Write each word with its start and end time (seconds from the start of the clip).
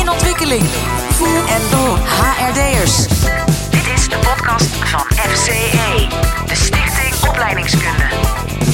in 0.00 0.10
ontwikkeling. 0.10 0.64
Voel 1.10 1.36
en 1.36 1.70
door 1.70 1.98
HRD'ers. 1.98 2.96
Dit 3.70 3.86
is 3.94 4.08
de 4.08 4.16
podcast 4.18 4.64
van 4.64 5.00
FCE, 5.30 6.06
de 6.46 6.54
Stichting 6.54 7.28
Opleidingskunde. 7.28 8.04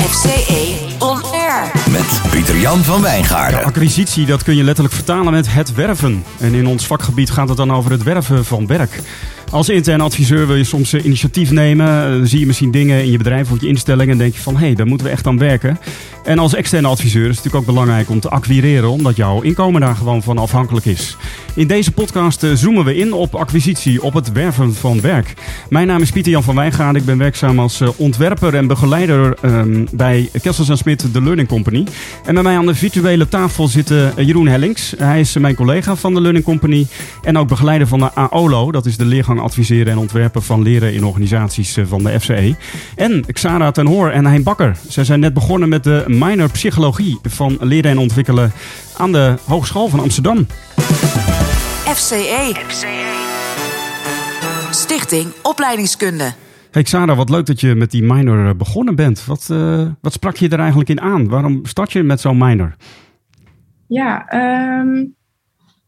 FCE 0.01 0.77
On 0.99 1.23
Air. 1.33 1.71
Met 1.91 2.21
Pieter-Jan 2.31 2.79
van 2.79 3.03
Wijngaarden. 3.03 3.65
Acquisitie, 3.65 4.27
dat 4.27 4.43
kun 4.43 4.57
je 4.57 4.65
letterlijk 4.65 4.95
vertalen 4.95 5.33
met 5.33 5.53
het 5.53 5.75
werven. 5.75 6.25
En 6.39 6.55
in 6.55 6.67
ons 6.67 6.87
vakgebied 6.87 7.31
gaat 7.31 7.49
het 7.49 7.57
dan 7.57 7.73
over 7.73 7.91
het 7.91 8.03
werven 8.03 8.45
van 8.45 8.67
werk. 8.67 9.01
Als 9.51 9.69
intern 9.69 10.01
adviseur 10.01 10.47
wil 10.47 10.57
je 10.57 10.65
soms 10.65 10.93
eh, 10.93 11.05
initiatief 11.05 11.51
nemen. 11.51 11.87
Eh, 11.87 12.21
zie 12.23 12.41
je 12.41 12.47
misschien 12.47 12.71
dingen 12.71 13.03
in 13.03 13.11
je 13.11 13.19
bedrijf 13.19 13.51
of 13.51 13.61
je 13.61 13.67
instelling 13.67 14.11
en 14.11 14.19
denk 14.19 14.35
je 14.35 14.41
van 14.41 14.57
hé, 14.57 14.67
hey, 14.67 14.75
daar 14.75 14.87
moeten 14.87 15.07
we 15.07 15.13
echt 15.13 15.27
aan 15.27 15.39
werken. 15.39 15.79
En 16.25 16.39
als 16.39 16.55
externe 16.55 16.89
adviseur 16.89 17.29
is 17.29 17.37
het 17.37 17.45
natuurlijk 17.45 17.63
ook 17.63 17.75
belangrijk 17.75 18.11
om 18.11 18.21
te 18.21 18.29
acquireren, 18.29 18.91
omdat 18.91 19.17
jouw 19.17 19.41
inkomen 19.41 19.81
daar 19.81 19.97
gewoon 19.97 20.23
van 20.23 20.39
afhankelijk 20.39 20.87
is. 20.87 21.17
In 21.55 21.67
deze 21.67 21.93
podcast 21.93 22.43
eh, 22.43 22.51
zoomen 22.55 22.85
we 22.85 22.97
in 22.97 23.13
op 23.13 23.35
acquisitie, 23.35 24.03
op 24.03 24.15
het 24.15 24.33
werven 24.33 24.75
van 24.75 25.01
werk. 25.01 25.35
Mijn 25.69 25.87
naam 25.87 26.03
is 26.03 26.11
Pieter 26.11 26.33
Jan 26.33 26.43
van 26.43 26.55
Wijngaard. 26.55 26.97
Ik 26.97 27.05
ben 27.05 27.19
werkzaam 27.19 27.59
als 27.59 27.83
ontwerper 27.97 28.55
en 28.55 28.67
begeleider 28.67 29.37
ehm, 29.43 29.85
bij 29.93 30.31
Kessels 30.43 30.79
Smit, 30.79 31.13
de 31.13 31.23
Learning 31.23 31.49
Company. 31.49 31.87
En 32.25 32.35
bij 32.35 32.43
mij 32.43 32.57
aan 32.57 32.67
de 32.67 32.75
virtuele 32.75 33.29
tafel 33.29 33.69
zit 33.69 33.89
Jeroen 34.17 34.49
Hellings. 34.49 34.95
Hij 34.99 35.21
is 35.21 35.37
mijn 35.37 35.55
collega 35.55 35.97
van 35.97 36.15
de 36.15 36.21
Learning 36.21 36.45
Company 36.45 36.87
en 37.23 37.39
ook 37.39 37.49
begeleider 37.49 37.87
van 37.87 37.99
de 37.99 38.15
AOLO, 38.15 38.73
dat 38.73 38.87
is 38.87 38.97
de 38.97 39.05
leergang 39.05 39.41
adviseren 39.41 39.93
en 39.93 39.99
ontwerpen 39.99 40.43
van 40.43 40.63
leren 40.63 40.95
in 40.95 41.05
organisaties 41.05 41.77
eh, 41.77 41.85
van 41.89 42.03
de 42.03 42.21
FCE. 42.21 42.57
En 42.97 43.25
Xara 43.33 43.71
ten 43.71 43.87
Hoor 43.87 44.11
en 44.11 44.27
Hein 44.27 44.43
Bakker. 44.43 44.77
Zij 44.89 45.05
zijn 45.05 45.21
net 45.21 45.35
begonnen 45.35 45.69
met 45.69 45.85
de 45.85 46.05
minor 46.07 46.51
psychologie 46.51 47.19
van 47.23 47.59
leren 47.61 47.91
en 47.91 47.99
ontwikkelen 47.99 48.53
aan 48.97 49.13
de 49.13 49.35
Hogeschool 49.45 49.89
van 49.89 50.01
Amsterdam. 50.01 50.47
FCE. 51.95 52.55
Stichting 54.71 55.33
Opleidingskunde. 55.43 56.33
Hey 56.71 56.83
Xara, 56.83 57.15
wat 57.15 57.31
leuk 57.31 57.47
dat 57.47 57.61
je 57.61 57.75
met 57.75 57.91
die 57.91 58.03
minor 58.03 58.49
eh, 58.49 58.55
begonnen 58.55 58.95
bent. 58.95 59.25
Wat, 59.25 59.49
uh, 59.53 59.89
wat 60.01 60.13
sprak 60.13 60.37
je 60.37 60.49
er 60.49 60.59
eigenlijk 60.59 60.89
in 60.89 61.01
aan? 61.01 61.29
Waarom 61.29 61.67
start 61.67 61.93
je 61.93 62.03
met 62.03 62.21
zo'n 62.21 62.39
minor? 62.39 62.77
Ja, 63.87 64.33
um, 64.81 65.15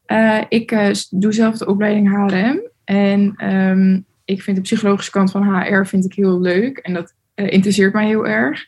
uh, 0.07 0.43
ik 0.49 0.95
doe 1.11 1.33
zelf 1.33 1.59
de 1.59 1.67
opleiding 1.67 2.09
HRM. 2.09 2.61
En 2.85 3.35
ehm, 3.37 4.01
ik 4.25 4.43
vind 4.43 4.57
de 4.57 4.63
psychologische 4.63 5.11
kant 5.11 5.31
van 5.31 5.55
HR 5.55 5.85
vind 5.85 6.05
ik 6.05 6.15
heel 6.15 6.41
leuk. 6.41 6.79
En 6.79 6.95
dat 6.95 7.15
interesseert 7.35 7.93
mij 7.93 8.07
heel 8.07 8.27
erg. 8.27 8.65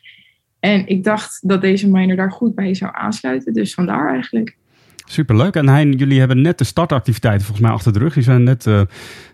En 0.59 0.87
ik 0.87 1.03
dacht 1.03 1.49
dat 1.49 1.61
deze 1.61 1.89
minor 1.89 2.15
daar 2.15 2.31
goed 2.31 2.55
bij 2.55 2.73
zou 2.73 2.91
aansluiten. 2.93 3.53
Dus 3.53 3.73
vandaar 3.73 4.13
eigenlijk. 4.13 4.57
Superleuk. 5.05 5.55
En 5.55 5.69
Hein, 5.69 5.91
jullie 5.91 6.19
hebben 6.19 6.41
net 6.41 6.57
de 6.57 6.63
startactiviteiten 6.63 7.45
volgens 7.45 7.67
mij 7.67 7.75
achter 7.75 7.93
de 7.93 7.99
rug. 7.99 8.13
Die 8.13 8.23
zijn 8.23 8.43
net 8.43 8.65
uh, 8.65 8.81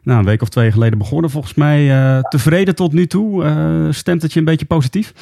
nou, 0.04 0.20
een 0.20 0.26
week 0.26 0.42
of 0.42 0.50
twee 0.50 0.72
geleden 0.72 0.98
begonnen. 0.98 1.30
Volgens 1.30 1.54
mij 1.54 1.86
uh, 1.86 2.20
tevreden 2.20 2.76
tot 2.76 2.94
nu 2.94 3.08
toe. 3.08 3.44
Uh, 3.44 3.92
stemt 3.92 4.22
het 4.22 4.34
je 4.34 4.40
een 4.40 4.46
beetje 4.46 4.66
positief? 4.66 5.14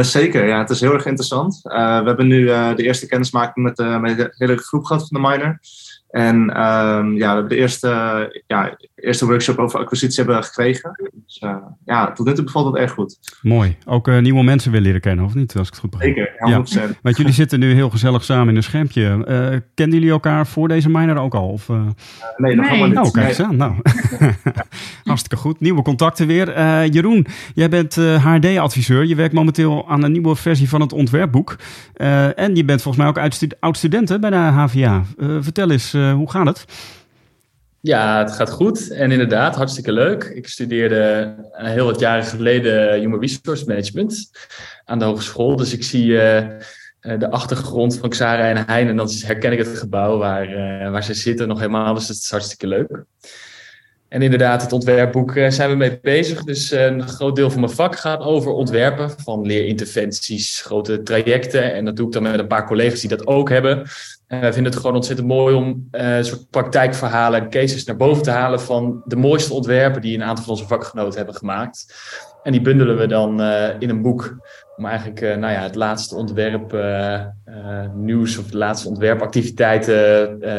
zeker, 0.00 0.46
ja. 0.46 0.58
Het 0.58 0.70
is 0.70 0.80
heel 0.80 0.92
erg 0.92 1.06
interessant. 1.06 1.60
we 1.62 2.02
hebben 2.04 2.26
nu 2.26 2.46
de 2.46 2.82
eerste 2.82 3.06
kennismaking 3.06 3.66
met, 3.66 4.00
met 4.00 4.16
de 4.16 4.34
hele 4.36 4.56
groep 4.56 4.84
gehad 4.84 5.08
van 5.08 5.22
de 5.22 5.28
minor. 5.28 5.58
En 6.10 6.36
um, 6.36 7.16
ja, 7.16 7.28
we 7.28 7.34
hebben 7.34 7.48
de 7.48 7.56
eerste, 7.56 8.42
ja, 8.46 8.76
eerste 8.96 9.26
workshop 9.26 9.58
over 9.58 9.78
acquisitie 9.78 10.24
hebben 10.24 10.44
gekregen. 10.44 11.10
Dus 11.24 11.40
uh, 11.44 11.56
ja, 11.84 12.12
tot 12.12 12.26
nu 12.26 12.34
toe 12.34 12.44
bevalt 12.44 12.66
het 12.66 12.76
erg 12.76 12.92
goed. 12.92 13.18
Mooi. 13.42 13.76
Ook 13.86 14.08
uh, 14.08 14.18
nieuwe 14.18 14.42
mensen 14.42 14.70
willen 14.70 14.86
leren 14.86 15.00
kennen, 15.00 15.24
of 15.24 15.34
niet? 15.34 15.56
Als 15.56 15.66
ik 15.66 15.72
het 15.72 15.82
goed 15.82 15.90
begrijp. 15.90 16.16
Zeker, 16.16 16.48
ja, 16.48 16.90
100%. 16.94 16.96
Want 17.02 17.16
jullie 17.16 17.32
zitten 17.32 17.58
nu 17.58 17.72
heel 17.72 17.90
gezellig 17.90 18.24
samen 18.24 18.48
in 18.48 18.56
een 18.56 18.62
schermpje. 18.62 19.02
Uh, 19.02 19.58
kenden 19.74 19.98
jullie 19.98 20.10
elkaar 20.10 20.46
voor 20.46 20.68
deze 20.68 20.90
minor 20.90 21.16
ook 21.16 21.34
al? 21.34 21.48
Of, 21.48 21.68
nee, 22.36 22.54
nog 22.54 22.68
helemaal 22.68 22.88
niet. 22.88 22.98
Oh, 22.98 23.12
kijk 23.12 23.28
eens 23.28 23.40
aan. 23.40 23.56
Nou. 23.56 23.74
Hartstikke 25.04 25.36
goed. 25.36 25.60
Nieuwe 25.60 25.82
contacten 25.82 26.26
weer. 26.26 26.48
Jeroen, 26.90 27.26
jij 27.54 27.68
bent 27.68 27.94
HRD-adviseur. 27.94 29.06
Je 29.06 29.14
werkt 29.14 29.34
momenteel 29.34 29.88
aan 29.88 30.02
een 30.02 30.12
nieuwe 30.12 30.36
versie 30.36 30.68
van 30.68 30.80
het 30.80 30.92
ontwerpboek. 30.92 31.56
en 32.34 32.56
je 32.56 32.64
bent 32.64 32.82
volgens 32.82 33.04
mij 33.04 33.06
ook 33.06 33.32
oud-student 33.60 34.20
bij 34.20 34.30
de 34.30 34.36
HVA. 34.36 35.02
vertel 35.40 35.70
eens, 35.70 35.95
hoe 36.14 36.30
gaat 36.30 36.46
het? 36.46 36.64
Ja, 37.80 38.18
het 38.18 38.32
gaat 38.32 38.50
goed 38.50 38.90
en 38.90 39.10
inderdaad 39.10 39.56
hartstikke 39.56 39.92
leuk. 39.92 40.24
Ik 40.24 40.48
studeerde 40.48 41.34
heel 41.52 41.86
wat 41.86 42.00
jaren 42.00 42.24
geleden 42.24 43.00
Human 43.00 43.20
Resource 43.20 43.64
Management 43.66 44.30
aan 44.84 44.98
de 44.98 45.04
hogeschool. 45.04 45.56
Dus 45.56 45.72
ik 45.72 45.84
zie 45.84 46.06
uh, 46.06 46.48
de 47.00 47.30
achtergrond 47.30 47.98
van 47.98 48.08
Xara 48.08 48.48
en 48.48 48.66
Hein 48.66 48.88
en 48.88 48.96
dan 48.96 49.08
herken 49.10 49.52
ik 49.52 49.58
het 49.58 49.78
gebouw 49.78 50.18
waar, 50.18 50.48
uh, 50.48 50.90
waar 50.90 51.04
ze 51.04 51.14
zitten 51.14 51.48
nog 51.48 51.58
helemaal. 51.58 51.94
Dus 51.94 52.08
het 52.08 52.16
is 52.16 52.30
hartstikke 52.30 52.66
leuk. 52.66 53.04
En 54.08 54.22
inderdaad, 54.22 54.62
het 54.62 54.72
ontwerpboek 54.72 55.32
zijn 55.48 55.70
we 55.70 55.76
mee 55.76 55.98
bezig. 56.02 56.44
Dus 56.44 56.70
een 56.70 57.08
groot 57.08 57.36
deel 57.36 57.50
van 57.50 57.60
mijn 57.60 57.72
vak 57.72 57.96
gaat 57.96 58.20
over 58.20 58.52
ontwerpen 58.52 59.10
van 59.24 59.46
leerinterventies, 59.46 60.60
grote 60.60 61.02
trajecten. 61.02 61.74
En 61.74 61.84
dat 61.84 61.96
doe 61.96 62.06
ik 62.06 62.12
dan 62.12 62.22
met 62.22 62.38
een 62.38 62.46
paar 62.46 62.66
collega's 62.66 63.00
die 63.00 63.08
dat 63.08 63.26
ook 63.26 63.48
hebben. 63.48 63.86
En 64.26 64.40
wij 64.40 64.52
vinden 64.52 64.72
het 64.72 64.80
gewoon 64.80 64.96
ontzettend 64.96 65.28
mooi 65.28 65.54
om 65.54 65.88
een 65.90 66.24
soort 66.24 66.50
praktijkverhalen, 66.50 67.50
cases 67.50 67.84
naar 67.84 67.96
boven 67.96 68.22
te 68.22 68.30
halen 68.30 68.60
van 68.60 69.02
de 69.04 69.16
mooiste 69.16 69.52
ontwerpen 69.52 70.00
die 70.00 70.14
een 70.14 70.22
aantal 70.22 70.44
van 70.44 70.52
onze 70.52 70.66
vakgenoten 70.66 71.16
hebben 71.16 71.34
gemaakt. 71.34 71.94
En 72.46 72.52
die 72.52 72.60
bundelen 72.60 72.96
we 72.98 73.06
dan 73.06 73.40
uh, 73.40 73.68
in 73.78 73.88
een 73.88 74.02
boek 74.02 74.36
om 74.76 74.86
eigenlijk 74.86 75.20
uh, 75.20 75.36
nou 75.36 75.52
ja, 75.52 75.62
het 75.62 75.74
laatste 75.74 76.14
ontwerp 76.14 76.76
nieuws 77.94 78.38
of 78.38 78.46
de 78.46 78.56
laatste 78.56 78.88
ontwerpactiviteiten 78.88 79.84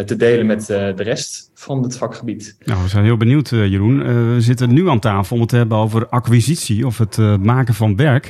te 0.05 0.15
delen 0.15 0.45
met 0.45 0.65
de 0.65 1.03
rest 1.03 1.51
van 1.53 1.83
het 1.83 1.97
vakgebied. 1.97 2.57
Nou, 2.65 2.83
we 2.83 2.89
zijn 2.89 3.03
heel 3.03 3.17
benieuwd, 3.17 3.49
Jeroen. 3.49 3.97
we 4.33 4.41
zitten 4.41 4.73
nu 4.73 4.89
aan 4.89 4.99
tafel 4.99 5.35
om 5.35 5.41
het 5.41 5.49
te 5.49 5.55
hebben 5.55 5.77
over 5.77 6.07
acquisitie 6.07 6.85
of 6.85 6.97
het 6.97 7.17
maken 7.39 7.73
van 7.73 7.95
werk. 7.95 8.29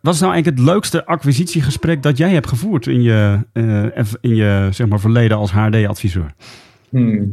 wat 0.00 0.14
is 0.14 0.20
nou 0.20 0.32
eigenlijk 0.32 0.46
het 0.46 0.58
leukste 0.58 1.06
acquisitiegesprek 1.06 2.02
dat 2.02 2.16
jij 2.16 2.30
hebt 2.30 2.48
gevoerd 2.48 2.86
in 2.86 3.02
je, 3.02 3.38
in 4.20 4.34
je 4.34 4.68
zeg 4.70 4.86
maar, 4.86 5.00
verleden 5.00 5.36
als 5.36 5.50
HD-adviseur? 5.50 6.34
Hmm. 6.88 7.32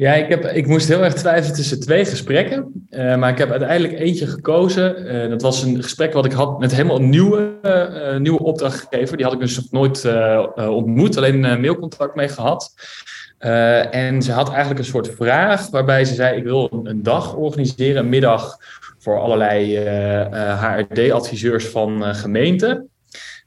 Ja, 0.00 0.14
ik, 0.14 0.28
heb, 0.28 0.44
ik 0.44 0.66
moest 0.66 0.88
heel 0.88 1.04
erg 1.04 1.14
twijfelen 1.14 1.56
tussen 1.56 1.80
twee 1.80 2.04
gesprekken. 2.04 2.86
Uh, 2.90 3.16
maar 3.16 3.30
ik 3.30 3.38
heb 3.38 3.50
uiteindelijk 3.50 3.98
eentje 3.98 4.26
gekozen. 4.26 5.14
Uh, 5.14 5.30
dat 5.30 5.42
was 5.42 5.62
een 5.62 5.82
gesprek 5.82 6.12
wat 6.12 6.24
ik 6.24 6.32
had 6.32 6.58
met 6.58 6.72
helemaal 6.72 6.96
een 6.96 7.08
nieuwe, 7.08 7.50
uh, 7.62 8.16
nieuwe 8.16 8.42
opdrachtgever. 8.42 9.16
Die 9.16 9.26
had 9.26 9.34
ik 9.34 9.40
dus 9.40 9.56
nog 9.56 9.70
nooit 9.70 10.08
ontmoet, 10.56 11.16
alleen 11.16 11.40
mailcontact 11.40 12.14
mee 12.14 12.28
gehad. 12.28 12.74
en 13.90 14.22
ze 14.22 14.32
had 14.32 14.48
eigenlijk 14.48 14.78
een 14.78 14.84
soort 14.84 15.14
vraag 15.14 15.70
waarbij 15.70 16.04
ze 16.04 16.14
zei: 16.14 16.36
Ik 16.36 16.44
wil 16.44 16.68
een, 16.72 16.86
een 16.86 17.02
dag 17.02 17.34
organiseren, 17.34 18.02
een 18.02 18.08
middag 18.08 18.56
voor 18.98 19.20
allerlei 19.20 19.78
HRD-adviseurs 20.34 21.68
van 21.68 22.14
gemeenten. 22.14 22.88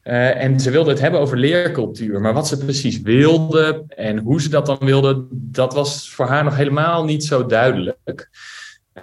Uh, 0.03 0.43
en 0.43 0.59
ze 0.59 0.71
wilde 0.71 0.89
het 0.89 0.99
hebben 0.99 1.19
over 1.19 1.37
leercultuur. 1.37 2.21
Maar 2.21 2.33
wat 2.33 2.47
ze 2.47 2.57
precies 2.57 3.01
wilde 3.01 3.83
en 3.87 4.17
hoe 4.17 4.41
ze 4.41 4.49
dat 4.49 4.65
dan 4.65 4.77
wilde, 4.79 5.25
dat 5.31 5.73
was 5.73 6.09
voor 6.09 6.25
haar 6.25 6.43
nog 6.43 6.55
helemaal 6.55 7.03
niet 7.03 7.25
zo 7.25 7.45
duidelijk. 7.45 8.29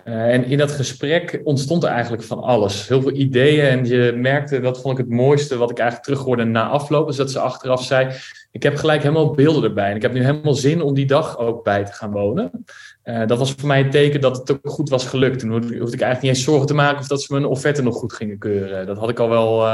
Uh, 0.05 0.33
en 0.33 0.45
in 0.45 0.59
dat 0.59 0.71
gesprek 0.71 1.41
ontstond 1.45 1.83
er 1.83 1.91
eigenlijk 1.91 2.23
van 2.23 2.43
alles. 2.43 2.89
Heel 2.89 3.03
veel 3.03 3.13
ideeën. 3.13 3.65
En 3.65 3.85
je 3.85 4.13
merkte, 4.17 4.61
dat 4.61 4.81
vond 4.81 4.99
ik 4.99 5.05
het 5.05 5.15
mooiste 5.15 5.57
wat 5.57 5.71
ik 5.71 5.79
eigenlijk 5.79 6.09
terughoorde 6.09 6.45
na 6.45 6.69
afloop. 6.69 7.09
Is 7.09 7.17
dat 7.17 7.31
ze 7.31 7.39
achteraf 7.39 7.85
zei: 7.85 8.15
Ik 8.51 8.63
heb 8.63 8.77
gelijk 8.77 9.03
helemaal 9.03 9.31
beelden 9.31 9.63
erbij. 9.63 9.91
En 9.91 9.97
ik 9.97 10.03
heb 10.03 10.13
nu 10.13 10.25
helemaal 10.25 10.55
zin 10.55 10.83
om 10.83 10.95
die 10.95 11.07
dag 11.07 11.39
ook 11.39 11.65
bij 11.65 11.85
te 11.85 11.93
gaan 11.93 12.11
wonen. 12.11 12.65
Uh, 13.05 13.27
dat 13.27 13.39
was 13.39 13.53
voor 13.53 13.69
mij 13.69 13.81
een 13.81 13.91
teken 13.91 14.21
dat 14.21 14.37
het 14.37 14.53
ook 14.53 14.73
goed 14.73 14.89
was 14.89 15.07
gelukt. 15.07 15.39
Toen 15.39 15.53
hoefde 15.53 15.75
ik 15.75 15.79
eigenlijk 15.79 16.21
niet 16.23 16.31
eens 16.31 16.45
zorgen 16.45 16.67
te 16.67 16.75
maken 16.75 17.01
of 17.01 17.07
dat 17.07 17.23
ze 17.23 17.33
mijn 17.33 17.47
offerte 17.47 17.83
nog 17.83 17.97
goed 17.97 18.13
gingen 18.13 18.39
keuren. 18.39 18.87
Dat 18.87 18.99
had 18.99 19.09
ik 19.09 19.19
al 19.19 19.29
wel 19.29 19.67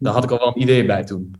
daar 0.00 0.12
had 0.12 0.24
ik 0.24 0.30
al 0.30 0.38
wel 0.38 0.48
een 0.48 0.62
idee 0.62 0.84
bij 0.86 1.04
toen. 1.04 1.34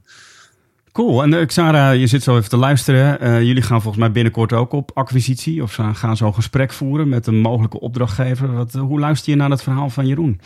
Cool. 0.93 1.23
En 1.23 1.32
uh, 1.32 1.46
Xara, 1.46 1.90
je 1.90 2.06
zit 2.06 2.23
zo 2.23 2.37
even 2.37 2.49
te 2.49 2.56
luisteren. 2.56 3.25
Uh, 3.25 3.43
jullie 3.43 3.62
gaan 3.62 3.82
volgens 3.82 4.02
mij 4.02 4.12
binnenkort 4.12 4.52
ook 4.52 4.73
op 4.73 4.90
acquisitie. 4.94 5.62
Of 5.62 5.73
ze 5.73 5.94
gaan 5.94 6.17
zo'n 6.17 6.35
gesprek 6.35 6.73
voeren 6.73 7.08
met 7.08 7.26
een 7.26 7.40
mogelijke 7.40 7.81
opdrachtgever. 7.81 8.52
Wat, 8.52 8.75
uh, 8.75 8.82
hoe 8.82 9.00
luister 9.00 9.32
je 9.32 9.38
naar 9.38 9.50
het 9.50 9.62
verhaal 9.62 9.90
van 9.90 10.06
Jeroen? 10.06 10.40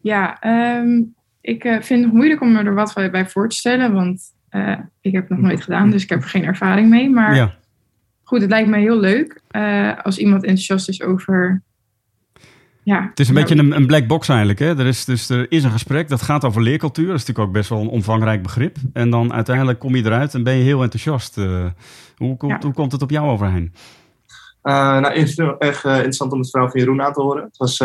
Ja, 0.00 0.38
um, 0.80 1.14
ik 1.40 1.78
vind 1.80 2.04
het 2.04 2.12
moeilijk 2.12 2.40
om 2.40 2.52
me 2.52 2.62
er 2.62 2.74
wat 2.74 2.94
bij 2.94 3.28
voor 3.28 3.48
te 3.48 3.56
stellen. 3.56 3.92
Want 3.92 4.22
ik 5.00 5.12
heb 5.12 5.28
het 5.28 5.30
nog 5.30 5.40
nooit 5.40 5.62
gedaan, 5.62 5.90
dus 5.90 6.02
ik 6.02 6.08
heb 6.08 6.22
er 6.22 6.28
geen 6.28 6.44
ervaring 6.44 6.88
mee. 6.88 7.10
Maar 7.10 7.34
ja. 7.34 7.54
goed, 8.22 8.40
het 8.40 8.50
lijkt 8.50 8.68
mij 8.68 8.80
heel 8.80 9.00
leuk 9.00 9.40
als 10.02 10.18
iemand 10.18 10.42
enthousiast 10.42 10.88
is 10.88 11.02
over 11.02 11.62
ja. 12.82 13.06
Het 13.10 13.20
is 13.20 13.28
een 13.28 13.34
beetje 13.34 13.56
een, 13.56 13.76
een, 13.76 13.86
black 13.86 14.06
box 14.06 14.28
eigenlijk. 14.28 14.58
Hè? 14.58 14.78
Er, 14.78 14.86
is, 14.86 15.04
dus, 15.04 15.28
er 15.28 15.46
is 15.48 15.64
een 15.64 15.70
gesprek 15.70 16.08
dat 16.08 16.22
gaat 16.22 16.44
over 16.44 16.62
leercultuur. 16.62 17.06
Dat 17.06 17.14
is 17.14 17.20
natuurlijk 17.20 17.48
ook 17.48 17.54
best 17.54 17.68
wel 17.68 17.80
een 17.80 17.88
omvangrijk 17.88 18.42
begrip. 18.42 18.76
En 18.92 19.10
dan 19.10 19.32
uiteindelijk 19.32 19.78
kom 19.78 19.96
je 19.96 20.04
eruit 20.04 20.34
en 20.34 20.42
ben 20.42 20.54
je 20.54 20.62
heel 20.62 20.82
enthousiast. 20.82 21.38
Uh, 21.38 21.64
hoe, 22.16 22.36
ja. 22.38 22.58
hoe, 22.60 22.72
komt 22.72 22.92
het 22.92 23.02
op 23.02 23.10
jou 23.10 23.28
overheen? 23.28 23.74
Uh, 24.62 24.98
nou, 24.98 25.14
echt 25.58 25.84
uh, 25.84 25.94
interessant 25.94 26.32
om 26.32 26.38
het 26.38 26.50
verhaal 26.50 26.70
van 26.70 26.80
Jeroen 26.80 27.02
aan 27.02 27.12
te 27.12 27.22
horen. 27.22 27.42
Het 27.42 27.56
was 27.56 27.76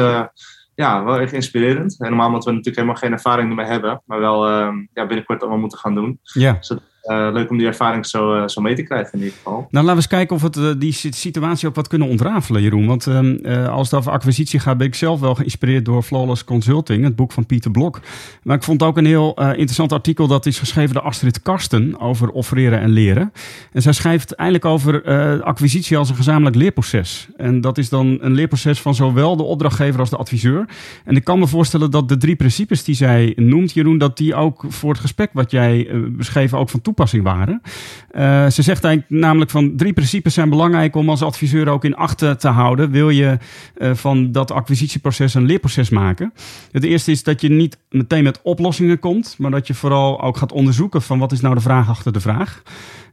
ja, 0.76 1.04
wel 1.04 1.20
echt 1.20 1.34
inspirerend. 1.34 2.00
En 2.00 2.10
normaal 2.10 2.28
omdat 2.28 2.44
we 2.44 2.50
natuurlijk 2.50 2.78
helemaal 2.78 3.02
geen 3.02 3.12
ervaring 3.12 3.50
ermee 3.50 3.66
hebben. 3.66 4.02
Maar 4.06 4.20
wel 4.20 4.48
ja, 4.94 5.06
binnenkort 5.06 5.42
allemaal 5.42 5.60
moeten 5.60 5.80
gaan 5.80 5.96
doen. 5.96 6.20
Ja. 6.24 6.54
Dus 6.54 6.68
dat 6.68 6.82
uh, 7.06 7.30
leuk 7.32 7.50
om 7.50 7.58
die 7.58 7.68
ervaring 7.68 8.06
zo, 8.06 8.36
uh, 8.36 8.48
zo 8.48 8.62
mee 8.62 8.76
te 8.76 8.84
krijgen 8.84 9.14
in 9.14 9.20
ieder 9.20 9.34
geval. 9.34 9.54
Nou, 9.54 9.68
laten 9.72 9.90
we 9.90 9.96
eens 9.96 10.08
kijken 10.08 10.36
of 10.36 10.42
we 10.42 10.50
uh, 10.60 10.80
die 10.80 10.92
situatie 10.94 11.68
ook 11.68 11.76
wat 11.76 11.88
kunnen 11.88 12.08
ontrafelen, 12.08 12.62
Jeroen. 12.62 12.88
Want 12.88 13.08
ehm, 13.08 13.46
als 13.68 13.92
het 13.92 14.00
over 14.00 14.12
acquisitie 14.12 14.60
gaat, 14.60 14.78
ben 14.78 14.88
ik 14.88 14.96
zelf 14.96 15.20
wel 15.20 15.36
geïnspireerd 15.36 15.86
door 15.86 16.04
Flawless 16.04 16.44
Consulting, 16.44 17.04
het 17.04 17.16
boek 17.16 17.32
van 17.32 17.46
Pieter 17.46 17.72
Blok. 17.72 18.00
Maar 18.44 18.56
ik 18.56 18.64
vond 18.64 18.84
ook 18.84 18.98
een 18.98 19.06
heel 19.06 19.34
interessant 19.34 19.92
artikel 19.92 20.28
dat 20.28 20.46
is 20.46 20.60
geschreven 20.60 20.94
door 20.94 21.04
Astrid 21.04 21.42
Karsten 21.42 22.00
over 22.00 22.30
offereren 22.30 22.80
en 22.80 22.90
leren. 22.90 23.32
En 23.72 23.82
zij 23.82 23.94
schrijft 23.94 24.32
eigenlijk 24.32 24.70
over 24.70 25.04
acquisitie 25.44 25.98
als 25.98 26.10
een 26.10 26.16
gezamenlijk 26.16 26.56
leerproces. 26.56 27.28
En 27.38 27.62
dat 27.62 27.78
is 27.78 27.90
dan 27.90 28.18
een 28.22 28.34
leerproces 28.34 28.82
van 28.82 28.96
zowel 28.96 29.36
de 29.36 29.44
opdrachtgever 29.44 30.00
als 30.00 30.10
de 30.10 30.18
adviseur. 30.18 30.66
En 31.04 31.16
ik 31.16 31.24
kan 31.24 31.40
me 31.40 31.48
voorstellen 31.48 31.92
dat 31.92 32.10
de 32.10 32.18
drie 32.18 32.36
principes 32.36 32.84
die 32.84 32.96
zij 32.96 33.34
noemt, 33.36 33.74
Jeroen, 33.74 33.98
dat 33.98 34.18
die 34.18 34.36
ook 34.36 34.66
voor 34.68 34.92
het 34.92 35.02
gesprek 35.02 35.30
wat 35.34 35.52
jij 35.52 35.90
beschreef 36.10 36.54
ook 36.54 36.70
van 36.70 36.82
toepassing 36.82 36.95
waren. 37.04 37.62
Uh, 37.64 38.50
ze 38.50 38.62
zegt 38.62 38.84
eigenlijk 38.84 39.22
namelijk 39.22 39.52
van 39.52 39.76
drie 39.76 39.94
principes 39.94 40.34
zijn 40.34 40.50
belangrijk 40.50 40.96
om 40.96 41.10
als 41.10 41.22
adviseur 41.22 41.70
ook 41.70 41.86
in 41.86 41.96
acht 41.96 42.18
te 42.18 42.48
houden. 42.48 42.92
Wil 42.92 43.10
je 43.10 43.38
uh, 43.78 43.94
van 43.94 44.32
dat 44.32 44.52
acquisitieproces 44.52 45.34
een 45.34 45.46
leerproces 45.46 45.90
maken? 45.90 46.34
Het 46.72 46.84
eerste 46.84 47.12
is 47.12 47.24
dat 47.24 47.42
je 47.42 47.50
niet 47.50 47.78
meteen 47.90 48.24
met 48.24 48.42
oplossingen 48.42 49.00
komt, 49.00 49.36
maar 49.38 49.52
dat 49.52 49.68
je 49.68 49.74
vooral 49.74 50.22
ook 50.22 50.38
gaat 50.38 50.52
onderzoeken 50.52 51.02
van 51.02 51.20
wat 51.20 51.32
is 51.32 51.42
nou 51.42 51.56
de 51.56 51.62
vraag 51.62 51.90
achter 51.90 52.12
de 52.12 52.20
vraag. 52.20 52.62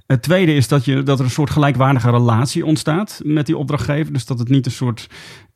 Het 0.06 0.22
tweede 0.22 0.54
is 0.54 0.68
dat, 0.68 0.84
je, 0.84 1.02
dat 1.02 1.18
er 1.18 1.24
een 1.24 1.30
soort 1.30 1.50
gelijkwaardige 1.50 2.10
relatie 2.10 2.66
ontstaat 2.66 3.20
met 3.24 3.46
die 3.46 3.56
opdrachtgever. 3.56 4.12
Dus 4.12 4.26
dat 4.26 4.38
het 4.38 4.48
niet 4.48 4.66
een 4.66 4.72
soort 4.72 5.08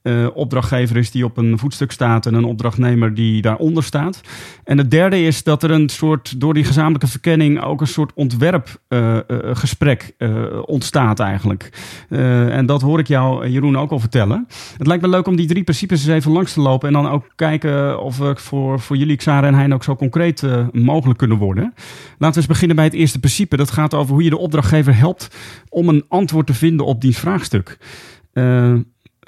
uh, 0.06 0.26
opdrachtgever 0.34 0.96
is 0.96 1.10
die 1.10 1.24
op 1.24 1.36
een 1.36 1.58
voetstuk 1.58 1.92
staat 1.92 2.26
en 2.26 2.34
een 2.34 2.44
opdrachtnemer 2.44 3.14
die 3.14 3.42
daaronder 3.42 3.82
staat. 3.82 4.20
En 4.64 4.78
het 4.78 4.90
derde 4.90 5.22
is 5.22 5.42
dat 5.42 5.62
er 5.62 5.70
een 5.70 5.88
soort, 5.88 6.40
door 6.40 6.54
die 6.54 6.64
gezamenlijke 6.64 7.06
verkenning 7.06 7.62
ook 7.62 7.80
een 7.80 7.86
soort 7.86 8.12
ontwerpgesprek 8.14 10.14
uh, 10.18 10.28
uh, 10.28 10.44
ontstaat 10.64 11.20
eigenlijk. 11.20 11.72
en 12.08 12.66
dat 12.66 12.82
hoor 12.82 12.98
ik 12.98 13.08
jou, 13.08 13.48
Jeroen, 13.48 13.78
ook 13.78 13.90
al 13.90 13.98
vertellen. 13.98 14.46
Het 14.76 14.86
lijkt 14.86 15.02
me 15.02 15.08
leuk 15.08 15.26
om 15.26 15.36
die 15.36 15.46
drie 15.46 15.64
principes 15.64 16.06
eens 16.06 16.14
even 16.14 16.32
langs 16.32 16.52
te 16.52 16.60
lopen 16.60 16.88
en 16.88 16.94
dan 16.94 17.08
ook 17.08 17.24
kijken 17.34 18.02
of 18.02 18.18
we 18.18 18.34
voor, 18.36 18.80
voor 18.80 18.96
jullie, 18.96 19.16
Xara 19.16 19.46
en 19.46 19.54
Hein, 19.54 19.74
ook 19.74 19.84
zo 19.84 19.96
concreet 19.96 20.42
mogelijk 20.72 21.18
kunnen 21.18 21.38
worden. 21.38 21.72
Laten 22.18 22.18
we 22.18 22.36
eens 22.36 22.46
beginnen 22.46 22.76
bij 22.76 22.84
het 22.84 22.94
eerste 22.94 23.18
principe. 23.18 23.56
Dat 23.56 23.70
gaat 23.70 23.94
over 23.94 24.12
hoe 24.12 24.22
je 24.22 24.30
de 24.30 24.38
opdrachtgever 24.38 24.96
helpt 24.96 25.36
om 25.68 25.88
een 25.88 26.04
antwoord 26.08 26.46
te 26.46 26.54
vinden 26.54 26.86
op 26.86 27.00
die 27.00 27.16
vraagstuk. 27.16 27.78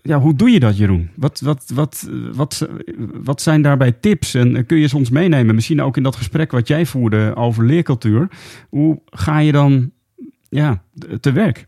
Ja, 0.02 0.20
hoe 0.20 0.34
doe 0.34 0.50
je 0.50 0.60
dat, 0.60 0.76
Jeroen? 0.76 1.10
Wat, 1.14 1.40
wat, 1.40 1.70
wat, 1.74 2.08
wat, 2.32 2.68
wat 3.22 3.42
zijn 3.42 3.62
daarbij 3.62 3.92
tips? 3.92 4.34
En 4.34 4.66
kun 4.66 4.78
je 4.78 4.88
soms 4.88 5.10
meenemen, 5.10 5.54
misschien 5.54 5.82
ook 5.82 5.96
in 5.96 6.02
dat 6.02 6.16
gesprek 6.16 6.50
wat 6.50 6.68
jij 6.68 6.86
voerde 6.86 7.32
over 7.36 7.64
leercultuur. 7.64 8.28
Hoe 8.68 9.00
ga 9.06 9.38
je 9.38 9.52
dan 9.52 9.90
ja, 10.48 10.82
te 11.20 11.32
werk? 11.32 11.66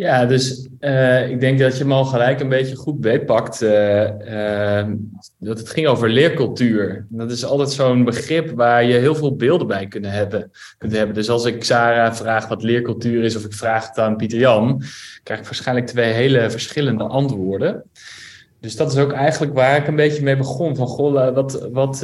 Ja, 0.00 0.26
dus 0.26 0.68
uh, 0.80 1.30
ik 1.30 1.40
denk 1.40 1.58
dat 1.58 1.76
je 1.76 1.82
hem 1.82 1.92
al 1.92 2.04
gelijk 2.04 2.40
een 2.40 2.48
beetje 2.48 2.76
goed 2.76 3.00
beetpakt. 3.00 3.62
Uh, 3.62 4.04
uh, 4.04 4.86
dat 5.38 5.58
het 5.58 5.70
ging 5.70 5.86
over 5.86 6.08
leercultuur. 6.08 7.06
Dat 7.08 7.30
is 7.30 7.44
altijd 7.44 7.70
zo'n 7.70 8.04
begrip 8.04 8.50
waar 8.50 8.84
je 8.84 8.94
heel 8.94 9.14
veel 9.14 9.36
beelden 9.36 9.66
bij 9.66 9.86
kunnen 9.86 10.10
hebben, 10.10 10.50
kunt 10.78 10.92
hebben. 10.92 11.14
Dus 11.14 11.30
als 11.30 11.44
ik 11.44 11.64
Sarah 11.64 12.14
vraag 12.14 12.48
wat 12.48 12.62
leercultuur 12.62 13.24
is, 13.24 13.36
of 13.36 13.44
ik 13.44 13.52
vraag 13.52 13.88
het 13.88 13.98
aan 13.98 14.16
Pieter 14.16 14.38
Jan, 14.38 14.82
krijg 15.22 15.40
ik 15.40 15.46
waarschijnlijk 15.46 15.86
twee 15.86 16.12
hele 16.12 16.50
verschillende 16.50 17.04
antwoorden. 17.04 17.82
Dus 18.60 18.76
dat 18.76 18.92
is 18.92 18.98
ook 18.98 19.12
eigenlijk 19.12 19.54
waar 19.54 19.76
ik 19.76 19.86
een 19.86 19.96
beetje 19.96 20.22
mee 20.22 20.36
begon. 20.36 20.76
Van 20.76 20.86
goh, 20.86 21.34
wat, 21.34 21.68
wat 21.72 21.98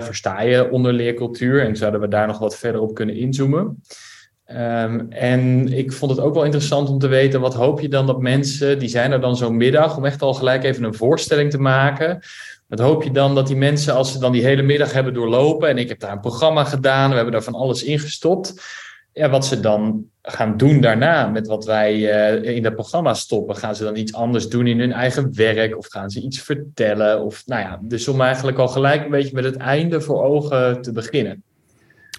versta 0.00 0.42
je 0.42 0.70
onder 0.70 0.92
leercultuur? 0.92 1.66
En 1.66 1.76
zouden 1.76 2.00
we 2.00 2.08
daar 2.08 2.26
nog 2.26 2.38
wat 2.38 2.56
verder 2.56 2.80
op 2.80 2.94
kunnen 2.94 3.16
inzoomen? 3.16 3.82
Um, 4.50 5.06
en 5.10 5.72
ik 5.72 5.92
vond 5.92 6.10
het 6.10 6.20
ook 6.20 6.34
wel 6.34 6.44
interessant 6.44 6.88
om 6.88 6.98
te 6.98 7.06
weten, 7.06 7.40
wat 7.40 7.54
hoop 7.54 7.80
je 7.80 7.88
dan 7.88 8.06
dat 8.06 8.20
mensen, 8.20 8.78
die 8.78 8.88
zijn 8.88 9.12
er 9.12 9.20
dan 9.20 9.36
zo'n 9.36 9.56
middag, 9.56 9.96
om 9.96 10.04
echt 10.04 10.22
al 10.22 10.34
gelijk 10.34 10.64
even 10.64 10.84
een 10.84 10.94
voorstelling 10.94 11.50
te 11.50 11.60
maken. 11.60 12.20
Wat 12.68 12.78
hoop 12.78 13.02
je 13.02 13.10
dan 13.10 13.34
dat 13.34 13.46
die 13.46 13.56
mensen, 13.56 13.94
als 13.94 14.12
ze 14.12 14.18
dan 14.18 14.32
die 14.32 14.44
hele 14.44 14.62
middag 14.62 14.92
hebben 14.92 15.14
doorlopen, 15.14 15.68
en 15.68 15.78
ik 15.78 15.88
heb 15.88 16.00
daar 16.00 16.12
een 16.12 16.20
programma 16.20 16.64
gedaan, 16.64 17.08
we 17.08 17.14
hebben 17.14 17.32
daar 17.32 17.42
van 17.42 17.54
alles 17.54 17.82
ingestopt, 17.82 18.62
ja, 19.12 19.30
wat 19.30 19.46
ze 19.46 19.60
dan 19.60 20.04
gaan 20.22 20.56
doen 20.56 20.80
daarna 20.80 21.26
met 21.26 21.46
wat 21.46 21.64
wij 21.64 21.94
uh, 22.42 22.56
in 22.56 22.62
dat 22.62 22.74
programma 22.74 23.14
stoppen. 23.14 23.56
Gaan 23.56 23.76
ze 23.76 23.84
dan 23.84 23.96
iets 23.96 24.14
anders 24.14 24.48
doen 24.48 24.66
in 24.66 24.78
hun 24.78 24.92
eigen 24.92 25.34
werk, 25.34 25.76
of 25.76 25.86
gaan 25.86 26.10
ze 26.10 26.20
iets 26.20 26.40
vertellen? 26.40 27.24
Of 27.24 27.42
nou 27.46 27.60
ja, 27.60 27.78
dus 27.82 28.08
om 28.08 28.20
eigenlijk 28.20 28.58
al 28.58 28.68
gelijk 28.68 29.04
een 29.04 29.10
beetje 29.10 29.34
met 29.34 29.44
het 29.44 29.56
einde 29.56 30.00
voor 30.00 30.22
ogen 30.22 30.82
te 30.82 30.92
beginnen. 30.92 31.42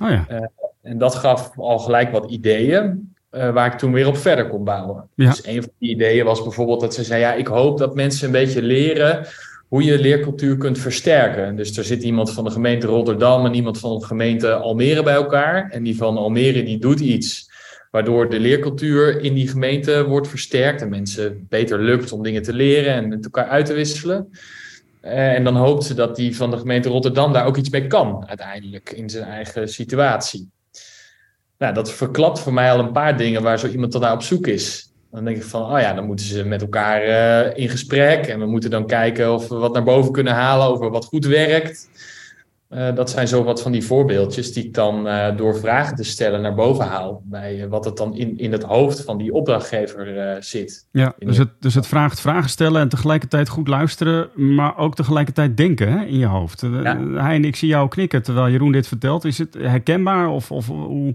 Oh 0.01 0.09
ja. 0.09 0.25
Uh, 0.31 0.37
en 0.83 0.97
dat 0.97 1.15
gaf 1.15 1.51
al 1.57 1.79
gelijk 1.79 2.11
wat 2.11 2.31
ideeën. 2.31 3.11
Uh, 3.31 3.53
waar 3.53 3.73
ik 3.73 3.77
toen 3.77 3.91
weer 3.91 4.07
op 4.07 4.17
verder 4.17 4.47
kon 4.47 4.63
bouwen. 4.63 5.09
Ja. 5.15 5.29
Dus 5.29 5.45
een 5.45 5.61
van 5.61 5.71
die 5.79 5.89
ideeën 5.89 6.25
was 6.25 6.43
bijvoorbeeld 6.43 6.81
dat 6.81 6.93
ze 6.93 7.03
zei: 7.03 7.21
Ja, 7.21 7.33
ik 7.33 7.47
hoop 7.47 7.77
dat 7.77 7.95
mensen 7.95 8.25
een 8.25 8.31
beetje 8.31 8.61
leren 8.61 9.27
hoe 9.67 9.83
je 9.83 9.99
leercultuur 9.99 10.57
kunt 10.57 10.79
versterken. 10.79 11.55
Dus 11.55 11.77
er 11.77 11.83
zit 11.83 12.03
iemand 12.03 12.33
van 12.33 12.43
de 12.43 12.49
gemeente 12.49 12.87
Rotterdam 12.87 13.45
en 13.45 13.53
iemand 13.53 13.79
van 13.79 13.99
de 13.99 14.05
gemeente 14.05 14.53
Almere 14.53 15.03
bij 15.03 15.13
elkaar. 15.13 15.69
En 15.69 15.83
die 15.83 15.97
van 15.97 16.17
Almere 16.17 16.63
die 16.63 16.79
doet 16.79 16.99
iets 16.99 17.51
waardoor 17.91 18.29
de 18.29 18.39
leercultuur 18.39 19.21
in 19.21 19.33
die 19.33 19.47
gemeente 19.47 20.05
wordt 20.07 20.27
versterkt 20.27 20.81
en 20.81 20.89
mensen 20.89 21.45
beter 21.49 21.79
lukt 21.79 22.11
om 22.11 22.23
dingen 22.23 22.41
te 22.41 22.53
leren 22.53 22.93
en 22.93 23.07
met 23.07 23.23
elkaar 23.23 23.47
uit 23.47 23.65
te 23.65 23.73
wisselen. 23.73 24.29
Uh, 25.03 25.33
en 25.33 25.43
dan 25.43 25.55
hoopt 25.55 25.83
ze 25.83 25.93
dat 25.93 26.15
die 26.15 26.35
van 26.35 26.51
de 26.51 26.57
gemeente 26.57 26.89
Rotterdam 26.89 27.33
daar 27.33 27.45
ook 27.45 27.57
iets 27.57 27.69
mee 27.69 27.87
kan, 27.87 28.27
uiteindelijk, 28.27 28.91
in 28.91 29.09
zijn 29.09 29.23
eigen 29.23 29.69
situatie. 29.69 30.49
Nou, 31.63 31.75
dat 31.75 31.91
verklapt 31.91 32.39
voor 32.39 32.53
mij 32.53 32.71
al 32.71 32.79
een 32.79 32.91
paar 32.91 33.17
dingen 33.17 33.41
waar 33.41 33.59
zo 33.59 33.67
iemand 33.67 33.91
dan 33.91 34.01
naar 34.01 34.13
op 34.13 34.21
zoek 34.21 34.47
is. 34.47 34.91
Dan 35.11 35.25
denk 35.25 35.37
ik 35.37 35.43
van, 35.43 35.73
oh 35.73 35.79
ja, 35.79 35.93
dan 35.93 36.05
moeten 36.05 36.25
ze 36.25 36.43
met 36.43 36.61
elkaar 36.61 37.07
uh, 37.07 37.57
in 37.57 37.69
gesprek. 37.69 38.27
En 38.27 38.39
we 38.39 38.45
moeten 38.45 38.69
dan 38.69 38.87
kijken 38.87 39.33
of 39.33 39.47
we 39.47 39.55
wat 39.55 39.73
naar 39.73 39.83
boven 39.83 40.11
kunnen 40.11 40.33
halen 40.33 40.67
over 40.67 40.89
wat 40.89 41.05
goed 41.05 41.25
werkt. 41.25 41.89
Uh, 42.75 42.95
dat 42.95 43.09
zijn 43.09 43.27
zo 43.27 43.43
wat 43.43 43.61
van 43.61 43.71
die 43.71 43.83
voorbeeldjes 43.83 44.53
die 44.53 44.65
ik 44.65 44.73
dan 44.73 45.07
uh, 45.07 45.37
door 45.37 45.57
vragen 45.57 45.95
te 45.95 46.03
stellen 46.03 46.41
naar 46.41 46.55
boven 46.55 46.85
haal. 46.85 47.21
Bij 47.25 47.67
wat 47.69 47.85
het 47.85 47.97
dan 47.97 48.15
in, 48.15 48.37
in 48.37 48.51
het 48.51 48.63
hoofd 48.63 49.03
van 49.03 49.17
die 49.17 49.33
opdrachtgever 49.33 50.37
zit. 50.39 50.87
Ja, 50.91 51.13
dus 51.17 51.37
het, 51.37 51.49
dus 51.59 51.73
het 51.73 51.87
vraagt 51.87 52.21
vragen 52.21 52.49
stellen 52.49 52.81
en 52.81 52.89
tegelijkertijd 52.89 53.49
goed 53.49 53.67
luisteren, 53.67 54.29
maar 54.55 54.77
ook 54.77 54.95
tegelijkertijd 54.95 55.57
denken 55.57 55.91
hè, 55.91 56.05
in 56.05 56.17
je 56.17 56.25
hoofd. 56.25 56.61
Ja. 56.61 56.97
Hein, 57.13 57.45
ik 57.45 57.55
zie 57.55 57.67
jou 57.67 57.87
knikken 57.87 58.23
terwijl 58.23 58.49
Jeroen 58.49 58.71
dit 58.71 58.87
vertelt. 58.87 59.25
Is 59.25 59.37
het 59.37 59.53
herkenbaar 59.53 60.29
of, 60.29 60.51
of 60.51 60.67
hoe, 60.67 61.13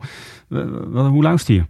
hoe 0.90 1.22
luister 1.22 1.54
je? 1.54 1.64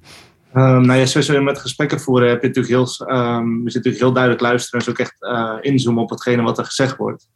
Um, 0.55 0.87
nou 0.87 0.99
ja, 0.99 1.07
sowieso 1.07 1.43
met 1.43 1.59
gesprekken 1.59 2.01
voeren 2.01 2.29
heb 2.29 2.43
je 2.43 2.47
natuurlijk 2.47 2.75
heel, 2.75 3.09
um, 3.17 3.55
je 3.55 3.71
zit 3.71 3.75
natuurlijk 3.75 4.03
heel 4.03 4.12
duidelijk 4.12 4.43
luisteren 4.43 4.79
en 4.79 4.85
zo 4.85 4.91
ook 4.91 4.99
echt 4.99 5.17
uh, 5.21 5.55
inzoomen 5.61 6.03
op 6.03 6.11
hetgene 6.11 6.43
wat 6.43 6.59
er 6.59 6.65
gezegd 6.65 6.97
wordt. 6.97 7.29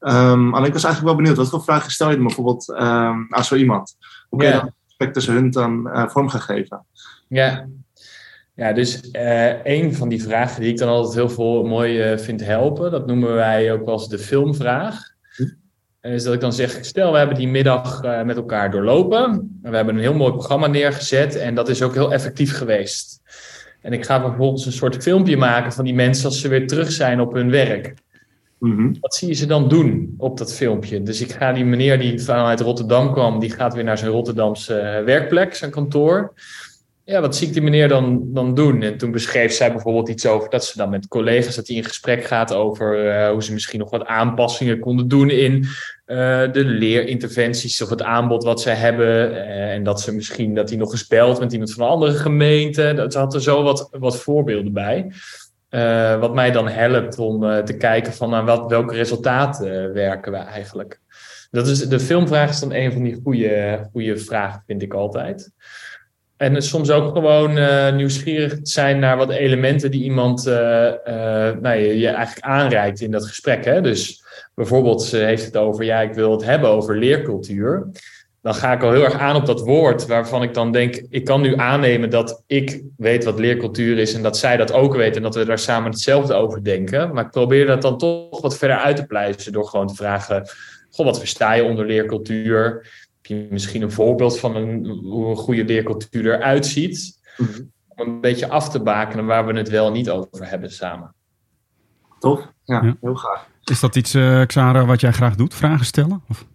Um, 0.00 0.54
alleen 0.54 0.66
ik 0.66 0.72
was 0.72 0.84
eigenlijk 0.84 1.14
wel 1.14 1.14
benieuwd, 1.14 1.36
wat 1.36 1.48
voor 1.48 1.64
vragen 1.64 1.90
stel 1.90 2.08
je 2.08 2.14
dan 2.14 2.26
bijvoorbeeld 2.26 2.74
aan 2.74 3.44
zo 3.44 3.54
iemand? 3.54 3.96
Hoe 4.28 4.38
kun 4.38 4.48
je 4.48 4.54
yeah. 4.54 4.64
dat 4.64 4.74
gesprek 4.86 5.12
tussen 5.12 5.34
hun 5.34 5.50
dan 5.50 5.88
uh, 5.88 6.08
vorm 6.08 6.28
gaan 6.28 6.40
geven? 6.40 6.84
Ja, 7.28 7.66
ja 8.54 8.72
dus 8.72 9.00
uh, 9.12 9.64
een 9.64 9.94
van 9.94 10.08
die 10.08 10.22
vragen 10.22 10.60
die 10.60 10.70
ik 10.70 10.78
dan 10.78 10.88
altijd 10.88 11.14
heel 11.14 11.28
veel 11.28 11.62
mooi 11.64 12.18
vind 12.18 12.44
helpen, 12.44 12.90
dat 12.90 13.06
noemen 13.06 13.34
wij 13.34 13.72
ook 13.72 13.84
wel 13.84 13.94
eens 13.94 14.08
de 14.08 14.18
filmvraag 14.18 15.10
is 16.00 16.22
dat 16.22 16.34
ik 16.34 16.40
dan 16.40 16.52
zeg, 16.52 16.78
stel 16.80 17.12
we 17.12 17.18
hebben 17.18 17.36
die 17.36 17.48
middag 17.48 18.04
uh, 18.04 18.22
met 18.22 18.36
elkaar 18.36 18.70
doorlopen. 18.70 19.58
We 19.62 19.76
hebben 19.76 19.94
een 19.94 20.00
heel 20.00 20.14
mooi 20.14 20.32
programma 20.32 20.66
neergezet 20.66 21.36
en 21.36 21.54
dat 21.54 21.68
is 21.68 21.82
ook 21.82 21.94
heel 21.94 22.12
effectief 22.12 22.56
geweest. 22.56 23.20
En 23.80 23.92
ik 23.92 24.04
ga 24.04 24.20
vervolgens 24.20 24.66
een 24.66 24.72
soort 24.72 25.02
filmpje 25.02 25.36
maken 25.36 25.72
van 25.72 25.84
die 25.84 25.94
mensen 25.94 26.24
als 26.24 26.40
ze 26.40 26.48
weer 26.48 26.66
terug 26.66 26.92
zijn 26.92 27.20
op 27.20 27.32
hun 27.32 27.50
werk. 27.50 27.94
-hmm. 28.60 28.96
Wat 29.00 29.14
zie 29.14 29.28
je 29.28 29.34
ze 29.34 29.46
dan 29.46 29.68
doen 29.68 30.14
op 30.18 30.38
dat 30.38 30.54
filmpje? 30.54 31.02
Dus 31.02 31.20
ik 31.20 31.32
ga 31.32 31.52
die 31.52 31.64
meneer 31.64 31.98
die 31.98 32.22
vanuit 32.22 32.60
Rotterdam 32.60 33.12
kwam, 33.12 33.38
die 33.38 33.50
gaat 33.50 33.74
weer 33.74 33.84
naar 33.84 33.98
zijn 33.98 34.10
Rotterdamse 34.10 35.02
werkplek, 35.04 35.54
zijn 35.54 35.70
kantoor. 35.70 36.32
Ja, 37.04 37.20
wat 37.20 37.36
zie 37.36 37.46
ik 37.46 37.52
die 37.52 37.62
meneer 37.62 37.88
dan, 37.88 38.20
dan 38.24 38.54
doen? 38.54 38.82
En 38.82 38.98
toen 38.98 39.10
beschreef 39.10 39.52
zij 39.52 39.72
bijvoorbeeld 39.72 40.08
iets 40.08 40.26
over 40.26 40.50
dat 40.50 40.64
ze 40.64 40.76
dan 40.76 40.90
met 40.90 41.08
collega's, 41.08 41.56
dat 41.56 41.66
hij 41.66 41.76
in 41.76 41.84
gesprek 41.84 42.24
gaat 42.24 42.54
over 42.54 43.06
uh, 43.06 43.30
hoe 43.30 43.42
ze 43.42 43.52
misschien 43.52 43.78
nog 43.78 43.90
wat 43.90 44.06
aanpassingen 44.06 44.78
konden 44.78 45.08
doen 45.08 45.30
in 45.30 45.56
uh, 46.06 46.52
de 46.52 46.64
leerinterventies 46.64 47.82
of 47.82 47.90
het 47.90 48.02
aanbod 48.02 48.44
wat 48.44 48.60
ze 48.60 48.70
hebben. 48.70 49.44
En 49.46 49.82
dat 49.82 50.00
ze 50.00 50.14
misschien, 50.14 50.54
dat 50.54 50.68
hij 50.68 50.78
nog 50.78 50.92
eens 50.92 51.06
belt 51.06 51.40
met 51.40 51.52
iemand 51.52 51.72
van 51.72 51.84
een 51.84 51.90
andere 51.90 52.12
gemeente. 52.12 52.92
Dat 52.96 53.14
had 53.14 53.34
er 53.34 53.42
zo 53.42 53.62
wat, 53.62 53.88
wat 53.90 54.16
voorbeelden 54.16 54.72
bij. 54.72 55.12
Wat 56.20 56.34
mij 56.34 56.50
dan 56.50 56.68
helpt 56.68 57.18
om 57.18 57.64
te 57.64 57.76
kijken 57.76 58.12
van 58.12 58.30
naar 58.30 58.44
wat, 58.44 58.70
welke 58.70 58.94
resultaten 58.94 59.92
werken 59.92 60.32
we 60.32 60.38
eigenlijk. 60.38 61.00
Dat 61.50 61.66
is, 61.66 61.88
de 61.88 62.00
filmvraag 62.00 62.50
is 62.50 62.60
dan 62.60 62.72
een 62.72 62.92
van 62.92 63.02
die 63.02 63.20
goede, 63.22 63.88
goede 63.92 64.16
vragen, 64.16 64.62
vind 64.66 64.82
ik 64.82 64.94
altijd. 64.94 65.50
En 66.36 66.62
soms 66.62 66.90
ook 66.90 67.12
gewoon 67.12 67.58
uh, 67.58 67.92
nieuwsgierig 67.92 68.58
zijn 68.62 68.98
naar 68.98 69.16
wat 69.16 69.30
elementen 69.30 69.90
die 69.90 70.02
iemand 70.02 70.44
nou, 70.44 71.74
je, 71.74 71.98
je, 71.98 72.08
eigenlijk 72.08 72.46
aanreikt 72.46 73.00
in 73.00 73.10
dat 73.10 73.26
gesprek. 73.26 73.64
Hè? 73.64 73.80
Dus 73.80 74.24
bijvoorbeeld, 74.54 75.02
ze 75.02 75.16
heeft 75.16 75.44
het 75.44 75.56
over, 75.56 75.84
ja, 75.84 76.00
ik 76.00 76.14
wil 76.14 76.30
het 76.30 76.44
hebben 76.44 76.70
over 76.70 76.98
leercultuur. 76.98 77.86
Dan 78.42 78.54
ga 78.54 78.72
ik 78.72 78.82
al 78.82 78.92
heel 78.92 79.04
erg 79.04 79.18
aan 79.18 79.36
op 79.36 79.46
dat 79.46 79.60
woord 79.60 80.06
waarvan 80.06 80.42
ik 80.42 80.54
dan 80.54 80.72
denk, 80.72 80.94
ik 81.08 81.24
kan 81.24 81.40
nu 81.40 81.56
aannemen 81.56 82.10
dat 82.10 82.42
ik 82.46 82.82
weet 82.96 83.24
wat 83.24 83.38
leercultuur 83.38 83.98
is 83.98 84.14
en 84.14 84.22
dat 84.22 84.38
zij 84.38 84.56
dat 84.56 84.72
ook 84.72 84.94
weten 84.94 85.16
en 85.16 85.22
dat 85.22 85.34
we 85.34 85.44
daar 85.44 85.58
samen 85.58 85.90
hetzelfde 85.90 86.34
over 86.34 86.64
denken. 86.64 87.14
Maar 87.14 87.24
ik 87.24 87.30
probeer 87.30 87.66
dat 87.66 87.82
dan 87.82 87.98
toch 87.98 88.40
wat 88.40 88.56
verder 88.58 88.76
uit 88.76 88.96
te 88.96 89.06
pleiten 89.06 89.52
door 89.52 89.64
gewoon 89.66 89.86
te 89.86 89.94
vragen, 89.94 90.48
goh, 90.90 91.06
wat 91.06 91.18
versta 91.18 91.52
je 91.52 91.64
onder 91.64 91.86
leercultuur? 91.86 92.88
Heb 93.16 93.26
je 93.26 93.46
misschien 93.50 93.82
een 93.82 93.92
voorbeeld 93.92 94.38
van 94.38 94.56
een, 94.56 94.86
hoe 94.86 95.30
een 95.30 95.36
goede 95.36 95.64
leercultuur 95.64 96.34
eruit 96.34 96.66
ziet? 96.66 97.18
Mhm. 97.36 97.60
Om 97.88 98.08
een 98.08 98.20
beetje 98.20 98.48
af 98.48 98.68
te 98.70 98.82
bakenen 98.82 99.26
waar 99.26 99.46
we 99.46 99.52
het 99.52 99.68
wel 99.68 99.86
en 99.86 99.92
niet 99.92 100.10
over 100.10 100.48
hebben 100.48 100.70
samen. 100.70 101.14
Tof, 102.18 102.40
ja, 102.64 102.82
Ja. 102.84 102.96
heel 103.00 103.14
graag. 103.14 103.46
Is 103.64 103.80
dat 103.80 103.96
iets, 103.96 104.14
eh 104.14 104.42
Xara, 104.46 104.84
wat 104.84 105.00
jij 105.00 105.12
graag 105.12 105.36
doet? 105.36 105.54
Vragen 105.54 105.86
stellen? 105.86 106.22
Of? 106.28 106.46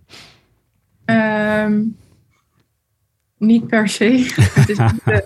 Ehm, 1.06 1.82
niet 3.38 3.68
per 3.68 3.90
se. 3.90 4.06
Niet, 4.68 4.80
eh, 5.06 5.18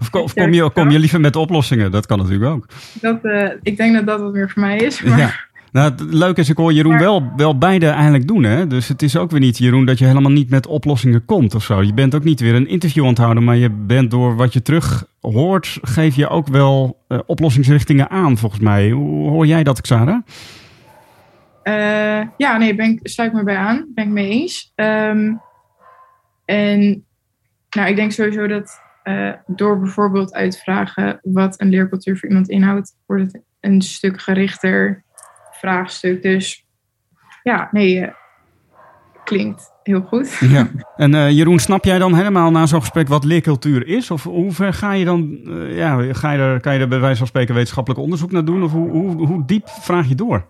Of, 0.00 0.10
kom, 0.10 0.22
of 0.22 0.34
kom, 0.34 0.52
je, 0.52 0.70
kom 0.70 0.90
je 0.90 0.98
liever 0.98 1.20
met 1.20 1.36
oplossingen? 1.36 1.90
Dat 1.90 2.06
kan 2.06 2.18
natuurlijk 2.18 2.50
ook. 2.52 2.66
dat, 3.00 3.24
eh, 3.24 3.48
ik 3.62 3.76
denk 3.76 3.94
dat 3.94 4.06
dat 4.06 4.20
wat 4.20 4.32
meer 4.32 4.50
voor 4.50 4.62
mij 4.62 4.76
is. 4.76 5.02
Maar 5.02 5.18
Ja. 5.18 5.48
Nou, 5.72 5.90
het 5.90 6.00
leuke 6.00 6.40
is, 6.40 6.48
ik 6.48 6.56
hoor 6.56 6.72
Jeroen 6.72 6.90
Maar- 6.92 7.00
wel, 7.00 7.32
wel 7.36 7.58
beide 7.58 7.86
eigenlijk 7.86 8.26
doen. 8.28 8.42
Hè? 8.42 8.66
Dus 8.66 8.88
het 8.88 9.02
is 9.02 9.16
ook 9.16 9.30
weer 9.30 9.40
niet, 9.40 9.58
Jeroen, 9.58 9.84
dat 9.84 9.98
je 9.98 10.04
helemaal 10.06 10.30
niet 10.30 10.50
met 10.50 10.66
oplossingen 10.66 11.24
komt 11.24 11.54
of 11.54 11.64
zo. 11.64 11.82
Je 11.82 11.94
bent 11.94 12.14
ook 12.14 12.24
niet 12.24 12.40
weer 12.40 12.54
een 12.54 12.68
interview 12.68 13.02
aan 13.02 13.08
het 13.08 13.18
houden, 13.18 13.44
maar 13.44 13.56
je 13.56 13.70
bent 13.70 14.10
door 14.10 14.36
wat 14.36 14.52
je 14.52 14.62
terug 14.62 15.04
hoort, 15.20 15.78
geef 15.82 16.14
je 16.16 16.28
ook 16.28 16.46
wel 16.48 17.02
eh, 17.08 17.18
oplossingsrichtingen 17.26 18.10
aan, 18.10 18.38
volgens 18.38 18.60
mij. 18.60 18.90
Hoe 18.90 19.30
hoor 19.30 19.46
jij 19.46 19.62
dat, 19.62 19.80
Xara? 19.80 20.22
Eh, 21.70 22.26
ja, 22.36 22.56
nee, 22.56 22.74
ben 22.74 22.90
ik, 22.90 23.00
sluit 23.02 23.32
me 23.32 23.42
bij 23.42 23.56
aan. 23.56 23.86
Ben 23.94 24.04
ik 24.04 24.10
mee 24.10 24.28
eens. 24.28 24.72
Ehm, 24.74 25.34
en 26.44 27.04
nou, 27.70 27.88
ik 27.88 27.96
denk 27.96 28.12
sowieso 28.12 28.46
dat 28.46 28.80
eh, 29.02 29.32
door 29.46 29.80
bijvoorbeeld 29.80 30.34
uitvragen 30.34 31.20
wat 31.22 31.60
een 31.60 31.68
leercultuur 31.68 32.18
voor 32.18 32.28
iemand 32.28 32.48
inhoudt, 32.48 32.96
wordt 33.06 33.32
het 33.32 33.42
een 33.60 33.82
stuk 33.82 34.20
gerichter 34.20 35.04
vraagstuk. 35.50 36.22
Dus 36.22 36.66
ja, 37.42 37.68
nee, 37.72 38.00
eh, 38.00 38.12
klinkt 39.24 39.72
heel 39.82 40.00
goed. 40.00 40.38
Ja. 40.40 40.68
En 40.96 41.34
Jeroen, 41.34 41.58
snap 41.58 41.84
jij 41.84 41.98
dan 41.98 42.14
helemaal 42.14 42.50
na 42.50 42.66
zo'n 42.66 42.80
gesprek 42.80 43.08
wat 43.08 43.24
leercultuur 43.24 43.86
is? 43.86 44.10
Of 44.10 44.22
hoe 44.22 44.52
ver 44.52 44.72
ga 44.72 44.92
je 44.92 45.04
dan, 45.04 45.40
ja, 45.68 46.14
ga 46.14 46.32
je 46.32 46.38
er, 46.38 46.60
kan 46.60 46.74
je 46.74 46.80
er 46.80 46.88
bij 46.88 47.00
wijze 47.00 47.18
van 47.18 47.26
spreken 47.26 47.54
wetenschappelijk 47.54 48.00
onderzoek 48.00 48.32
naar 48.32 48.44
doen? 48.44 48.62
Of 48.62 48.72
hoe, 48.72 48.90
hoe, 48.90 49.26
hoe 49.26 49.44
diep 49.44 49.68
vraag 49.68 50.08
je 50.08 50.14
door? 50.14 50.46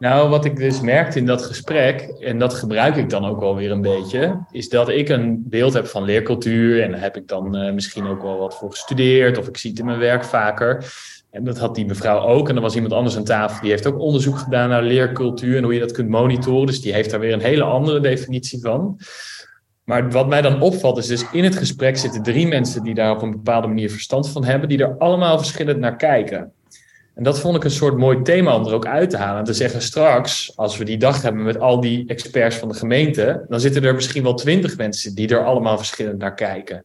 Nou, 0.00 0.28
wat 0.28 0.44
ik 0.44 0.56
dus 0.56 0.80
merkte 0.80 1.18
in 1.18 1.26
dat 1.26 1.42
gesprek, 1.42 2.00
en 2.00 2.38
dat 2.38 2.54
gebruik 2.54 2.96
ik 2.96 3.10
dan 3.10 3.24
ook 3.24 3.40
wel 3.40 3.56
weer 3.56 3.70
een 3.70 3.82
beetje, 3.82 4.38
is 4.50 4.68
dat 4.68 4.88
ik 4.88 5.08
een 5.08 5.42
beeld 5.48 5.72
heb 5.72 5.86
van 5.86 6.02
leercultuur. 6.02 6.82
En 6.82 6.90
daar 6.90 7.00
heb 7.00 7.16
ik 7.16 7.28
dan 7.28 7.56
eh, 7.56 7.72
misschien 7.72 8.06
ook 8.06 8.22
wel 8.22 8.38
wat 8.38 8.56
voor 8.56 8.70
gestudeerd, 8.70 9.38
of 9.38 9.48
ik 9.48 9.56
zie 9.56 9.70
het 9.70 9.78
in 9.78 9.84
mijn 9.84 9.98
werk 9.98 10.24
vaker. 10.24 10.92
En 11.30 11.44
dat 11.44 11.58
had 11.58 11.74
die 11.74 11.86
mevrouw 11.86 12.20
ook. 12.20 12.48
En 12.48 12.56
er 12.56 12.62
was 12.62 12.74
iemand 12.74 12.92
anders 12.92 13.16
aan 13.16 13.24
tafel, 13.24 13.60
die 13.60 13.70
heeft 13.70 13.86
ook 13.86 13.98
onderzoek 13.98 14.38
gedaan 14.38 14.68
naar 14.68 14.82
leercultuur 14.82 15.56
en 15.56 15.62
hoe 15.62 15.74
je 15.74 15.80
dat 15.80 15.92
kunt 15.92 16.08
monitoren. 16.08 16.66
Dus 16.66 16.80
die 16.80 16.92
heeft 16.92 17.10
daar 17.10 17.20
weer 17.20 17.32
een 17.32 17.40
hele 17.40 17.64
andere 17.64 18.00
definitie 18.00 18.60
van. 18.60 18.98
Maar 19.84 20.10
wat 20.10 20.28
mij 20.28 20.42
dan 20.42 20.60
opvalt 20.60 20.98
is 20.98 21.06
dus 21.06 21.30
in 21.32 21.44
het 21.44 21.56
gesprek 21.56 21.96
zitten 21.96 22.22
drie 22.22 22.46
mensen 22.46 22.82
die 22.82 22.94
daar 22.94 23.10
op 23.10 23.22
een 23.22 23.30
bepaalde 23.30 23.66
manier 23.66 23.90
verstand 23.90 24.28
van 24.28 24.44
hebben, 24.44 24.68
die 24.68 24.78
er 24.78 24.98
allemaal 24.98 25.38
verschillend 25.38 25.78
naar 25.78 25.96
kijken. 25.96 26.52
En 27.14 27.22
dat 27.22 27.40
vond 27.40 27.56
ik 27.56 27.64
een 27.64 27.70
soort 27.70 27.96
mooi 27.96 28.22
thema 28.22 28.56
om 28.56 28.66
er 28.66 28.74
ook 28.74 28.86
uit 28.86 29.10
te 29.10 29.16
halen. 29.16 29.38
En 29.38 29.44
te 29.44 29.54
zeggen, 29.54 29.82
straks, 29.82 30.52
als 30.56 30.76
we 30.76 30.84
die 30.84 30.98
dag 30.98 31.22
hebben 31.22 31.42
met 31.42 31.60
al 31.60 31.80
die 31.80 32.08
experts 32.08 32.56
van 32.56 32.68
de 32.68 32.74
gemeente, 32.74 33.44
dan 33.48 33.60
zitten 33.60 33.84
er 33.84 33.94
misschien 33.94 34.22
wel 34.22 34.34
twintig 34.34 34.76
mensen 34.76 35.14
die 35.14 35.28
er 35.28 35.44
allemaal 35.44 35.76
verschillend 35.76 36.18
naar 36.18 36.34
kijken. 36.34 36.84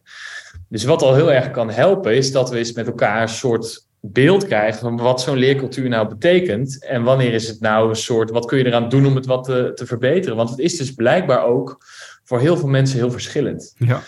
Dus 0.68 0.84
wat 0.84 1.02
al 1.02 1.14
heel 1.14 1.32
erg 1.32 1.50
kan 1.50 1.70
helpen, 1.70 2.16
is 2.16 2.32
dat 2.32 2.50
we 2.50 2.58
eens 2.58 2.72
met 2.72 2.86
elkaar 2.86 3.22
een 3.22 3.28
soort 3.28 3.86
beeld 4.00 4.46
krijgen 4.46 4.80
van 4.80 4.96
wat 4.96 5.20
zo'n 5.20 5.36
leercultuur 5.36 5.88
nou 5.88 6.08
betekent. 6.08 6.84
En 6.84 7.02
wanneer 7.02 7.32
is 7.32 7.48
het 7.48 7.60
nou 7.60 7.88
een 7.88 7.96
soort, 7.96 8.30
wat 8.30 8.46
kun 8.46 8.58
je 8.58 8.66
eraan 8.66 8.88
doen 8.88 9.06
om 9.06 9.14
het 9.14 9.26
wat 9.26 9.44
te, 9.44 9.72
te 9.74 9.86
verbeteren? 9.86 10.36
Want 10.36 10.50
het 10.50 10.58
is 10.58 10.76
dus 10.76 10.94
blijkbaar 10.94 11.44
ook 11.44 11.84
voor 12.24 12.40
heel 12.40 12.56
veel 12.56 12.68
mensen 12.68 12.98
heel 12.98 13.10
verschillend. 13.10 13.74
Ja. 13.78 14.02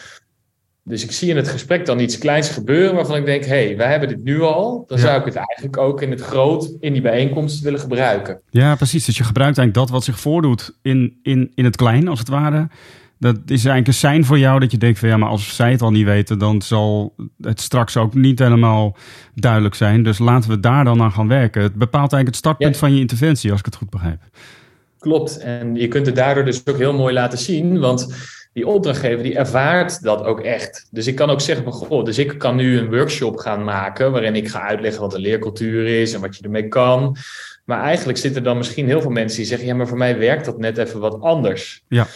Dus 0.88 1.04
ik 1.04 1.12
zie 1.12 1.28
in 1.30 1.36
het 1.36 1.48
gesprek 1.48 1.86
dan 1.86 2.00
iets 2.00 2.18
kleins 2.18 2.48
gebeuren 2.48 2.94
waarvan 2.94 3.16
ik 3.16 3.24
denk, 3.24 3.44
hé, 3.44 3.64
hey, 3.66 3.76
wij 3.76 3.90
hebben 3.90 4.08
dit 4.08 4.24
nu 4.24 4.40
al. 4.42 4.84
Dan 4.86 4.98
Ja. 4.98 5.04
zou 5.04 5.18
ik 5.18 5.24
het 5.24 5.34
eigenlijk 5.34 5.76
ook 5.76 6.02
in 6.02 6.10
het 6.10 6.20
groot, 6.20 6.72
in 6.80 6.92
die 6.92 7.02
bijeenkomst 7.02 7.60
willen 7.60 7.80
gebruiken. 7.80 8.40
Ja, 8.50 8.74
precies. 8.76 9.04
Dus 9.04 9.16
je 9.16 9.24
gebruikt 9.24 9.58
eigenlijk 9.58 9.86
dat 9.86 9.96
wat 9.96 10.04
zich 10.04 10.20
voordoet 10.20 10.78
in, 10.82 11.18
in, 11.22 11.52
in 11.54 11.64
het 11.64 11.76
klein, 11.76 12.08
als 12.08 12.18
het 12.18 12.28
ware. 12.28 12.68
Dat 13.20 13.36
is 13.36 13.50
eigenlijk 13.50 13.86
een 13.86 13.94
sein 13.94 14.24
voor 14.24 14.38
jou 14.38 14.60
dat 14.60 14.70
je 14.70 14.78
denkt 14.78 14.98
van 14.98 15.08
ja, 15.08 15.16
maar 15.16 15.28
als 15.28 15.56
zij 15.56 15.70
het 15.70 15.82
al 15.82 15.90
niet 15.90 16.04
weten, 16.04 16.38
dan 16.38 16.62
zal 16.62 17.14
het 17.40 17.60
straks 17.60 17.96
ook 17.96 18.14
niet 18.14 18.38
helemaal 18.38 18.96
duidelijk 19.34 19.74
zijn. 19.74 20.02
Dus 20.02 20.18
laten 20.18 20.50
we 20.50 20.60
daar 20.60 20.84
dan 20.84 21.02
aan 21.02 21.12
gaan 21.12 21.28
werken. 21.28 21.62
Het 21.62 21.74
bepaalt 21.74 22.12
eigenlijk 22.12 22.26
het 22.26 22.36
startpunt 22.36 22.74
Ja. 22.74 22.80
van 22.80 22.94
je 22.94 23.00
interventie, 23.00 23.50
als 23.50 23.60
ik 23.60 23.66
het 23.66 23.74
goed 23.76 23.90
begrijp. 23.90 24.20
Klopt. 24.98 25.38
En 25.38 25.74
je 25.74 25.88
kunt 25.88 26.06
het 26.06 26.16
daardoor 26.16 26.44
dus 26.44 26.66
ook 26.66 26.78
heel 26.78 26.94
mooi 26.94 27.14
laten 27.14 27.38
zien, 27.38 27.78
want 27.78 28.14
die 28.58 28.66
opdrachtgever 28.66 29.22
die 29.22 29.36
ervaart 29.36 30.02
dat 30.02 30.24
ook 30.24 30.40
echt. 30.40 30.86
Dus 30.90 31.06
ik 31.06 31.14
kan 31.14 31.30
ook 31.30 31.40
zeggen 31.40 31.64
van, 31.64 31.72
goh, 31.72 32.04
dus 32.04 32.18
ik 32.18 32.38
kan 32.38 32.56
nu 32.56 32.78
een 32.78 32.90
workshop 32.90 33.36
gaan 33.36 33.64
maken 33.64 34.12
waarin 34.12 34.34
ik 34.34 34.48
ga 34.48 34.60
uitleggen 34.60 35.00
wat 35.00 35.14
een 35.14 35.20
leercultuur 35.20 36.00
is 36.00 36.12
en 36.12 36.20
wat 36.20 36.36
je 36.36 36.42
ermee 36.42 36.68
kan. 36.68 37.16
Maar 37.64 37.82
eigenlijk 37.82 38.18
zitten 38.18 38.42
dan 38.42 38.56
misschien 38.56 38.86
heel 38.86 39.00
veel 39.00 39.10
mensen 39.10 39.38
die 39.38 39.46
zeggen, 39.46 39.66
ja, 39.66 39.74
maar 39.74 39.88
voor 39.88 39.98
mij 39.98 40.18
werkt 40.18 40.44
dat 40.44 40.58
net 40.58 40.78
even 40.78 41.00
wat 41.00 41.20
anders. 41.20 41.82
Ja. 41.88 42.06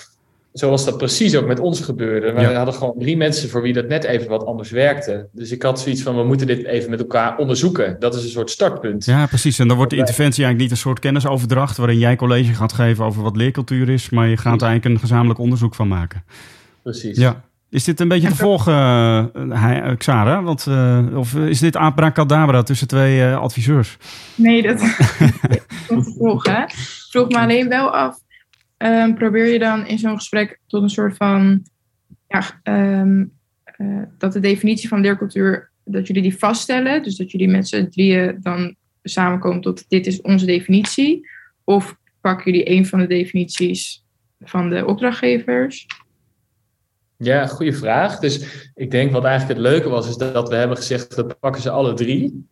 Zoals 0.53 0.85
dat 0.85 0.97
precies 0.99 1.37
ook 1.37 1.47
met 1.47 1.59
ons 1.61 1.81
gebeurde. 1.81 2.33
We 2.33 2.41
Ja. 2.41 2.53
hadden 2.53 2.75
gewoon 2.75 2.95
drie 2.99 3.17
mensen 3.17 3.49
voor 3.49 3.63
wie 3.63 3.73
dat 3.73 3.89
net 3.89 4.05
even 4.05 4.29
wat 4.29 4.45
anders 4.47 4.71
werkte. 4.71 5.29
Dus 5.33 5.51
ik 5.51 5.63
had 5.63 5.81
zoiets 5.81 6.03
van, 6.03 6.17
we 6.17 6.25
moeten 6.25 6.47
dit 6.47 6.65
even 6.65 6.91
met 6.91 7.01
elkaar 7.01 7.37
onderzoeken. 7.37 7.97
Dat 7.99 8.15
is 8.15 8.23
een 8.25 8.29
soort 8.31 8.51
startpunt. 8.51 9.05
Ja, 9.05 9.27
precies. 9.27 9.59
En 9.59 9.69
dan 9.69 9.77
wordt 9.77 9.91
de 9.93 9.97
interventie 9.99 10.45
eigenlijk 10.45 10.71
niet 10.71 10.71
een 10.71 10.85
soort 10.89 10.99
kennisoverdracht 10.99 11.77
waarin 11.77 11.99
jij 11.99 12.17
college 12.17 12.53
gaat 12.55 12.73
geven 12.73 13.05
over 13.05 13.23
wat 13.23 13.37
leercultuur 13.37 13.89
is, 13.89 14.11
maar 14.11 14.29
je 14.29 14.37
gaat 14.37 14.61
er 14.61 14.67
eigenlijk 14.67 14.95
een 14.95 15.01
gezamenlijk 15.01 15.39
onderzoek 15.41 15.75
van 15.75 15.89
maken. 15.89 16.25
Precies. 16.83 17.19
Ja. 17.19 17.43
Is 17.71 17.85
dit 17.85 18.01
een 18.01 18.09
beetje 18.09 18.29
te 18.29 18.37
volgen, 18.37 18.73
eh, 18.75 19.25
hij- 19.61 19.83
eh, 19.83 19.97
Xara? 19.97 20.43
Want, 20.43 20.67
eh, 20.67 20.99
of 21.15 21.35
is 21.35 21.59
dit 21.59 21.77
abracadabra 21.77 22.63
tussen 22.63 22.87
twee 22.89 23.23
eh, 23.23 23.39
adviseurs? 23.39 23.97
Nee, 24.35 24.63
dat 24.63 24.81
om 25.89 26.03
te 26.03 26.15
volgen. 26.19 26.65
vroeg 27.11 27.29
me 27.29 27.39
alleen 27.39 27.69
wel 27.69 27.91
af, 27.91 28.19
ehm, 28.83 29.15
probeer 29.15 29.47
je 29.47 29.59
dan 29.59 29.87
in 29.87 29.99
zo'n 29.99 30.17
gesprek 30.17 30.61
tot 30.67 30.83
een 30.83 30.91
soort 30.91 31.17
van, 31.17 31.63
ja, 32.29 32.61
ehm, 32.63 33.25
eh, 33.65 34.03
dat 34.19 34.33
de 34.33 34.41
definitie 34.41 34.89
van 34.89 35.01
leercultuur, 35.01 35.71
dat 35.85 36.07
jullie 36.07 36.23
die 36.23 36.39
vaststellen, 36.39 37.03
dus 37.03 37.17
dat 37.17 37.31
jullie 37.31 37.49
met 37.49 37.69
z'n 37.69 37.89
drieën 37.89 38.39
dan 38.41 38.75
samenkomen 39.03 39.61
tot 39.61 39.85
dit 39.89 40.07
is 40.07 40.21
onze 40.21 40.47
definitie, 40.47 41.29
of 41.65 41.97
pakken 42.21 42.53
jullie 42.53 42.71
een 42.71 42.87
van 42.87 42.99
de 42.99 43.07
definities 43.07 44.05
van 44.41 44.71
de 44.71 44.87
opdrachtgevers? 44.87 45.87
Ja, 47.17 47.47
goede 47.47 47.73
vraag. 47.73 48.19
Dus 48.19 48.69
ik 48.75 48.91
denk 48.91 49.13
wat 49.13 49.25
eigenlijk 49.25 49.59
het 49.59 49.69
leuke 49.69 49.89
was, 49.89 50.09
is 50.09 50.17
dat, 50.17 50.35
dat 50.35 50.49
we 50.49 50.55
hebben 50.55 50.77
gezegd, 50.77 51.15
we 51.15 51.25
pakken 51.41 51.63
ze 51.63 51.71
alle 51.71 51.95
drie. 51.95 52.47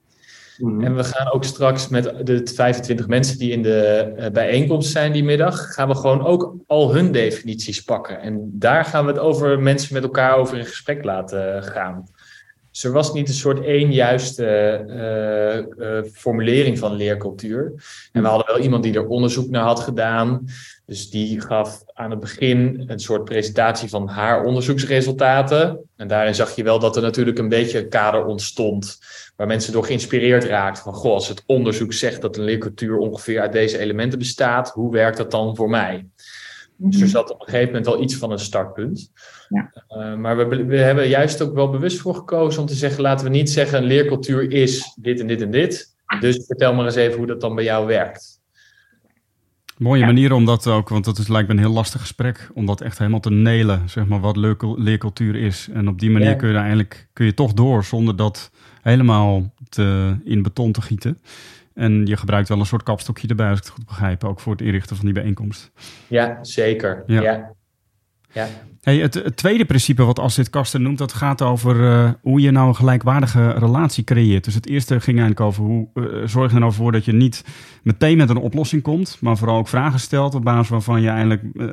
Mhm. 0.61 0.85
En 0.85 0.97
we 0.97 1.05
gaan 1.05 1.33
ook 1.33 1.45
straks 1.45 1.89
met 1.89 2.27
de 2.27 2.51
25 2.55 3.09
mensen 3.09 3.39
die 3.39 3.53
in 3.53 3.63
de 3.63 4.13
eh, 4.17 4.31
bijeenkomst 4.31 4.91
zijn 4.91 5.13
die 5.13 5.25
middag, 5.25 5.73
gaan 5.73 5.89
we 5.89 5.95
gewoon 5.95 6.25
ook 6.25 6.55
al 6.67 6.95
hun 6.95 7.13
definities 7.13 7.83
pakken. 7.83 8.21
En 8.21 8.51
daar 8.53 8.85
gaan 8.85 9.05
we 9.05 9.11
het 9.11 9.21
over 9.21 9.61
mensen 9.61 9.95
met 9.95 10.03
elkaar 10.03 10.37
over 10.37 10.59
in 10.59 10.65
gesprek 10.65 11.05
laten 11.05 11.63
gaan. 11.63 12.09
Dus 12.71 12.85
er 12.85 12.93
was 12.93 13.13
niet 13.13 13.29
een 13.29 13.35
soort 13.35 13.65
één 13.65 13.93
juiste 13.93 14.45
eh, 14.47 15.59
eh, 15.59 16.05
formulering 16.13 16.79
van 16.79 16.93
leercultuur. 16.93 17.73
En 18.13 18.23
we 18.23 18.29
hadden 18.29 18.47
wel 18.47 18.63
iemand 18.63 18.83
die 18.83 18.95
er 18.95 19.07
onderzoek 19.07 19.51
naar 19.51 19.63
had 19.63 19.81
gedaan. 19.81 20.47
Dus 20.91 21.11
die 21.11 21.41
gaf 21.41 21.83
aan 21.95 22.11
het 22.11 22.21
begin 22.21 22.85
een 22.87 22.99
soort 22.99 23.25
presentatie 23.25 23.89
van 23.89 24.09
haar 24.09 24.45
onderzoeksresultaten. 24.45 25.79
En 25.97 26.09
daarin 26.09 26.35
zag 26.35 26.57
je 26.57 26.63
wel 26.63 26.79
dat 26.79 26.97
er 26.97 27.03
natuurlijk 27.03 27.39
een 27.39 27.49
beetje 27.49 27.79
een 27.79 27.89
kader 27.89 28.25
ontstond. 28.25 28.99
Waar 29.37 29.47
mensen 29.47 29.73
door 29.73 29.85
geïnspireerd 29.85 30.45
raakten. 30.45 30.83
Van 30.83 30.95
goh, 30.95 31.13
als 31.13 31.29
het 31.29 31.43
onderzoek 31.47 31.93
zegt 31.93 32.21
dat 32.21 32.37
een 32.37 32.45
leercultuur 32.45 32.97
ongeveer 32.97 33.41
uit 33.41 33.53
deze 33.53 33.79
elementen 33.79 34.19
bestaat. 34.19 34.71
Hoe 34.71 34.93
werkt 34.93 35.17
dat 35.17 35.31
dan 35.31 35.57
voor 35.57 35.71
mij? 35.71 36.07
Dus 36.77 37.01
er 37.01 37.09
zat 37.09 37.31
op 37.31 37.41
een 37.41 37.47
gegeven 37.47 37.67
moment 37.67 37.87
wel 37.87 38.03
iets 38.03 38.17
van 38.17 38.31
een 38.31 38.39
startpunt. 38.39 39.13
Ja. 39.49 39.85
Uh, 39.89 40.15
maar 40.15 40.49
we, 40.49 40.65
we 40.65 40.79
hebben 40.79 41.09
juist 41.09 41.43
ook 41.43 41.55
wel 41.55 41.71
bewust 41.71 41.99
voor 41.99 42.15
gekozen 42.15 42.61
om 42.61 42.67
te 42.67 42.75
zeggen: 42.75 43.03
laten 43.03 43.27
we 43.27 43.33
niet 43.33 43.51
zeggen 43.51 43.79
een 43.79 43.85
leercultuur 43.85 44.53
is 44.53 44.97
dit 45.01 45.21
en 45.21 45.27
dit 45.27 45.41
en 45.41 45.51
dit. 45.51 45.97
Dus 46.21 46.45
vertel 46.47 46.75
maar 46.75 46.85
eens 46.85 46.95
even 46.95 47.19
hoe 47.19 47.27
dat 47.27 47.41
dan 47.41 47.55
bij 47.55 47.65
jou 47.65 47.87
werkt. 47.87 48.40
Mooie 49.81 50.05
manier 50.07 50.33
om 50.33 50.45
dat 50.45 50.67
ook, 50.67 50.89
want 50.89 51.05
dat 51.05 51.19
is 51.19 51.29
lijkt 51.29 51.49
me 51.49 51.55
een 51.55 51.61
heel 51.61 51.73
lastig 51.73 52.01
gesprek, 52.01 52.51
om 52.55 52.67
dat 52.67 52.81
echt 52.81 52.99
helemaal 52.99 53.21
te 53.21 53.31
nelen, 53.31 53.89
zeg 53.89 54.07
maar, 54.07 54.21
wat 54.21 54.37
leercul- 54.37 54.79
leercultuur 54.79 55.37
is. 55.37 55.69
En 55.73 55.89
op 55.89 55.99
die 56.01 56.11
manier 56.11 56.29
Ja. 56.29 56.35
kun 56.35 56.47
je 56.49 56.53
daar 56.55 56.63
eigenlijk 56.63 57.09
kun 57.13 57.27
je 57.27 57.35
toch 57.35 57.53
door 57.53 57.85
zonder 57.85 58.17
dat 58.17 58.51
helemaal 58.83 59.55
te, 59.69 60.17
in 60.25 60.43
beton 60.43 60.73
te 60.73 60.83
gieten. 60.83 61.19
En 61.75 62.07
je 62.07 62.17
gebruikt 62.17 62.49
wel 62.49 62.59
een 62.59 62.67
soort 62.67 62.83
kapstokje 62.83 63.29
erbij, 63.29 63.49
als 63.51 63.59
ik 63.59 63.65
het 63.65 63.73
goed 63.75 63.87
begrijp, 63.87 64.25
ook 64.25 64.41
voor 64.41 64.53
het 64.53 64.61
inrichten 64.63 64.97
van 64.97 65.05
die 65.05 65.15
bijeenkomst. 65.15 65.71
Ja, 66.07 66.39
zeker. 66.45 67.03
Ja. 67.07 67.53
Ja. 68.33 68.49
Hey, 68.81 68.99
het, 68.99 69.15
het 69.15 69.37
tweede 69.37 69.65
principe 69.65 70.05
wat 70.05 70.19
Astrid 70.19 70.51
Kasten 70.51 70.83
noemt, 70.83 70.99
dat 70.99 71.13
gaat 71.13 71.43
over 71.43 71.77
uh, 71.77 72.11
hoe 72.23 72.41
je 72.41 72.51
nou 72.51 72.69
een 72.69 72.77
gelijkwaardige 72.77 73.51
relatie 73.51 74.05
creëert. 74.05 74.45
Dus 74.45 74.55
het 74.55 74.69
eerste 74.69 75.01
ging 75.01 75.19
eigenlijk 75.19 75.41
over 75.41 75.65
hoe 75.65 75.89
uh, 75.95 76.05
zorg 76.27 76.49
je 76.49 76.55
er 76.55 76.61
nou 76.61 76.73
voor 76.73 76.93
dat 76.93 77.05
je 77.05 77.13
niet 77.13 77.45
meteen 77.83 78.17
met 78.17 78.31
een 78.31 78.37
oplossing 78.37 78.83
komt, 78.83 79.19
maar 79.21 79.37
vooral 79.37 79.57
ook 79.57 79.69
vragen 79.69 80.01
stelt 80.01 80.35
op 80.35 80.45
basis 80.45 80.69
waarvan 80.69 81.03
je 81.03 81.09
eigenlijk 81.09 81.43
uh, 81.55 81.69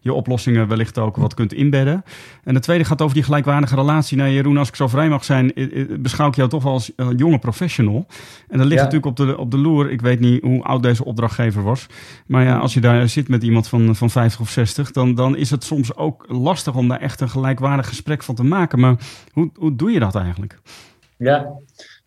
je 0.00 0.12
oplossingen 0.12 0.68
wellicht 0.68 0.98
ook 0.98 1.16
wat 1.16 1.34
kunt 1.34 1.52
inbedden. 1.52 2.02
En 2.44 2.54
het 2.54 2.62
tweede 2.62 2.84
gaat 2.84 3.02
over 3.02 3.14
die 3.14 3.24
gelijkwaardige 3.24 3.74
relatie. 3.74 4.16
Nou 4.16 4.30
Jeroen, 4.30 4.56
als 4.56 4.68
ik 4.68 4.76
zo 4.76 4.88
vrij 4.88 5.08
mag 5.08 5.24
zijn, 5.24 5.52
beschouw 6.00 6.28
ik 6.28 6.34
jou 6.34 6.48
toch 6.48 6.64
als 6.64 6.92
jonge 7.16 7.38
professional. 7.38 8.06
En 8.48 8.58
dat 8.58 8.66
ligt 8.66 8.80
ja. 8.80 8.84
natuurlijk 8.84 9.06
op 9.06 9.16
de, 9.16 9.38
op 9.38 9.50
de 9.50 9.58
loer. 9.58 9.90
Ik 9.90 10.00
weet 10.00 10.20
niet 10.20 10.42
hoe 10.42 10.62
oud 10.62 10.82
deze 10.82 11.04
opdrachtgever 11.04 11.62
was. 11.62 11.86
Maar 12.26 12.44
ja, 12.44 12.58
als 12.58 12.74
je 12.74 12.80
daar 12.80 13.08
zit 13.08 13.28
met 13.28 13.42
iemand 13.42 13.68
van, 13.68 13.96
van 13.96 14.10
50 14.10 14.40
of 14.40 14.50
60, 14.50 14.90
dan, 14.90 15.14
dan 15.14 15.36
is 15.36 15.50
het 15.50 15.64
soms 15.64 15.85
ook 15.94 16.24
lastig 16.28 16.74
om 16.74 16.88
daar 16.88 17.00
echt 17.00 17.20
een 17.20 17.28
gelijkwaardig 17.28 17.88
gesprek 17.88 18.22
van 18.22 18.34
te 18.34 18.44
maken. 18.44 18.80
Maar 18.80 18.96
hoe, 19.32 19.50
hoe 19.54 19.76
doe 19.76 19.90
je 19.90 20.00
dat 20.00 20.14
eigenlijk? 20.14 20.58
Ja, 21.16 21.52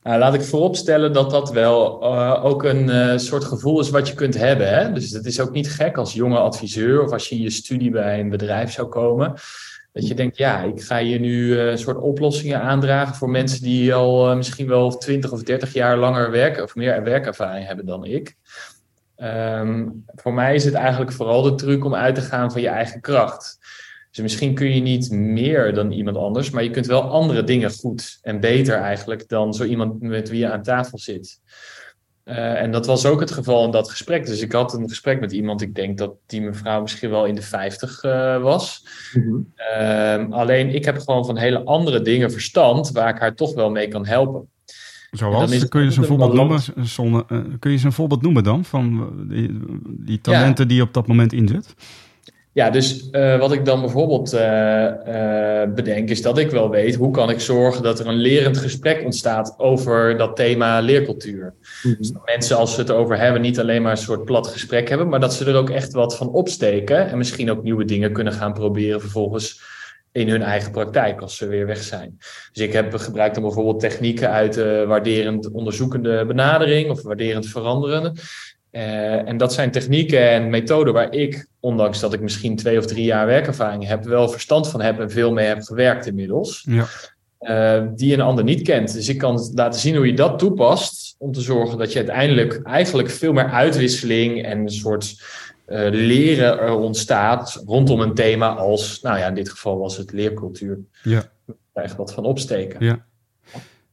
nou, 0.03 0.19
laat 0.19 0.33
ik 0.33 0.41
vooropstellen 0.41 1.13
dat 1.13 1.29
dat 1.29 1.51
wel 1.51 2.03
uh, 2.03 2.45
ook 2.45 2.63
een 2.63 2.87
uh, 2.87 3.17
soort 3.17 3.43
gevoel 3.43 3.79
is 3.79 3.89
wat 3.89 4.07
je 4.07 4.13
kunt 4.13 4.37
hebben. 4.37 4.69
Hè? 4.69 4.91
Dus 4.91 5.11
het 5.11 5.25
is 5.25 5.39
ook 5.39 5.51
niet 5.51 5.71
gek 5.71 5.97
als 5.97 6.13
jonge 6.13 6.37
adviseur 6.37 7.03
of 7.03 7.11
als 7.11 7.29
je 7.29 7.35
in 7.35 7.41
je 7.41 7.49
studie 7.49 7.91
bij 7.91 8.19
een 8.19 8.29
bedrijf 8.29 8.71
zou 8.71 8.87
komen. 8.87 9.33
Dat 9.93 10.07
je 10.07 10.13
denkt, 10.13 10.37
ja, 10.37 10.61
ik 10.61 10.81
ga 10.81 10.99
hier 10.99 11.19
nu 11.19 11.45
uh, 11.45 11.69
een 11.69 11.77
soort 11.77 11.97
oplossingen 11.97 12.61
aandragen 12.61 13.15
voor 13.15 13.29
mensen 13.29 13.61
die 13.61 13.93
al 13.93 14.35
misschien 14.35 14.67
wel 14.67 14.97
20 14.97 15.31
of 15.31 15.43
30 15.43 15.73
jaar 15.73 15.97
langer 15.97 16.31
werken 16.31 16.63
of 16.63 16.75
meer 16.75 17.03
werkervaring 17.03 17.67
hebben 17.67 17.85
dan 17.85 18.05
ik. 18.05 18.35
Um, 19.17 20.03
voor 20.15 20.33
mij 20.33 20.55
is 20.55 20.65
het 20.65 20.73
eigenlijk 20.73 21.11
vooral 21.11 21.41
de 21.41 21.55
truc 21.55 21.85
om 21.85 21.95
uit 21.95 22.15
te 22.15 22.21
gaan 22.21 22.51
van 22.51 22.61
je 22.61 22.67
eigen 22.67 23.01
kracht. 23.01 23.57
Dus 24.11 24.19
misschien 24.21 24.53
kun 24.53 24.75
je 24.75 24.81
niet 24.81 25.11
meer 25.11 25.73
dan 25.73 25.91
iemand 25.91 26.17
anders, 26.17 26.49
maar 26.49 26.63
je 26.63 26.69
kunt 26.69 26.85
wel 26.85 27.01
andere 27.01 27.43
dingen 27.43 27.71
goed 27.71 28.17
en 28.21 28.39
beter 28.39 28.75
eigenlijk 28.75 29.27
dan 29.27 29.53
zo 29.53 29.63
iemand 29.63 30.01
met 30.01 30.29
wie 30.29 30.39
je 30.39 30.51
aan 30.51 30.63
tafel 30.63 30.97
zit. 30.97 31.39
Uh, 32.25 32.61
en 32.61 32.71
dat 32.71 32.85
was 32.85 33.05
ook 33.05 33.19
het 33.19 33.31
geval 33.31 33.65
in 33.65 33.71
dat 33.71 33.89
gesprek. 33.89 34.25
Dus 34.25 34.41
ik 34.41 34.51
had 34.51 34.73
een 34.73 34.89
gesprek 34.89 35.19
met 35.19 35.31
iemand, 35.31 35.61
ik 35.61 35.75
denk 35.75 35.97
dat 35.97 36.13
die 36.25 36.41
mevrouw 36.41 36.81
misschien 36.81 37.09
wel 37.09 37.25
in 37.25 37.35
de 37.35 37.41
50 37.41 38.03
uh, 38.03 38.41
was. 38.41 38.85
Mm-hmm. 39.13 39.53
uh, 39.79 40.29
alleen 40.29 40.75
ik 40.75 40.85
heb 40.85 40.97
gewoon 40.97 41.25
van 41.25 41.37
hele 41.37 41.63
andere 41.63 42.01
dingen 42.01 42.31
verstand 42.31 42.91
waar 42.91 43.09
ik 43.09 43.19
haar 43.19 43.35
toch 43.35 43.53
wel 43.53 43.69
mee 43.69 43.87
kan 43.87 44.05
helpen. 44.05 44.49
Zoals? 45.11 45.67
Kun 45.67 45.81
je 45.81 45.97
een 45.97 46.03
voorbeeld 46.03 46.33
noemen? 46.33 46.61
Uh, 46.77 47.19
kun 47.27 47.57
je 47.59 47.69
eens 47.69 47.83
een 47.83 47.91
voorbeeld 47.91 48.21
noemen 48.21 48.43
dan 48.43 48.65
van 48.65 49.11
die, 49.29 49.59
die 49.83 50.21
talenten 50.21 50.63
ja. 50.63 50.69
die 50.69 50.77
je 50.77 50.83
op 50.83 50.93
dat 50.93 51.07
moment 51.07 51.33
inzet? 51.33 51.75
Ja, 52.59 52.69
dus 52.69 53.07
uh, 53.11 53.39
wat 53.39 53.51
ik 53.51 53.65
dan 53.65 53.81
bijvoorbeeld 53.81 54.33
uh, 54.33 54.39
uh, 55.07 55.73
bedenk, 55.73 56.09
is 56.09 56.21
dat 56.21 56.37
ik 56.37 56.51
wel 56.51 56.69
weet 56.69 56.95
hoe 56.95 57.11
kan 57.11 57.29
ik 57.29 57.39
zorgen 57.39 57.83
dat 57.83 57.99
er 57.99 58.07
een 58.07 58.15
lerend 58.15 58.57
gesprek 58.57 59.03
ontstaat 59.03 59.53
over 59.57 60.17
dat 60.17 60.35
thema 60.35 60.79
leercultuur. 60.79 61.53
Mm-hmm. 61.83 61.99
Dus 61.99 62.11
dat 62.11 62.25
mensen, 62.25 62.57
als 62.57 62.73
ze 62.73 62.79
het 62.79 62.91
over 62.91 63.17
hebben, 63.17 63.41
niet 63.41 63.59
alleen 63.59 63.81
maar 63.81 63.91
een 63.91 63.97
soort 63.97 64.25
plat 64.25 64.47
gesprek 64.47 64.89
hebben, 64.89 65.09
maar 65.09 65.19
dat 65.19 65.33
ze 65.33 65.45
er 65.45 65.55
ook 65.55 65.69
echt 65.69 65.93
wat 65.93 66.17
van 66.17 66.29
opsteken 66.29 67.09
en 67.09 67.17
misschien 67.17 67.51
ook 67.51 67.63
nieuwe 67.63 67.85
dingen 67.85 68.13
kunnen 68.13 68.33
gaan 68.33 68.53
proberen 68.53 69.01
vervolgens 69.01 69.61
in 70.11 70.29
hun 70.29 70.41
eigen 70.41 70.71
praktijk 70.71 71.21
als 71.21 71.37
ze 71.37 71.47
weer 71.47 71.65
weg 71.65 71.83
zijn. 71.83 72.17
Dus 72.51 72.63
ik 72.63 72.73
heb 72.73 72.93
gebruikt 72.93 73.35
dan 73.35 73.43
bijvoorbeeld 73.43 73.79
technieken 73.79 74.29
uit 74.29 74.55
waarderend 74.85 75.51
onderzoekende 75.51 76.25
benadering 76.25 76.89
of 76.89 77.01
waarderend 77.01 77.47
veranderende. 77.47 78.13
Uh, 78.71 79.27
en 79.27 79.37
dat 79.37 79.53
zijn 79.53 79.71
technieken 79.71 80.29
en 80.29 80.49
methoden 80.49 80.93
waar 80.93 81.13
ik, 81.13 81.47
ondanks 81.59 81.99
dat 81.99 82.13
ik 82.13 82.21
misschien 82.21 82.55
twee 82.55 82.77
of 82.77 82.85
drie 82.85 83.03
jaar 83.03 83.25
werkervaring 83.25 83.87
heb, 83.87 84.03
wel 84.03 84.29
verstand 84.29 84.67
van 84.67 84.81
heb 84.81 84.99
en 84.99 85.11
veel 85.11 85.33
mee 85.33 85.47
heb 85.47 85.61
gewerkt 85.61 86.05
inmiddels. 86.05 86.65
Ja. 86.69 86.85
Uh, 87.41 87.87
die 87.95 88.13
een 88.13 88.21
ander 88.21 88.43
niet 88.43 88.61
kent. 88.61 88.93
Dus 88.93 89.09
ik 89.09 89.17
kan 89.17 89.51
laten 89.53 89.79
zien 89.79 89.95
hoe 89.95 90.07
je 90.07 90.13
dat 90.13 90.39
toepast 90.39 91.15
om 91.17 91.31
te 91.31 91.41
zorgen 91.41 91.77
dat 91.77 91.91
je 91.91 91.97
uiteindelijk 91.97 92.59
eigenlijk 92.63 93.09
veel 93.09 93.33
meer 93.33 93.49
uitwisseling 93.49 94.43
en 94.43 94.59
een 94.59 94.69
soort 94.69 95.23
uh, 95.67 95.87
leren 95.91 96.59
er 96.59 96.73
ontstaat 96.73 97.63
rondom 97.65 98.01
een 98.01 98.13
thema 98.13 98.55
als, 98.55 99.01
nou 99.01 99.17
ja, 99.17 99.27
in 99.27 99.33
dit 99.33 99.49
geval 99.49 99.77
was 99.77 99.97
het 99.97 100.11
leercultuur. 100.11 100.79
Ja. 101.03 101.31
Daar 101.73 101.93
wat 101.97 102.13
van 102.13 102.25
opsteken. 102.25 102.85
Ja. 102.85 103.05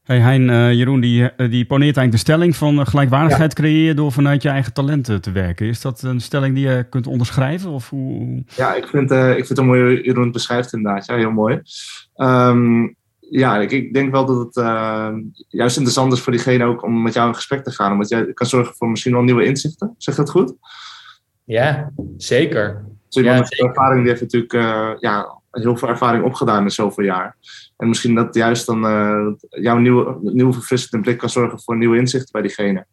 Hey 0.07 0.19
Hein, 0.19 0.49
uh, 0.49 0.73
Jeroen, 0.73 0.99
die, 0.99 1.29
die 1.35 1.65
poneert 1.65 1.97
eigenlijk 1.97 2.11
de 2.11 2.17
stelling 2.17 2.55
van 2.55 2.87
gelijkwaardigheid 2.87 3.57
ja. 3.57 3.63
creëren 3.63 3.95
door 3.95 4.11
vanuit 4.11 4.41
je 4.41 4.49
eigen 4.49 4.73
talenten 4.73 5.21
te 5.21 5.31
werken. 5.31 5.67
Is 5.67 5.81
dat 5.81 6.01
een 6.01 6.19
stelling 6.19 6.55
die 6.55 6.67
je 6.67 6.85
kunt 6.89 7.07
onderschrijven? 7.07 7.69
Of 7.69 7.89
hoe... 7.89 8.43
Ja, 8.55 8.73
ik 8.75 8.87
vind, 8.87 9.11
uh, 9.11 9.29
ik 9.29 9.35
vind 9.35 9.47
het 9.47 9.57
een 9.57 9.65
mooi 9.65 10.01
Jeroen 10.01 10.23
het 10.23 10.31
beschrijft 10.31 10.73
inderdaad. 10.73 11.05
Ja, 11.05 11.15
heel 11.15 11.31
mooi. 11.31 11.61
Um, 12.15 12.95
ja, 13.19 13.57
ik, 13.57 13.71
ik, 13.71 13.93
denk 13.93 14.11
wel 14.11 14.25
dat 14.25 14.37
het 14.37 14.55
uh, 14.55 15.09
juist 15.47 15.75
interessant 15.75 16.13
is 16.13 16.19
voor 16.19 16.31
diegene 16.31 16.65
ook 16.65 16.83
om 16.83 17.01
met 17.01 17.13
jou 17.13 17.27
in 17.27 17.35
gesprek 17.35 17.63
te 17.63 17.71
gaan. 17.71 17.91
Omdat 17.91 18.09
jij 18.09 18.33
kan 18.33 18.47
zorgen 18.47 18.75
voor 18.75 18.89
misschien 18.89 19.13
wel 19.13 19.23
nieuwe 19.23 19.45
inzichten. 19.45 19.95
Zeg 19.97 20.15
dat 20.15 20.29
goed? 20.29 20.53
Ja, 21.43 21.91
zeker. 22.17 22.85
Dus 23.09 23.23
ja, 23.23 23.39
met 23.39 23.59
ervaring 23.59 23.99
die 23.99 24.09
heeft 24.09 24.21
natuurlijk 24.21 24.53
uh, 24.53 24.89
ja, 24.99 25.39
heel 25.51 25.77
veel 25.77 25.89
ervaring 25.89 26.23
opgedaan 26.23 26.63
in 26.63 26.71
zoveel 26.71 27.03
jaar. 27.03 27.35
En 27.77 27.87
misschien 27.87 28.15
dat 28.15 28.35
juist 28.35 28.65
dan 28.65 28.85
uh, 28.85 29.27
jouw 29.49 29.77
nieuwe, 29.77 30.17
nieuwe 30.21 30.53
verfrissende 30.53 31.03
blik 31.03 31.17
kan 31.17 31.29
zorgen 31.29 31.61
voor 31.61 31.77
nieuwe 31.77 31.97
inzichten 31.97 32.31
bij 32.31 32.41
diegene. 32.41 32.85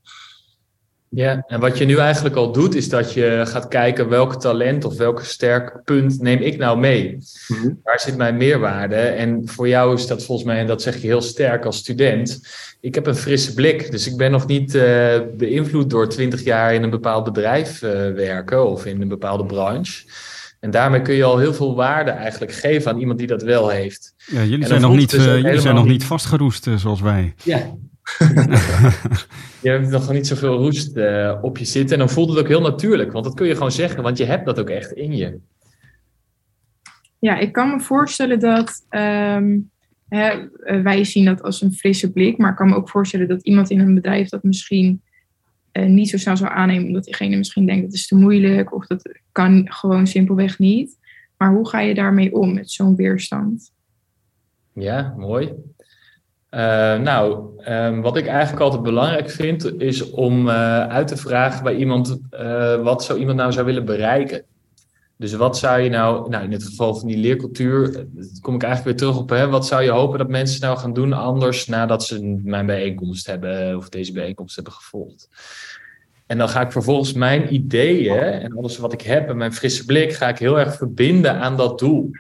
Ja, 1.08 1.44
en 1.46 1.60
wat 1.60 1.78
je 1.78 1.84
nu 1.84 1.96
eigenlijk 1.96 2.34
al 2.34 2.52
doet, 2.52 2.74
is 2.74 2.88
dat 2.88 3.12
je 3.12 3.42
gaat 3.44 3.68
kijken 3.68 4.08
welk 4.08 4.40
talent 4.40 4.84
of 4.84 4.96
welk 4.96 5.20
sterk 5.20 5.80
punt 5.84 6.20
neem 6.20 6.38
ik 6.38 6.58
nou 6.58 6.78
mee? 6.78 7.18
Mm-hmm. 7.48 7.80
Waar 7.82 8.00
zit 8.00 8.16
mijn 8.16 8.36
meerwaarde? 8.36 8.96
En 8.96 9.48
voor 9.48 9.68
jou 9.68 9.94
is 9.94 10.06
dat 10.06 10.24
volgens 10.24 10.46
mij, 10.48 10.58
en 10.58 10.66
dat 10.66 10.82
zeg 10.82 10.94
je 10.94 11.06
heel 11.06 11.20
sterk 11.20 11.64
als 11.64 11.76
student, 11.76 12.40
ik 12.80 12.94
heb 12.94 13.06
een 13.06 13.16
frisse 13.16 13.54
blik. 13.54 13.90
Dus 13.90 14.06
ik 14.06 14.16
ben 14.16 14.30
nog 14.30 14.46
niet 14.46 14.74
uh, 14.74 15.20
beïnvloed 15.36 15.90
door 15.90 16.08
twintig 16.08 16.44
jaar 16.44 16.74
in 16.74 16.82
een 16.82 16.90
bepaald 16.90 17.24
bedrijf 17.24 17.82
uh, 17.82 17.90
werken 18.12 18.66
of 18.66 18.86
in 18.86 19.02
een 19.02 19.08
bepaalde 19.08 19.46
branche. 19.46 20.04
En 20.64 20.70
daarmee 20.70 21.02
kun 21.02 21.14
je 21.14 21.24
al 21.24 21.38
heel 21.38 21.54
veel 21.54 21.74
waarde 21.74 22.10
eigenlijk 22.10 22.52
geven 22.52 22.92
aan 22.92 22.98
iemand 22.98 23.18
die 23.18 23.26
dat 23.26 23.42
wel 23.42 23.68
heeft. 23.68 24.14
Ja, 24.26 24.42
jullie 24.42 24.66
zijn 24.66 24.80
nog 24.80 24.96
niet, 24.96 25.10
dus 25.10 25.26
uh, 25.26 25.36
jullie 25.36 25.60
zijn 25.60 25.74
nog 25.74 25.86
niet 25.86 26.04
vastgeroest 26.04 26.68
zoals 26.76 27.00
wij. 27.00 27.34
Ja, 27.42 27.58
je 29.62 29.70
hebt 29.70 29.88
nog 29.88 30.12
niet 30.12 30.26
zoveel 30.26 30.56
roest 30.56 30.96
uh, 30.96 31.38
op 31.42 31.58
je 31.58 31.64
zitten. 31.64 31.92
En 31.92 31.98
dan 31.98 32.14
voelt 32.14 32.28
het 32.28 32.38
ook 32.38 32.48
heel 32.48 32.60
natuurlijk. 32.60 33.12
Want 33.12 33.24
dat 33.24 33.34
kun 33.34 33.46
je 33.46 33.54
gewoon 33.54 33.72
zeggen. 33.72 34.02
Want 34.02 34.18
je 34.18 34.24
hebt 34.24 34.46
dat 34.46 34.58
ook 34.58 34.68
echt 34.68 34.92
in 34.92 35.16
je. 35.16 35.38
Ja, 37.18 37.38
ik 37.38 37.52
kan 37.52 37.70
me 37.70 37.80
voorstellen 37.80 38.38
dat... 38.40 38.86
Um, 38.90 39.70
hè, 40.08 40.48
wij 40.82 41.04
zien 41.04 41.24
dat 41.24 41.42
als 41.42 41.62
een 41.62 41.72
frisse 41.72 42.12
blik. 42.12 42.38
Maar 42.38 42.50
ik 42.50 42.56
kan 42.56 42.68
me 42.68 42.74
ook 42.74 42.88
voorstellen 42.88 43.28
dat 43.28 43.42
iemand 43.42 43.70
in 43.70 43.80
een 43.80 43.94
bedrijf 43.94 44.28
dat 44.28 44.42
misschien... 44.42 45.02
Uh, 45.78 45.86
niet 45.86 46.10
zo 46.10 46.18
snel 46.18 46.36
zou 46.36 46.50
aannemen. 46.52 46.86
Omdat 46.86 47.04
diegene 47.04 47.36
misschien 47.36 47.66
denkt 47.66 47.82
dat 47.82 47.92
is 47.92 48.06
te 48.06 48.14
moeilijk. 48.14 48.74
Of 48.74 48.86
dat 48.86 49.18
kan 49.32 49.72
gewoon 49.72 50.06
simpelweg 50.06 50.58
niet. 50.58 50.98
Maar 51.36 51.54
hoe 51.54 51.68
ga 51.68 51.80
je 51.80 51.94
daarmee 51.94 52.34
om 52.34 52.54
met 52.54 52.70
zo'n 52.70 52.96
weerstand? 52.96 53.72
Ja, 54.72 55.14
mooi. 55.16 55.46
Uh, 56.50 56.98
nou, 56.98 57.48
um, 57.68 58.00
wat 58.02 58.16
ik 58.16 58.26
eigenlijk 58.26 58.62
altijd 58.62 58.82
belangrijk 58.82 59.30
vind, 59.30 59.80
is 59.80 60.10
om 60.10 60.46
uh, 60.46 60.86
uit 60.86 61.08
te 61.08 61.16
vragen 61.16 61.64
bij 61.64 61.76
iemand 61.76 62.20
wat 62.82 63.04
zou 63.04 63.18
iemand 63.18 63.38
nou 63.38 63.52
zou 63.52 63.66
willen 63.66 63.84
bereiken. 63.84 64.44
Dus 65.16 65.32
wat 65.32 65.58
zou 65.58 65.80
je 65.80 65.88
nou, 65.88 66.28
nou 66.28 66.44
in 66.44 66.52
het 66.52 66.64
geval 66.64 66.94
van 66.94 67.08
die 67.08 67.16
leercultuur, 67.16 68.06
kom 68.40 68.54
ik 68.54 68.62
eigenlijk 68.62 68.84
weer 68.84 69.08
terug 69.08 69.22
op, 69.22 69.28
hè, 69.30 69.48
wat 69.48 69.66
zou 69.66 69.82
je 69.82 69.90
hopen 69.90 70.18
dat 70.18 70.28
mensen 70.28 70.60
nou 70.60 70.78
gaan 70.78 70.92
doen 70.92 71.12
anders 71.12 71.66
nadat 71.66 72.04
ze 72.04 72.40
mijn 72.44 72.66
bijeenkomst 72.66 73.26
hebben 73.26 73.76
of 73.76 73.88
deze 73.88 74.12
bijeenkomst 74.12 74.54
hebben 74.54 74.72
gevolgd. 74.72 75.28
En 76.26 76.38
dan 76.38 76.48
ga 76.48 76.60
ik 76.60 76.72
vervolgens 76.72 77.12
mijn 77.12 77.54
ideeën 77.54 78.18
en 78.18 78.56
alles 78.56 78.78
wat 78.78 78.92
ik 78.92 79.00
heb 79.00 79.28
en 79.28 79.36
mijn 79.36 79.52
frisse 79.52 79.84
blik, 79.84 80.12
ga 80.12 80.28
ik 80.28 80.38
heel 80.38 80.58
erg 80.58 80.76
verbinden 80.76 81.34
aan 81.34 81.56
dat 81.56 81.78
doel. 81.78 82.10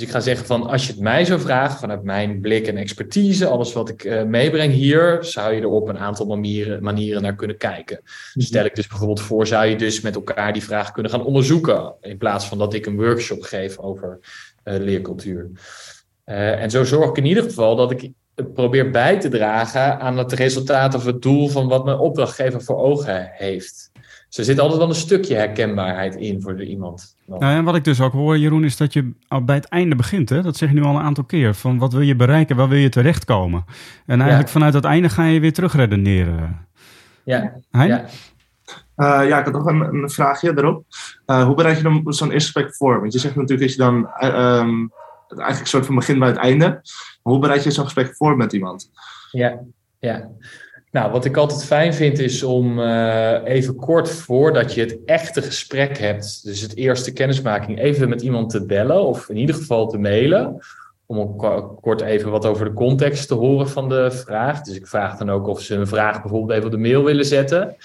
Dus 0.00 0.08
ik 0.08 0.14
ga 0.14 0.20
zeggen 0.20 0.46
van 0.46 0.66
als 0.66 0.86
je 0.86 0.92
het 0.92 1.00
mij 1.00 1.24
zou 1.24 1.40
vragen, 1.40 1.78
vanuit 1.78 2.02
mijn 2.02 2.40
blik 2.40 2.66
en 2.66 2.76
expertise, 2.76 3.46
alles 3.46 3.72
wat 3.72 3.88
ik 3.88 4.04
uh, 4.04 4.22
meebreng 4.22 4.72
hier, 4.72 5.18
zou 5.20 5.54
je 5.54 5.60
er 5.60 5.66
op 5.66 5.88
een 5.88 5.98
aantal 5.98 6.26
manieren, 6.26 6.82
manieren 6.82 7.22
naar 7.22 7.34
kunnen 7.34 7.56
kijken. 7.56 8.00
Dus 8.34 8.46
stel 8.46 8.64
ik 8.64 8.74
dus 8.74 8.86
bijvoorbeeld 8.86 9.20
voor, 9.20 9.46
zou 9.46 9.66
je 9.66 9.76
dus 9.76 10.00
met 10.00 10.14
elkaar 10.14 10.52
die 10.52 10.62
vraag 10.62 10.92
kunnen 10.92 11.12
gaan 11.12 11.24
onderzoeken, 11.24 11.94
in 12.00 12.18
plaats 12.18 12.46
van 12.46 12.58
dat 12.58 12.74
ik 12.74 12.86
een 12.86 12.96
workshop 12.96 13.42
geef 13.42 13.78
over 13.78 14.18
uh, 14.64 14.74
leercultuur. 14.78 15.50
Uh, 16.26 16.62
en 16.62 16.70
zo 16.70 16.84
zorg 16.84 17.10
ik 17.10 17.16
in 17.16 17.26
ieder 17.26 17.42
geval 17.42 17.76
dat 17.76 17.90
ik 17.90 18.10
probeer 18.54 18.90
bij 18.90 19.20
te 19.20 19.28
dragen 19.28 20.00
aan 20.00 20.18
het 20.18 20.32
resultaat 20.32 20.94
of 20.94 21.04
het 21.04 21.22
doel 21.22 21.48
van 21.48 21.68
wat 21.68 21.84
mijn 21.84 21.98
opdrachtgever 21.98 22.62
voor 22.62 22.76
ogen 22.76 23.30
heeft. 23.32 23.89
Dus 24.30 24.38
er 24.38 24.44
zit 24.44 24.60
altijd 24.60 24.78
wel 24.78 24.88
een 24.88 24.94
stukje 24.94 25.34
herkenbaarheid 25.34 26.14
in 26.14 26.42
voor 26.42 26.62
iemand. 26.62 27.16
Nou, 27.26 27.42
en 27.42 27.64
wat 27.64 27.74
ik 27.74 27.84
dus 27.84 28.00
ook 28.00 28.12
hoor, 28.12 28.38
Jeroen, 28.38 28.64
is 28.64 28.76
dat 28.76 28.92
je 28.92 29.12
bij 29.44 29.56
het 29.56 29.64
einde 29.64 29.96
begint. 29.96 30.28
Hè? 30.28 30.42
Dat 30.42 30.56
zeg 30.56 30.68
je 30.68 30.74
nu 30.74 30.82
al 30.82 30.96
een 30.96 31.02
aantal 31.02 31.24
keer. 31.24 31.54
Van 31.54 31.78
wat 31.78 31.92
wil 31.92 32.00
je 32.00 32.16
bereiken, 32.16 32.56
waar 32.56 32.68
wil 32.68 32.78
je 32.78 32.88
terechtkomen? 32.88 33.64
En 34.06 34.18
eigenlijk 34.18 34.46
ja. 34.46 34.52
vanuit 34.52 34.72
dat 34.72 34.84
einde 34.84 35.08
ga 35.08 35.24
je 35.24 35.40
weer 35.40 35.52
terugredeneren. 35.52 36.66
Ja. 37.24 37.52
ja. 37.70 38.04
Uh, 38.96 39.28
ja, 39.28 39.38
ik 39.38 39.44
had 39.44 39.52
nog 39.52 39.66
een, 39.66 39.80
een 39.80 40.10
vraagje 40.10 40.52
erop. 40.56 40.84
Uh, 41.26 41.44
hoe 41.44 41.54
bereid 41.54 41.76
je 41.76 41.82
dan 41.82 42.02
zo'n 42.04 42.30
eerste 42.30 42.52
gesprek 42.52 42.76
voor? 42.76 43.00
Want 43.00 43.12
je 43.12 43.18
zegt 43.18 43.34
natuurlijk 43.34 43.68
dat 43.68 43.72
je 43.72 43.82
dan 43.82 43.94
um, 43.96 44.92
eigenlijk 45.28 45.60
een 45.60 45.66
soort 45.66 45.86
van 45.86 45.94
begin 45.94 46.18
bij 46.18 46.28
het 46.28 46.36
einde. 46.36 46.66
Maar 46.66 47.32
hoe 47.32 47.38
bereid 47.38 47.64
je 47.64 47.70
zo'n 47.70 47.84
gesprek 47.84 48.16
voor 48.16 48.36
met 48.36 48.52
iemand? 48.52 48.90
Ja, 49.30 49.60
ja. 49.98 50.28
Nou, 50.90 51.12
wat 51.12 51.24
ik 51.24 51.36
altijd 51.36 51.64
fijn 51.64 51.94
vind 51.94 52.18
is 52.18 52.42
om 52.42 52.78
uh, 52.78 53.44
even 53.44 53.76
kort 53.76 54.10
voordat 54.10 54.74
je 54.74 54.80
het 54.80 54.98
echte 55.04 55.42
gesprek 55.42 55.98
hebt, 55.98 56.44
dus 56.44 56.60
het 56.60 56.76
eerste 56.76 57.12
kennismaking, 57.12 57.78
even 57.78 58.08
met 58.08 58.22
iemand 58.22 58.50
te 58.50 58.66
bellen 58.66 59.02
of 59.02 59.28
in 59.28 59.36
ieder 59.36 59.54
geval 59.54 59.88
te 59.88 59.98
mailen. 59.98 60.58
Om 61.06 61.36
kort 61.80 62.00
even 62.00 62.30
wat 62.30 62.46
over 62.46 62.64
de 62.64 62.72
context 62.72 63.28
te 63.28 63.34
horen 63.34 63.68
van 63.68 63.88
de 63.88 64.10
vraag. 64.10 64.62
Dus 64.62 64.76
ik 64.76 64.86
vraag 64.86 65.16
dan 65.16 65.30
ook 65.30 65.46
of 65.46 65.60
ze 65.60 65.74
een 65.74 65.86
vraag 65.86 66.20
bijvoorbeeld 66.22 66.50
even 66.52 66.64
op 66.64 66.70
de 66.70 66.88
mail 66.88 67.04
willen 67.04 67.24
zetten. 67.24 67.76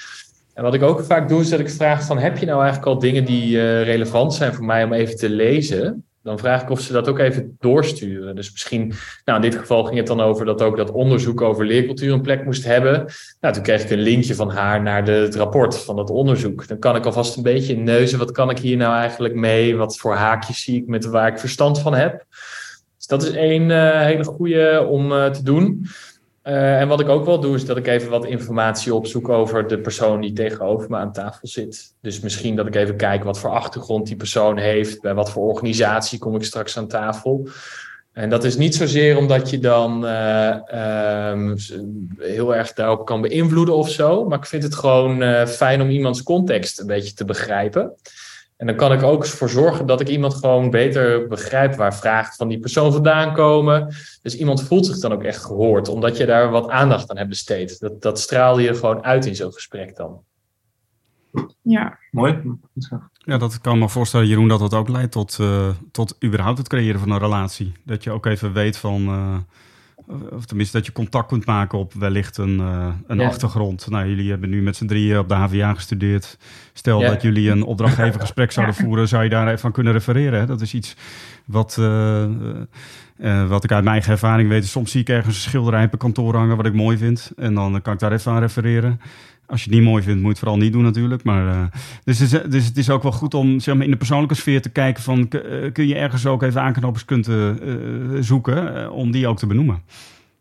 En 0.53 0.63
wat 0.63 0.73
ik 0.73 0.83
ook 0.83 1.03
vaak 1.03 1.29
doe, 1.29 1.41
is 1.41 1.49
dat 1.49 1.59
ik 1.59 1.69
vraag 1.69 2.03
van, 2.03 2.17
heb 2.17 2.37
je 2.37 2.45
nou 2.45 2.61
eigenlijk 2.61 2.91
al 2.91 2.99
dingen 2.99 3.25
die 3.25 3.55
uh, 3.55 3.83
relevant 3.83 4.33
zijn 4.33 4.53
voor 4.53 4.65
mij 4.65 4.83
om 4.83 4.93
even 4.93 5.15
te 5.15 5.29
lezen? 5.29 6.05
Dan 6.25 6.39
vraag 6.39 6.61
ik 6.61 6.69
of 6.69 6.79
ze 6.79 6.93
dat 6.93 7.07
ook 7.07 7.19
even 7.19 7.57
doorsturen. 7.59 8.35
Dus 8.35 8.51
misschien, 8.51 8.93
nou 9.25 9.43
in 9.43 9.49
dit 9.49 9.59
geval 9.59 9.83
ging 9.83 9.97
het 9.97 10.07
dan 10.07 10.21
over 10.21 10.45
dat 10.45 10.61
ook 10.61 10.77
dat 10.77 10.91
onderzoek 10.91 11.41
over 11.41 11.65
leercultuur 11.65 12.13
een 12.13 12.21
plek 12.21 12.45
moest 12.45 12.63
hebben. 12.63 13.05
Nou, 13.39 13.53
toen 13.53 13.63
kreeg 13.63 13.83
ik 13.83 13.89
een 13.89 13.99
linkje 13.99 14.35
van 14.35 14.49
haar 14.49 14.81
naar 14.81 15.07
het 15.07 15.35
rapport 15.35 15.77
van 15.77 15.95
dat 15.95 16.09
onderzoek. 16.09 16.67
Dan 16.67 16.79
kan 16.79 16.95
ik 16.95 17.05
alvast 17.05 17.37
een 17.37 17.43
beetje 17.43 17.77
neuzen, 17.77 18.19
wat 18.19 18.31
kan 18.31 18.49
ik 18.49 18.59
hier 18.59 18.77
nou 18.77 18.95
eigenlijk 18.95 19.35
mee? 19.35 19.75
Wat 19.75 19.97
voor 19.97 20.13
haakjes 20.13 20.63
zie 20.63 20.81
ik 20.81 20.87
met 20.87 21.05
waar 21.05 21.27
ik 21.27 21.39
verstand 21.39 21.79
van 21.79 21.93
heb? 21.93 22.25
Dus 22.97 23.07
dat 23.07 23.23
is 23.23 23.31
één 23.31 23.69
uh, 23.69 24.01
hele 24.01 24.23
goede 24.23 24.87
om 24.89 25.11
uh, 25.11 25.25
te 25.25 25.43
doen. 25.43 25.87
Uh, 26.47 26.79
en 26.79 26.87
wat 26.87 26.99
ik 26.99 27.09
ook 27.09 27.25
wel 27.25 27.39
doe, 27.39 27.55
is 27.55 27.65
dat 27.65 27.77
ik 27.77 27.87
even 27.87 28.09
wat 28.09 28.25
informatie 28.25 28.93
opzoek 28.93 29.29
over 29.29 29.67
de 29.67 29.79
persoon 29.79 30.21
die 30.21 30.33
tegenover 30.33 30.89
me 30.89 30.97
aan 30.97 31.13
tafel 31.13 31.47
zit. 31.47 31.93
Dus 32.01 32.19
misschien 32.19 32.55
dat 32.55 32.67
ik 32.67 32.75
even 32.75 32.95
kijk 32.95 33.23
wat 33.23 33.39
voor 33.39 33.49
achtergrond 33.49 34.07
die 34.07 34.15
persoon 34.15 34.57
heeft, 34.57 35.01
bij 35.01 35.13
wat 35.13 35.31
voor 35.31 35.43
organisatie 35.43 36.19
kom 36.19 36.35
ik 36.35 36.43
straks 36.43 36.77
aan 36.77 36.87
tafel. 36.87 37.47
En 38.11 38.29
dat 38.29 38.43
is 38.43 38.57
niet 38.57 38.75
zozeer 38.75 39.17
omdat 39.17 39.49
je 39.49 39.59
dan 39.59 40.05
uh, 40.05 41.31
um, 41.31 41.55
heel 42.17 42.55
erg 42.55 42.73
daarop 42.73 43.05
kan 43.05 43.21
beïnvloeden 43.21 43.75
of 43.75 43.89
zo, 43.89 44.25
maar 44.25 44.37
ik 44.37 44.45
vind 44.45 44.63
het 44.63 44.75
gewoon 44.75 45.21
uh, 45.21 45.45
fijn 45.45 45.81
om 45.81 45.89
iemands 45.89 46.23
context 46.23 46.79
een 46.79 46.87
beetje 46.87 47.13
te 47.13 47.25
begrijpen. 47.25 47.93
En 48.57 48.67
dan 48.67 48.75
kan 48.75 48.91
ik 48.91 49.03
ook 49.03 49.25
voor 49.25 49.49
zorgen 49.49 49.85
dat 49.85 50.01
ik 50.01 50.07
iemand 50.07 50.33
gewoon 50.33 50.69
beter 50.69 51.27
begrijp 51.27 51.75
waar 51.75 51.95
vragen 51.95 52.35
van 52.35 52.47
die 52.47 52.59
persoon 52.59 52.91
vandaan 52.91 53.33
komen. 53.33 53.95
Dus 54.21 54.37
iemand 54.37 54.63
voelt 54.63 54.85
zich 54.85 54.99
dan 54.99 55.13
ook 55.13 55.23
echt 55.23 55.43
gehoord, 55.43 55.87
omdat 55.87 56.17
je 56.17 56.25
daar 56.25 56.49
wat 56.49 56.69
aandacht 56.69 57.09
aan 57.09 57.17
hebt 57.17 57.29
besteed. 57.29 57.79
Dat, 57.79 58.01
dat 58.01 58.19
straal 58.19 58.59
je 58.59 58.75
gewoon 58.75 59.03
uit 59.03 59.25
in 59.25 59.35
zo'n 59.35 59.53
gesprek 59.53 59.95
dan. 59.95 60.21
Ja. 61.61 61.97
Mooi. 62.11 62.41
Ja, 63.17 63.37
dat 63.37 63.61
kan 63.61 63.79
me 63.79 63.89
voorstellen, 63.89 64.27
Jeroen, 64.27 64.47
dat 64.47 64.59
dat 64.59 64.73
ook 64.73 64.89
leidt 64.89 65.11
tot, 65.11 65.37
uh, 65.41 65.69
tot 65.91 66.15
überhaupt 66.23 66.57
het 66.57 66.67
creëren 66.67 66.99
van 66.99 67.09
een 67.09 67.19
relatie. 67.19 67.71
Dat 67.83 68.03
je 68.03 68.11
ook 68.11 68.25
even 68.25 68.53
weet 68.53 68.77
van, 68.77 69.01
uh, 69.01 69.37
of 70.31 70.45
tenminste 70.45 70.77
dat 70.77 70.85
je 70.85 70.91
contact 70.91 71.27
kunt 71.27 71.45
maken 71.45 71.79
op 71.79 71.93
wellicht 71.93 72.37
een, 72.37 72.59
uh, 72.59 72.87
een 73.07 73.17
ja. 73.17 73.25
achtergrond. 73.25 73.89
Nou, 73.89 74.09
jullie 74.09 74.29
hebben 74.29 74.49
nu 74.49 74.61
met 74.61 74.75
z'n 74.75 74.85
drieën 74.85 75.19
op 75.19 75.27
de 75.27 75.33
HVA 75.33 75.73
gestudeerd. 75.73 76.37
Stel 76.73 77.01
ja. 77.01 77.09
dat 77.09 77.21
jullie 77.21 77.49
een 77.49 77.63
opdrachtgevergesprek 77.63 78.51
zouden 78.57 78.75
voeren, 78.75 79.07
zou 79.07 79.23
je 79.23 79.29
daar 79.29 79.47
even 79.47 79.59
van 79.59 79.71
kunnen 79.71 79.93
refereren. 79.93 80.39
Hè? 80.39 80.45
Dat 80.45 80.61
is 80.61 80.73
iets 80.73 80.95
wat, 81.45 81.77
uh, 81.79 82.25
uh, 83.17 83.47
wat 83.47 83.63
ik 83.63 83.71
uit 83.71 83.83
mijn 83.83 83.95
eigen 83.95 84.11
ervaring 84.11 84.49
weet. 84.49 84.65
Soms 84.65 84.91
zie 84.91 85.01
ik 85.01 85.09
ergens 85.09 85.35
een 85.35 85.41
schilderij 85.41 85.85
op 85.85 85.93
een 85.93 85.99
kantoor 85.99 86.35
hangen 86.35 86.57
wat 86.57 86.65
ik 86.65 86.73
mooi 86.73 86.97
vind. 86.97 87.31
En 87.35 87.53
dan 87.53 87.81
kan 87.81 87.93
ik 87.93 87.99
daar 87.99 88.11
even 88.11 88.31
aan 88.31 88.39
refereren. 88.39 88.99
Als 89.47 89.63
je 89.63 89.69
het 89.69 89.79
niet 89.79 89.87
mooi 89.87 90.03
vindt, 90.03 90.17
moet 90.17 90.25
je 90.25 90.29
het 90.29 90.39
vooral 90.39 90.57
niet 90.57 90.73
doen 90.73 90.83
natuurlijk. 90.83 91.23
Maar, 91.23 91.45
uh, 91.45 91.63
dus, 92.03 92.19
het 92.19 92.33
is, 92.33 92.41
dus 92.49 92.65
het 92.65 92.77
is 92.77 92.89
ook 92.89 93.03
wel 93.03 93.11
goed 93.11 93.33
om 93.33 93.59
zeg 93.59 93.75
maar, 93.75 93.83
in 93.83 93.91
de 93.91 93.97
persoonlijke 93.97 94.35
sfeer 94.35 94.61
te 94.61 94.69
kijken 94.69 95.03
van... 95.03 95.27
kun 95.73 95.87
je 95.87 95.95
ergens 95.95 96.25
ook 96.25 96.43
even 96.43 96.61
aanknopingspunten 96.61 97.59
uh, 97.63 98.21
zoeken 98.21 98.91
om 98.91 99.11
die 99.11 99.27
ook 99.27 99.37
te 99.37 99.47
benoemen. 99.47 99.81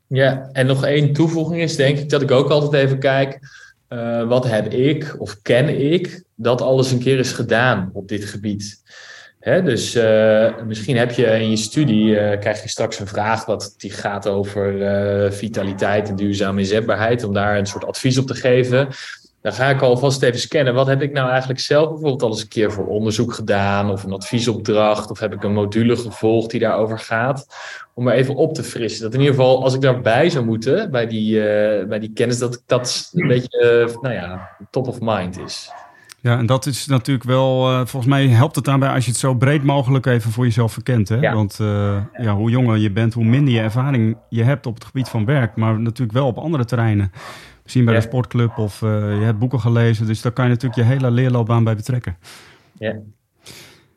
Ja, 0.07 0.49
en 0.53 0.67
nog 0.67 0.85
één 0.85 1.13
toevoeging 1.13 1.63
is 1.63 1.77
denk 1.77 1.99
ik 1.99 2.09
dat 2.09 2.23
ik 2.23 2.31
ook 2.31 2.51
altijd 2.51 2.85
even 2.85 2.99
kijk... 2.99 3.39
wat 4.29 4.49
heb 4.49 4.73
ik 4.73 5.17
of 5.19 5.39
ken 5.43 5.93
ik 5.93 6.25
dat 6.35 6.61
alles 6.61 6.93
een 6.93 6.99
keer 6.99 7.19
is 7.19 7.33
gedaan 7.33 7.91
op 7.93 8.09
dit 8.09 8.25
gebied? 8.25 8.83
Dus 9.45 9.95
uh, 9.95 10.51
misschien 10.67 10.97
heb 10.97 11.11
je 11.11 11.27
in 11.27 11.51
je 11.51 11.57
studie, 11.57 12.07
uh, 12.07 12.39
krijg 12.41 12.63
je 12.63 12.69
straks 12.69 12.99
een 12.99 13.07
vraag 13.07 13.45
wat 13.45 13.75
die 13.77 13.91
gaat 13.91 14.29
over 14.29 14.75
uh, 14.75 15.31
vitaliteit 15.31 16.09
en 16.09 16.17
duurzame 16.17 16.61
inzetbaarheid, 16.61 17.25
om 17.25 17.33
daar 17.33 17.59
een 17.59 17.67
soort 17.67 17.87
advies 17.87 18.19
op 18.19 18.27
te 18.27 18.35
geven. 18.35 18.89
Dan 19.43 19.53
ga 19.53 19.71
ik 19.71 19.81
alvast 19.81 20.23
even 20.23 20.41
scannen. 20.41 20.75
Wat 20.75 20.87
heb 20.87 21.03
ik 21.03 21.13
nou 21.13 21.29
eigenlijk 21.31 21.61
zelf 21.61 21.89
bijvoorbeeld 21.89 22.23
al 22.23 22.29
eens 22.29 22.43
een 22.43 22.49
keer 22.49 22.73
voor 22.73 22.87
onderzoek 22.87 23.33
gedaan, 23.33 23.91
of 23.91 24.03
een 24.05 24.13
adviesopdracht, 24.13 25.11
of 25.11 25.19
heb 25.19 25.33
ik 25.33 25.43
een 25.43 25.53
module 25.53 25.97
gevolgd 25.97 26.51
die 26.51 26.61
daarover 26.61 26.99
gaat, 26.99 27.47
om 27.95 28.09
er 28.09 28.15
even 28.15 28.35
op 28.35 28.55
te 28.55 28.63
frissen. 28.63 29.03
Dat 29.03 29.15
in 29.15 29.21
ieder 29.21 29.35
geval, 29.35 29.63
als 29.63 29.75
ik 29.75 29.81
daarbij 29.81 30.31
zou 30.31 30.45
moeten, 30.45 30.91
bij 30.91 31.07
die, 31.07 31.39
bij 31.87 31.99
die 31.99 32.13
kennis, 32.13 32.39
dat 32.39 32.63
dat 32.67 33.11
een 33.13 33.29
beetje, 33.29 33.89
nou 34.01 34.15
ja, 34.15 34.49
top 34.71 34.89
of 34.89 35.01
mind 35.01 35.39
is. 35.39 35.71
Ja, 36.25 36.39
en 36.39 36.47
dat 36.47 36.67
is 36.67 36.87
natuurlijk 36.87 37.25
wel, 37.25 37.71
uh, 37.71 37.77
volgens 37.77 38.07
mij 38.07 38.29
helpt 38.29 38.57
het 38.57 38.65
daarbij 38.65 38.89
als 38.89 39.05
je 39.05 39.11
het 39.11 39.21
zo 39.21 39.35
breed 39.35 39.63
mogelijk 39.63 40.07
even 40.07 40.31
voor 40.31 40.45
jezelf 40.45 40.73
verkent. 40.73 41.09
Hè? 41.09 41.17
Ja. 41.17 41.35
Want 41.35 41.59
uh, 41.61 42.03
ja, 42.19 42.35
hoe 42.35 42.51
jonger 42.51 42.77
je 42.77 42.91
bent, 42.91 43.15
hoe 43.15 43.25
minder 43.25 43.55
je 43.55 43.61
ervaring 43.61 44.17
je 44.29 44.43
hebt 44.43 44.67
op 44.67 44.75
het 44.75 44.85
gebied 44.85 45.09
van 45.09 45.25
werk, 45.25 45.57
maar 45.57 45.81
natuurlijk 45.81 46.19
wel 46.19 46.27
op 46.27 46.39
andere 46.39 46.65
terreinen. 46.65 47.13
Misschien 47.63 47.85
bij 47.85 47.95
ja. 47.95 48.01
de 48.01 48.07
sportclub 48.07 48.59
of 48.59 48.83
uh, 48.83 48.91
je 48.91 49.25
hebt 49.25 49.39
boeken 49.39 49.61
gelezen, 49.61 50.07
dus 50.07 50.23
daar 50.23 50.33
kan 50.33 50.45
je 50.45 50.51
natuurlijk 50.51 50.81
je 50.81 50.95
hele 50.95 51.11
leerloopbaan 51.11 51.65
bij 51.65 51.77
betrekken. 51.77 52.17
Ja. 52.79 52.97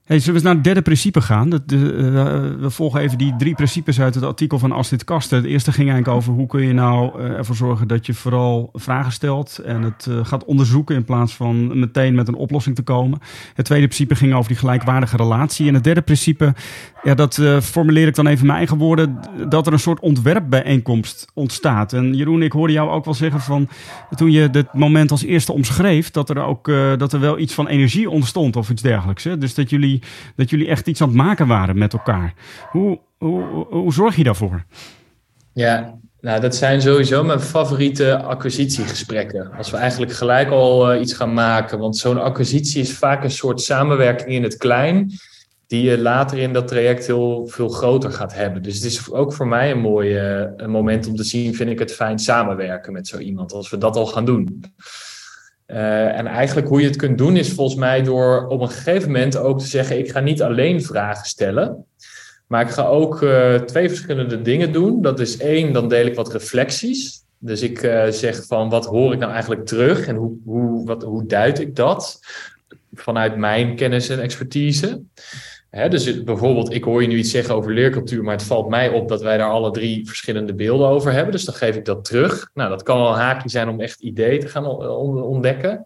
Hey, 0.07 0.19
zullen 0.19 0.39
we 0.39 0.45
naar 0.45 0.55
het 0.55 0.63
derde 0.63 0.81
principe 0.81 1.21
gaan? 1.21 1.49
De, 1.49 1.59
uh, 1.75 2.61
we 2.61 2.69
volgen 2.69 3.01
even 3.01 3.17
die 3.17 3.35
drie 3.37 3.55
principes 3.55 3.99
uit 3.99 4.15
het 4.15 4.23
artikel 4.23 4.59
van 4.59 4.71
Astrid 4.71 5.03
Kasten. 5.03 5.37
Het 5.37 5.45
eerste 5.45 5.71
ging 5.71 5.89
eigenlijk 5.89 6.17
over 6.17 6.33
hoe 6.33 6.47
kun 6.47 6.61
je 6.61 6.73
nou 6.73 7.19
uh, 7.19 7.29
ervoor 7.29 7.55
zorgen 7.55 7.87
dat 7.87 8.05
je 8.05 8.13
vooral 8.13 8.69
vragen 8.73 9.11
stelt 9.11 9.57
en 9.57 9.81
het 9.81 10.07
uh, 10.09 10.25
gaat 10.25 10.45
onderzoeken 10.45 10.95
in 10.95 11.03
plaats 11.03 11.33
van 11.33 11.79
meteen 11.79 12.15
met 12.15 12.27
een 12.27 12.35
oplossing 12.35 12.75
te 12.75 12.81
komen. 12.81 13.19
Het 13.53 13.65
tweede 13.65 13.85
principe 13.85 14.15
ging 14.15 14.33
over 14.33 14.47
die 14.47 14.57
gelijkwaardige 14.57 15.17
relatie. 15.17 15.67
En 15.67 15.73
het 15.73 15.83
derde 15.83 16.01
principe, 16.01 16.53
ja, 17.03 17.13
dat 17.13 17.41
formuleer 17.61 18.07
ik 18.07 18.15
dan 18.15 18.27
even 18.27 18.45
mijn 18.45 18.57
eigen 18.57 18.77
woorden, 18.77 19.19
dat 19.49 19.67
er 19.67 19.73
een 19.73 19.79
soort 19.79 19.99
ontwerpbijeenkomst 19.99 21.27
ontstaat. 21.33 21.93
En 21.93 22.13
Jeroen, 22.13 22.41
ik 22.41 22.51
hoorde 22.51 22.73
jou 22.73 22.89
ook 22.89 23.05
wel 23.05 23.13
zeggen 23.13 23.41
van 23.41 23.69
toen 24.15 24.31
je 24.31 24.49
dit 24.49 24.73
moment 24.73 25.11
als 25.11 25.23
eerste 25.23 25.53
omschreef, 25.53 26.11
dat 26.11 26.29
er 26.29 26.43
ook 26.43 26.71
dat 26.97 27.13
er 27.13 27.19
wel 27.19 27.39
iets 27.39 27.53
van 27.53 27.67
energie 27.67 28.09
ontstond 28.09 28.55
of 28.55 28.69
iets 28.69 28.81
dergelijks. 28.81 29.23
Hè? 29.23 29.37
Dus 29.37 29.53
dat 29.53 29.69
jullie 29.69 29.96
dat 30.35 30.49
jullie 30.49 30.67
echt 30.67 30.87
iets 30.87 31.01
aan 31.01 31.07
het 31.07 31.17
maken 31.17 31.47
waren 31.47 31.77
met 31.77 31.93
elkaar. 31.93 32.33
Hoe, 32.71 32.99
hoe, 33.17 33.65
hoe 33.69 33.93
zorg 33.93 34.15
je 34.15 34.23
daarvoor? 34.23 34.63
Ja, 35.53 35.99
nou, 36.21 36.41
dat 36.41 36.55
zijn 36.55 36.81
sowieso 36.81 37.23
mijn 37.23 37.39
favoriete 37.39 38.17
acquisitiegesprekken. 38.17 39.51
Als 39.51 39.71
we 39.71 39.77
eigenlijk 39.77 40.11
gelijk 40.11 40.49
al 40.49 40.93
uh, 40.93 41.01
iets 41.01 41.13
gaan 41.13 41.33
maken. 41.33 41.79
Want 41.79 41.97
zo'n 41.97 42.21
acquisitie 42.21 42.81
is 42.81 42.97
vaak 42.97 43.23
een 43.23 43.31
soort 43.31 43.61
samenwerking 43.61 44.29
in 44.29 44.43
het 44.43 44.57
klein. 44.57 45.11
Die 45.67 45.83
je 45.83 45.97
later 45.97 46.37
in 46.37 46.53
dat 46.53 46.67
traject 46.67 47.07
heel 47.07 47.47
veel 47.47 47.69
groter 47.69 48.11
gaat 48.11 48.33
hebben. 48.33 48.63
Dus 48.63 48.75
het 48.75 48.83
is 48.83 49.11
ook 49.11 49.33
voor 49.33 49.47
mij 49.47 49.71
een 49.71 49.79
mooi 49.79 50.17
een 50.57 50.69
moment 50.69 51.07
om 51.07 51.15
te 51.15 51.23
zien. 51.23 51.55
Vind 51.55 51.69
ik 51.69 51.79
het 51.79 51.93
fijn 51.93 52.19
samenwerken 52.19 52.93
met 52.93 53.07
zo 53.07 53.17
iemand. 53.17 53.53
Als 53.53 53.69
we 53.69 53.77
dat 53.77 53.95
al 53.95 54.05
gaan 54.05 54.25
doen. 54.25 54.63
Uh, 55.67 56.17
en 56.17 56.27
eigenlijk 56.27 56.67
hoe 56.67 56.81
je 56.81 56.87
het 56.87 56.95
kunt 56.95 57.17
doen 57.17 57.37
is 57.37 57.53
volgens 57.53 57.79
mij 57.79 58.03
door 58.03 58.47
op 58.47 58.61
een 58.61 58.69
gegeven 58.69 59.11
moment 59.11 59.37
ook 59.37 59.59
te 59.59 59.67
zeggen: 59.67 59.99
ik 59.99 60.11
ga 60.11 60.19
niet 60.19 60.41
alleen 60.41 60.83
vragen 60.83 61.25
stellen, 61.25 61.85
maar 62.47 62.61
ik 62.61 62.69
ga 62.69 62.85
ook 62.85 63.21
uh, 63.21 63.55
twee 63.55 63.89
verschillende 63.89 64.41
dingen 64.41 64.71
doen. 64.71 65.01
Dat 65.01 65.19
is 65.19 65.37
één, 65.37 65.73
dan 65.73 65.89
deel 65.89 66.05
ik 66.05 66.15
wat 66.15 66.31
reflecties. 66.31 67.23
Dus 67.39 67.61
ik 67.61 67.83
uh, 67.83 68.07
zeg 68.07 68.45
van 68.45 68.69
wat 68.69 68.85
hoor 68.85 69.13
ik 69.13 69.19
nou 69.19 69.31
eigenlijk 69.31 69.65
terug 69.65 70.07
en 70.07 70.15
hoe, 70.15 70.37
hoe, 70.45 70.85
wat, 70.85 71.03
hoe 71.03 71.25
duid 71.25 71.59
ik 71.59 71.75
dat 71.75 72.19
vanuit 72.93 73.37
mijn 73.37 73.75
kennis 73.75 74.09
en 74.09 74.21
expertise. 74.21 75.01
Dus 75.69 76.23
bijvoorbeeld, 76.23 76.73
ik 76.73 76.83
hoor 76.83 77.01
je 77.01 77.07
nu 77.07 77.17
iets 77.17 77.31
zeggen 77.31 77.55
over 77.55 77.73
leercultuur, 77.73 78.23
maar 78.23 78.33
het 78.33 78.43
valt 78.43 78.69
mij 78.69 78.89
op 78.89 79.07
dat 79.07 79.21
wij 79.21 79.37
daar 79.37 79.49
alle 79.49 79.71
drie 79.71 80.07
verschillende 80.07 80.53
beelden 80.53 80.87
over 80.87 81.11
hebben. 81.11 81.31
Dus 81.31 81.45
dan 81.45 81.55
geef 81.55 81.75
ik 81.75 81.85
dat 81.85 82.05
terug. 82.05 82.49
Nou, 82.53 82.69
dat 82.69 82.83
kan 82.83 82.97
wel 82.97 83.09
een 83.09 83.19
haakje 83.19 83.49
zijn 83.49 83.69
om 83.69 83.81
echt 83.81 83.99
ideeën 83.99 84.39
te 84.39 84.47
gaan 84.47 84.65
ontdekken. 85.21 85.83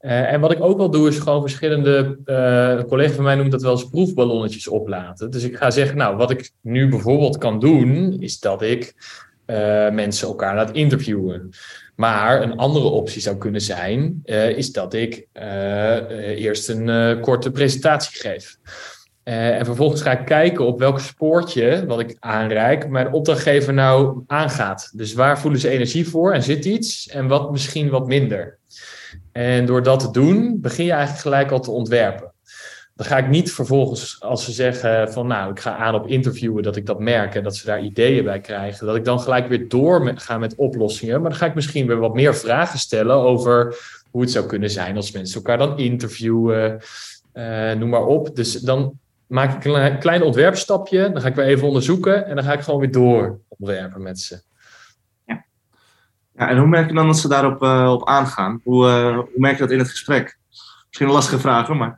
Uh, 0.00 0.32
en 0.32 0.40
wat 0.40 0.52
ik 0.52 0.62
ook 0.62 0.76
wel 0.76 0.90
doe, 0.90 1.08
is 1.08 1.18
gewoon 1.18 1.40
verschillende. 1.40 2.18
Een 2.24 2.86
collega 2.86 3.14
van 3.14 3.24
mij 3.24 3.34
noemt 3.34 3.50
dat 3.50 3.62
wel 3.62 3.72
eens 3.72 3.88
proefballonnetjes 3.88 4.68
oplaten. 4.68 5.30
Dus 5.30 5.42
ik 5.42 5.56
ga 5.56 5.70
zeggen, 5.70 5.96
nou, 5.96 6.16
wat 6.16 6.30
ik 6.30 6.50
nu 6.60 6.88
bijvoorbeeld 6.88 7.38
kan 7.38 7.58
doen, 7.58 8.16
is 8.20 8.40
dat 8.40 8.62
ik 8.62 8.94
mensen 9.92 10.28
elkaar 10.28 10.54
laat 10.54 10.70
interviewen. 10.70 11.50
Maar 11.96 12.42
een 12.42 12.56
andere 12.56 12.84
optie 12.84 13.20
zou 13.20 13.36
kunnen 13.36 13.60
zijn, 13.60 14.20
is 14.56 14.72
dat 14.72 14.94
ik 14.94 15.26
eerst 16.36 16.68
een 16.68 17.20
korte 17.20 17.50
presentatie 17.50 18.20
geef. 18.20 18.58
Uh, 19.24 19.58
en 19.58 19.64
vervolgens 19.64 20.02
ga 20.02 20.18
ik 20.18 20.24
kijken 20.24 20.66
op 20.66 20.78
welk 20.78 21.00
spoortje 21.00 21.86
wat 21.86 22.00
ik 22.00 22.16
aanreik 22.20 22.88
mijn 22.88 23.12
opdrachtgever 23.12 23.72
nou 23.72 24.22
aangaat. 24.26 24.90
Dus 24.94 25.12
waar 25.12 25.38
voelen 25.38 25.60
ze 25.60 25.68
energie 25.68 26.08
voor 26.08 26.32
en 26.32 26.42
zit 26.42 26.64
iets 26.64 27.08
en 27.08 27.26
wat 27.26 27.50
misschien 27.50 27.90
wat 27.90 28.06
minder. 28.06 28.58
En 29.32 29.66
door 29.66 29.82
dat 29.82 30.00
te 30.00 30.10
doen, 30.10 30.60
begin 30.60 30.84
je 30.84 30.92
eigenlijk 30.92 31.22
gelijk 31.22 31.50
al 31.50 31.60
te 31.60 31.70
ontwerpen. 31.70 32.32
Dan 32.94 33.06
ga 33.06 33.18
ik 33.18 33.28
niet 33.28 33.52
vervolgens, 33.52 34.20
als 34.20 34.44
ze 34.44 34.52
zeggen 34.52 35.12
van 35.12 35.26
nou, 35.26 35.50
ik 35.50 35.60
ga 35.60 35.76
aan 35.76 35.94
op 35.94 36.06
interviewen, 36.06 36.62
dat 36.62 36.76
ik 36.76 36.86
dat 36.86 37.00
merk 37.00 37.34
en 37.34 37.42
dat 37.42 37.56
ze 37.56 37.66
daar 37.66 37.82
ideeën 37.82 38.24
bij 38.24 38.40
krijgen, 38.40 38.86
dat 38.86 38.96
ik 38.96 39.04
dan 39.04 39.20
gelijk 39.20 39.48
weer 39.48 39.68
door 39.68 40.12
ga 40.14 40.38
met 40.38 40.54
oplossingen. 40.54 41.20
Maar 41.20 41.30
dan 41.30 41.38
ga 41.38 41.46
ik 41.46 41.54
misschien 41.54 41.86
weer 41.86 41.98
wat 41.98 42.14
meer 42.14 42.34
vragen 42.34 42.78
stellen 42.78 43.16
over 43.16 43.76
hoe 44.10 44.20
het 44.20 44.30
zou 44.30 44.46
kunnen 44.46 44.70
zijn 44.70 44.96
als 44.96 45.12
mensen 45.12 45.36
elkaar 45.36 45.58
dan 45.58 45.78
interviewen, 45.78 46.80
uh, 47.34 47.72
noem 47.72 47.88
maar 47.88 48.06
op. 48.06 48.36
Dus 48.36 48.52
dan 48.52 49.00
maak 49.32 49.56
ik 49.56 49.64
een 49.64 49.98
klein 49.98 50.22
ontwerpstapje, 50.22 51.10
dan 51.12 51.22
ga 51.22 51.28
ik 51.28 51.34
weer 51.34 51.44
even 51.44 51.66
onderzoeken 51.66 52.26
en 52.26 52.34
dan 52.34 52.44
ga 52.44 52.52
ik 52.52 52.60
gewoon 52.60 52.80
weer 52.80 52.90
door 52.90 53.40
ontwerpen 53.48 54.02
met 54.02 54.20
ze. 54.20 54.40
Ja, 55.26 55.44
ja 56.34 56.48
en 56.48 56.58
hoe 56.58 56.66
merk 56.66 56.88
je 56.88 56.94
dan 56.94 57.06
dat 57.06 57.18
ze 57.18 57.28
daarop 57.28 57.62
uh, 57.62 57.90
op 57.92 58.08
aangaan? 58.08 58.60
Hoe, 58.64 58.86
uh, 58.86 59.14
hoe 59.14 59.28
merk 59.34 59.54
je 59.54 59.62
dat 59.62 59.70
in 59.70 59.78
het 59.78 59.88
gesprek? 59.88 60.38
Misschien 60.86 61.06
een 61.06 61.12
lastige 61.12 61.38
vraag, 61.38 61.68
maar... 61.68 61.96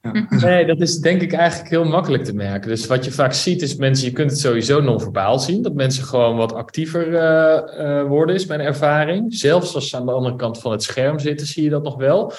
Nee, 0.28 0.66
dat 0.66 0.80
is 0.80 0.98
denk 0.98 1.20
ik 1.20 1.32
eigenlijk 1.32 1.70
heel 1.70 1.84
makkelijk 1.84 2.24
te 2.24 2.34
merken. 2.34 2.68
Dus 2.68 2.86
wat 2.86 3.04
je 3.04 3.10
vaak 3.10 3.32
ziet 3.32 3.62
is 3.62 3.76
mensen, 3.76 4.06
je 4.06 4.12
kunt 4.12 4.30
het 4.30 4.40
sowieso 4.40 4.80
non-verbaal 4.80 5.38
zien. 5.38 5.62
Dat 5.62 5.74
mensen 5.74 6.04
gewoon 6.04 6.36
wat 6.36 6.52
actiever 6.52 7.08
uh, 7.08 7.84
uh, 7.86 8.02
worden, 8.08 8.34
is 8.34 8.46
mijn 8.46 8.60
ervaring. 8.60 9.34
Zelfs 9.34 9.74
als 9.74 9.88
ze 9.90 9.96
aan 9.96 10.06
de 10.06 10.12
andere 10.12 10.36
kant 10.36 10.60
van 10.60 10.72
het 10.72 10.82
scherm 10.82 11.18
zitten, 11.18 11.46
zie 11.46 11.62
je 11.62 11.70
dat 11.70 11.82
nog 11.82 11.96
wel. 11.96 12.32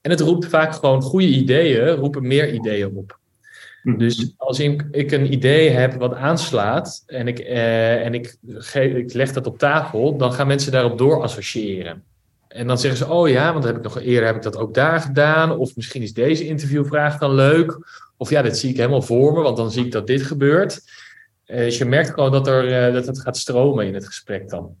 En 0.00 0.10
het 0.10 0.20
roept 0.20 0.46
vaak 0.46 0.74
gewoon 0.74 1.02
goede 1.02 1.28
ideeën, 1.28 1.88
roepen 1.88 2.26
meer 2.26 2.52
ideeën 2.52 2.96
op. 2.96 3.20
Mhm. 3.82 3.98
Dus 3.98 4.34
als 4.36 4.60
ik, 4.60 4.86
ik 4.90 5.12
een 5.12 5.32
idee 5.32 5.70
heb 5.70 5.94
wat 5.94 6.14
aanslaat 6.14 7.02
en, 7.06 7.28
ik, 7.28 7.38
uh, 7.40 8.04
en 8.04 8.14
ik, 8.14 8.36
ik 8.72 9.12
leg 9.12 9.32
dat 9.32 9.46
op 9.46 9.58
tafel, 9.58 10.16
dan 10.16 10.32
gaan 10.32 10.46
mensen 10.46 10.72
daarop 10.72 10.98
door 10.98 11.22
associëren. 11.22 12.02
En 12.48 12.66
dan 12.66 12.78
zeggen 12.78 12.98
ze, 12.98 13.12
oh 13.12 13.28
ja, 13.28 13.52
want 13.52 13.64
heb 13.64 13.76
ik 13.76 13.82
nog 13.82 14.00
eerder 14.00 14.26
heb 14.26 14.36
ik 14.36 14.42
dat 14.42 14.56
ook 14.56 14.74
daar 14.74 15.00
gedaan. 15.00 15.56
Of 15.56 15.76
misschien 15.76 16.02
is 16.02 16.12
deze 16.12 16.46
interviewvraag 16.46 17.18
dan 17.18 17.34
leuk. 17.34 17.78
Of 18.16 18.30
ja, 18.30 18.42
dit 18.42 18.58
zie 18.58 18.70
ik 18.70 18.76
helemaal 18.76 19.02
voor 19.02 19.32
me, 19.32 19.40
want 19.40 19.56
dan 19.56 19.70
zie 19.70 19.84
ik 19.84 19.92
dat 19.92 20.06
dit 20.06 20.22
gebeurt. 20.22 20.80
Uh, 21.46 21.56
dus 21.56 21.78
je 21.78 21.84
merkt 21.84 22.10
gewoon 22.10 22.32
dat, 22.32 22.46
er, 22.46 22.88
uh, 22.88 22.94
dat 22.94 23.06
het 23.06 23.20
gaat 23.20 23.36
stromen 23.36 23.86
in 23.86 23.94
het 23.94 24.06
gesprek 24.06 24.48
dan. 24.48 24.76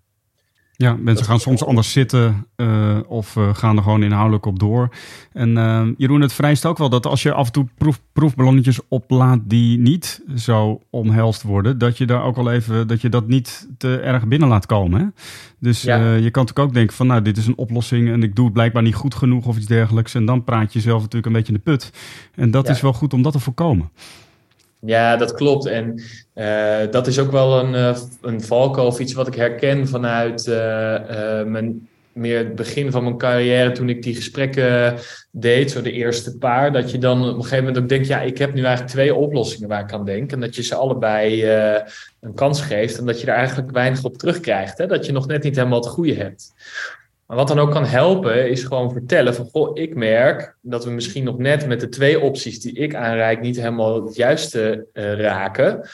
Ja, 0.82 0.96
mensen 1.00 1.26
gaan 1.26 1.40
soms 1.40 1.64
anders 1.64 1.92
zitten 1.92 2.46
uh, 2.56 2.98
of 3.06 3.36
uh, 3.36 3.54
gaan 3.54 3.76
er 3.76 3.82
gewoon 3.82 4.02
inhoudelijk 4.02 4.46
op 4.46 4.58
door. 4.58 4.88
En 5.32 5.50
uh, 5.50 5.86
Jeroen, 5.96 6.20
het 6.20 6.32
vereist 6.32 6.66
ook 6.66 6.78
wel 6.78 6.88
dat 6.88 7.06
als 7.06 7.22
je 7.22 7.32
af 7.32 7.46
en 7.46 7.52
toe 7.52 7.66
proef, 7.78 8.00
proefballonnetjes 8.12 8.80
oplaat 8.88 9.38
die 9.44 9.78
niet 9.78 10.22
zo 10.36 10.80
omhelst 10.90 11.42
worden, 11.42 11.78
dat 11.78 11.98
je 11.98 12.06
daar 12.06 12.22
ook 12.22 12.36
wel 12.36 12.50
even, 12.50 12.88
dat 12.88 13.00
je 13.00 13.08
dat 13.08 13.28
niet 13.28 13.68
te 13.78 13.96
erg 13.96 14.26
binnen 14.26 14.48
laat 14.48 14.66
komen. 14.66 15.00
Hè? 15.00 15.06
Dus 15.58 15.82
ja. 15.82 15.96
je 15.96 16.30
kan 16.30 16.42
natuurlijk 16.42 16.58
ook 16.58 16.74
denken 16.74 16.96
van, 16.96 17.06
nou, 17.06 17.22
dit 17.22 17.36
is 17.36 17.46
een 17.46 17.58
oplossing 17.58 18.08
en 18.08 18.22
ik 18.22 18.34
doe 18.34 18.44
het 18.44 18.54
blijkbaar 18.54 18.82
niet 18.82 18.94
goed 18.94 19.14
genoeg 19.14 19.46
of 19.46 19.56
iets 19.56 19.66
dergelijks. 19.66 20.14
En 20.14 20.24
dan 20.24 20.44
praat 20.44 20.72
je 20.72 20.80
zelf 20.80 21.00
natuurlijk 21.00 21.26
een 21.26 21.32
beetje 21.32 21.52
in 21.52 21.60
de 21.64 21.70
put. 21.70 21.92
En 22.34 22.50
dat 22.50 22.66
ja. 22.66 22.72
is 22.72 22.80
wel 22.80 22.92
goed 22.92 23.14
om 23.14 23.22
dat 23.22 23.32
te 23.32 23.38
voorkomen. 23.38 23.90
Ja, 24.86 25.16
dat 25.16 25.32
klopt. 25.32 25.66
En 25.66 26.02
uh, 26.34 26.90
dat 26.90 27.06
is 27.06 27.18
ook 27.18 27.30
wel 27.30 27.58
een, 27.58 27.74
uh, 27.74 27.96
een 28.20 28.42
valkuil 28.42 28.86
of 28.86 28.98
iets 28.98 29.12
wat 29.12 29.26
ik 29.26 29.34
herken 29.34 29.88
vanuit 29.88 30.46
uh, 30.46 30.54
mijn, 31.42 31.88
meer 32.12 32.38
het 32.38 32.54
begin 32.54 32.90
van 32.90 33.02
mijn 33.02 33.18
carrière 33.18 33.72
toen 33.72 33.88
ik 33.88 34.02
die 34.02 34.14
gesprekken 34.14 34.96
deed, 35.30 35.70
zo 35.70 35.82
de 35.82 35.92
eerste 35.92 36.38
paar, 36.38 36.72
dat 36.72 36.90
je 36.90 36.98
dan 36.98 37.20
op 37.22 37.34
een 37.34 37.42
gegeven 37.42 37.64
moment 37.64 37.82
ook 37.82 37.88
denkt, 37.88 38.06
ja, 38.06 38.20
ik 38.20 38.38
heb 38.38 38.54
nu 38.54 38.62
eigenlijk 38.62 38.94
twee 38.94 39.14
oplossingen 39.14 39.68
waar 39.68 39.82
ik 39.82 39.92
aan 39.92 40.04
denk. 40.04 40.32
En 40.32 40.40
dat 40.40 40.56
je 40.56 40.62
ze 40.62 40.74
allebei 40.74 41.46
een 42.20 42.34
kans 42.34 42.60
geeft 42.60 42.98
en 42.98 43.06
dat 43.06 43.20
je 43.20 43.26
er 43.26 43.36
eigenlijk 43.36 43.70
weinig 43.70 44.04
op 44.04 44.18
terugkrijgt. 44.18 44.78
Hè? 44.78 44.86
Dat 44.86 45.06
je 45.06 45.12
nog 45.12 45.26
net 45.26 45.42
niet 45.42 45.56
helemaal 45.56 45.80
het 45.80 45.88
goede 45.88 46.14
hebt. 46.14 46.52
Maar 47.32 47.40
wat 47.40 47.56
dan 47.56 47.58
ook 47.58 47.70
kan 47.70 47.84
helpen, 47.84 48.50
is 48.50 48.64
gewoon 48.64 48.92
vertellen 48.92 49.34
van, 49.34 49.48
goh, 49.52 49.70
ik 49.78 49.94
merk 49.94 50.56
dat 50.60 50.84
we 50.84 50.90
misschien 50.90 51.24
nog 51.24 51.38
net 51.38 51.66
met 51.66 51.80
de 51.80 51.88
twee 51.88 52.20
opties 52.20 52.60
die 52.60 52.72
ik 52.72 52.94
aanreik 52.94 53.40
niet 53.40 53.56
helemaal 53.56 54.04
het 54.04 54.16
juiste 54.16 54.86
uh, 54.92 55.14
raken. 55.14 55.88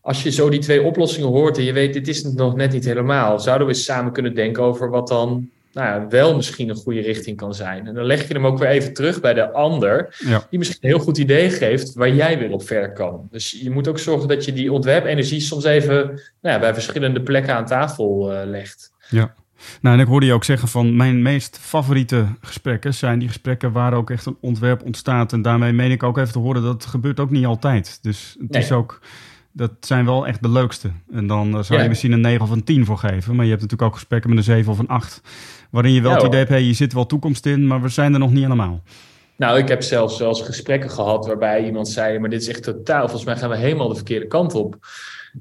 Als 0.00 0.22
je 0.22 0.30
zo 0.30 0.48
die 0.48 0.60
twee 0.60 0.82
oplossingen 0.82 1.28
hoort 1.28 1.56
en 1.56 1.64
je 1.64 1.72
weet, 1.72 1.92
dit 1.92 2.08
is 2.08 2.22
het 2.22 2.34
nog 2.34 2.56
net 2.56 2.72
niet 2.72 2.84
helemaal, 2.84 3.40
zouden 3.40 3.66
we 3.66 3.72
eens 3.72 3.84
samen 3.84 4.12
kunnen 4.12 4.34
denken 4.34 4.62
over 4.62 4.90
wat 4.90 5.08
dan 5.08 5.50
nou 5.72 5.86
ja, 5.86 6.08
wel 6.08 6.36
misschien 6.36 6.68
een 6.68 6.76
goede 6.76 7.00
richting 7.00 7.36
kan 7.36 7.54
zijn. 7.54 7.86
En 7.86 7.94
dan 7.94 8.04
leg 8.04 8.28
je 8.28 8.34
hem 8.34 8.46
ook 8.46 8.58
weer 8.58 8.68
even 8.68 8.94
terug 8.94 9.20
bij 9.20 9.34
de 9.34 9.52
ander, 9.52 10.16
ja. 10.18 10.46
die 10.50 10.58
misschien 10.58 10.78
een 10.80 10.90
heel 10.90 11.04
goed 11.04 11.18
idee 11.18 11.50
geeft 11.50 11.94
waar 11.94 12.14
jij 12.14 12.38
weer 12.38 12.50
op 12.50 12.62
verder 12.62 12.92
kan. 12.92 13.28
Dus 13.30 13.50
je 13.50 13.70
moet 13.70 13.88
ook 13.88 13.98
zorgen 13.98 14.28
dat 14.28 14.44
je 14.44 14.52
die 14.52 14.72
ontwerpenergie 14.72 15.40
soms 15.40 15.64
even 15.64 16.04
nou 16.40 16.54
ja, 16.54 16.58
bij 16.58 16.74
verschillende 16.74 17.22
plekken 17.22 17.54
aan 17.54 17.66
tafel 17.66 18.32
uh, 18.32 18.40
legt. 18.44 18.92
Ja. 19.08 19.34
Nou, 19.80 19.96
en 19.96 20.02
ik 20.02 20.08
hoorde 20.08 20.26
je 20.26 20.32
ook 20.32 20.44
zeggen 20.44 20.68
van 20.68 20.96
mijn 20.96 21.22
meest 21.22 21.58
favoriete 21.60 22.26
gesprekken 22.40 22.94
zijn 22.94 23.18
die 23.18 23.28
gesprekken 23.28 23.72
waar 23.72 23.92
ook 23.92 24.10
echt 24.10 24.26
een 24.26 24.36
ontwerp 24.40 24.82
ontstaat. 24.82 25.32
En 25.32 25.42
daarmee 25.42 25.72
meen 25.72 25.90
ik 25.90 26.02
ook 26.02 26.18
even 26.18 26.32
te 26.32 26.38
horen 26.38 26.62
dat 26.62 26.72
het 26.72 26.86
gebeurt 26.86 27.20
ook 27.20 27.30
niet 27.30 27.44
altijd. 27.44 27.98
Dus 28.02 28.36
het 28.40 28.50
nee. 28.50 28.62
is 28.62 28.72
ook, 28.72 29.00
dat 29.52 29.72
zijn 29.80 30.04
wel 30.04 30.26
echt 30.26 30.42
de 30.42 30.48
leukste. 30.48 30.90
En 31.12 31.26
dan 31.26 31.46
uh, 31.48 31.62
zou 31.62 31.74
ja. 31.74 31.82
je 31.82 31.88
misschien 31.88 32.12
een 32.12 32.20
9 32.20 32.42
of 32.44 32.50
een 32.50 32.64
10 32.64 32.84
voor 32.84 32.98
geven. 32.98 33.34
Maar 33.34 33.44
je 33.44 33.50
hebt 33.50 33.62
natuurlijk 33.62 33.90
ook 33.90 33.96
gesprekken 33.96 34.30
met 34.30 34.38
een 34.38 34.44
7 34.44 34.72
of 34.72 34.78
een 34.78 34.88
8. 34.88 35.20
Waarin 35.70 35.92
je 35.92 36.00
wel 36.00 36.10
ja, 36.10 36.16
het 36.16 36.26
idee 36.26 36.38
hebt, 36.38 36.50
hey, 36.50 36.62
je 36.62 36.72
zit 36.72 36.92
wel 36.92 37.06
toekomst 37.06 37.46
in, 37.46 37.66
maar 37.66 37.82
we 37.82 37.88
zijn 37.88 38.12
er 38.12 38.18
nog 38.18 38.30
niet 38.30 38.42
helemaal. 38.42 38.82
Nou, 39.36 39.58
ik 39.58 39.68
heb 39.68 39.82
zelfs 39.82 40.16
zelfs 40.16 40.42
gesprekken 40.42 40.90
gehad 40.90 41.26
waarbij 41.26 41.64
iemand 41.64 41.88
zei, 41.88 42.18
maar 42.18 42.30
dit 42.30 42.40
is 42.40 42.48
echt 42.48 42.62
totaal, 42.62 43.00
volgens 43.00 43.24
mij 43.24 43.36
gaan 43.36 43.50
we 43.50 43.56
helemaal 43.56 43.88
de 43.88 43.94
verkeerde 43.94 44.26
kant 44.26 44.54
op. 44.54 44.76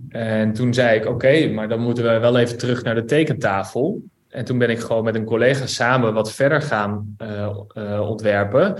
En 0.09 0.53
toen 0.53 0.73
zei 0.73 0.99
ik, 0.99 1.05
oké, 1.05 1.47
maar 1.47 1.69
dan 1.69 1.79
moeten 1.79 2.03
we 2.03 2.19
wel 2.19 2.37
even 2.37 2.57
terug 2.57 2.83
naar 2.83 2.95
de 2.95 3.05
tekentafel. 3.05 4.01
En 4.29 4.45
toen 4.45 4.57
ben 4.57 4.69
ik 4.69 4.79
gewoon 4.79 5.03
met 5.03 5.15
een 5.15 5.25
collega 5.25 5.65
samen 5.65 6.13
wat 6.13 6.33
verder 6.33 6.61
gaan 6.61 7.15
uh, 7.21 7.57
uh, 7.73 8.09
ontwerpen. 8.09 8.75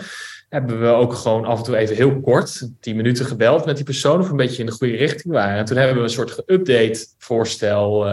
Hebben 0.50 0.82
we 0.82 0.88
ook 0.88 1.14
gewoon 1.14 1.46
af 1.46 1.58
en 1.58 1.64
toe 1.64 1.78
even 1.78 1.96
heel 1.96 2.20
kort, 2.20 2.70
tien 2.80 2.96
minuten 2.96 3.26
gebeld 3.26 3.66
met 3.66 3.76
die 3.76 3.86
persoon 3.86 4.20
of 4.20 4.30
een 4.30 4.38
beetje 4.38 4.60
in 4.60 4.66
de 4.66 4.72
goede 4.72 4.96
richting 4.96 5.34
waren. 5.34 5.58
En 5.58 5.66
toen 5.66 5.78
hebben 5.78 5.96
we 5.98 6.02
een 6.02 6.10
soort 6.10 6.32
geüpdate 6.32 7.16
voorstel 7.18 8.08
uh, 8.08 8.12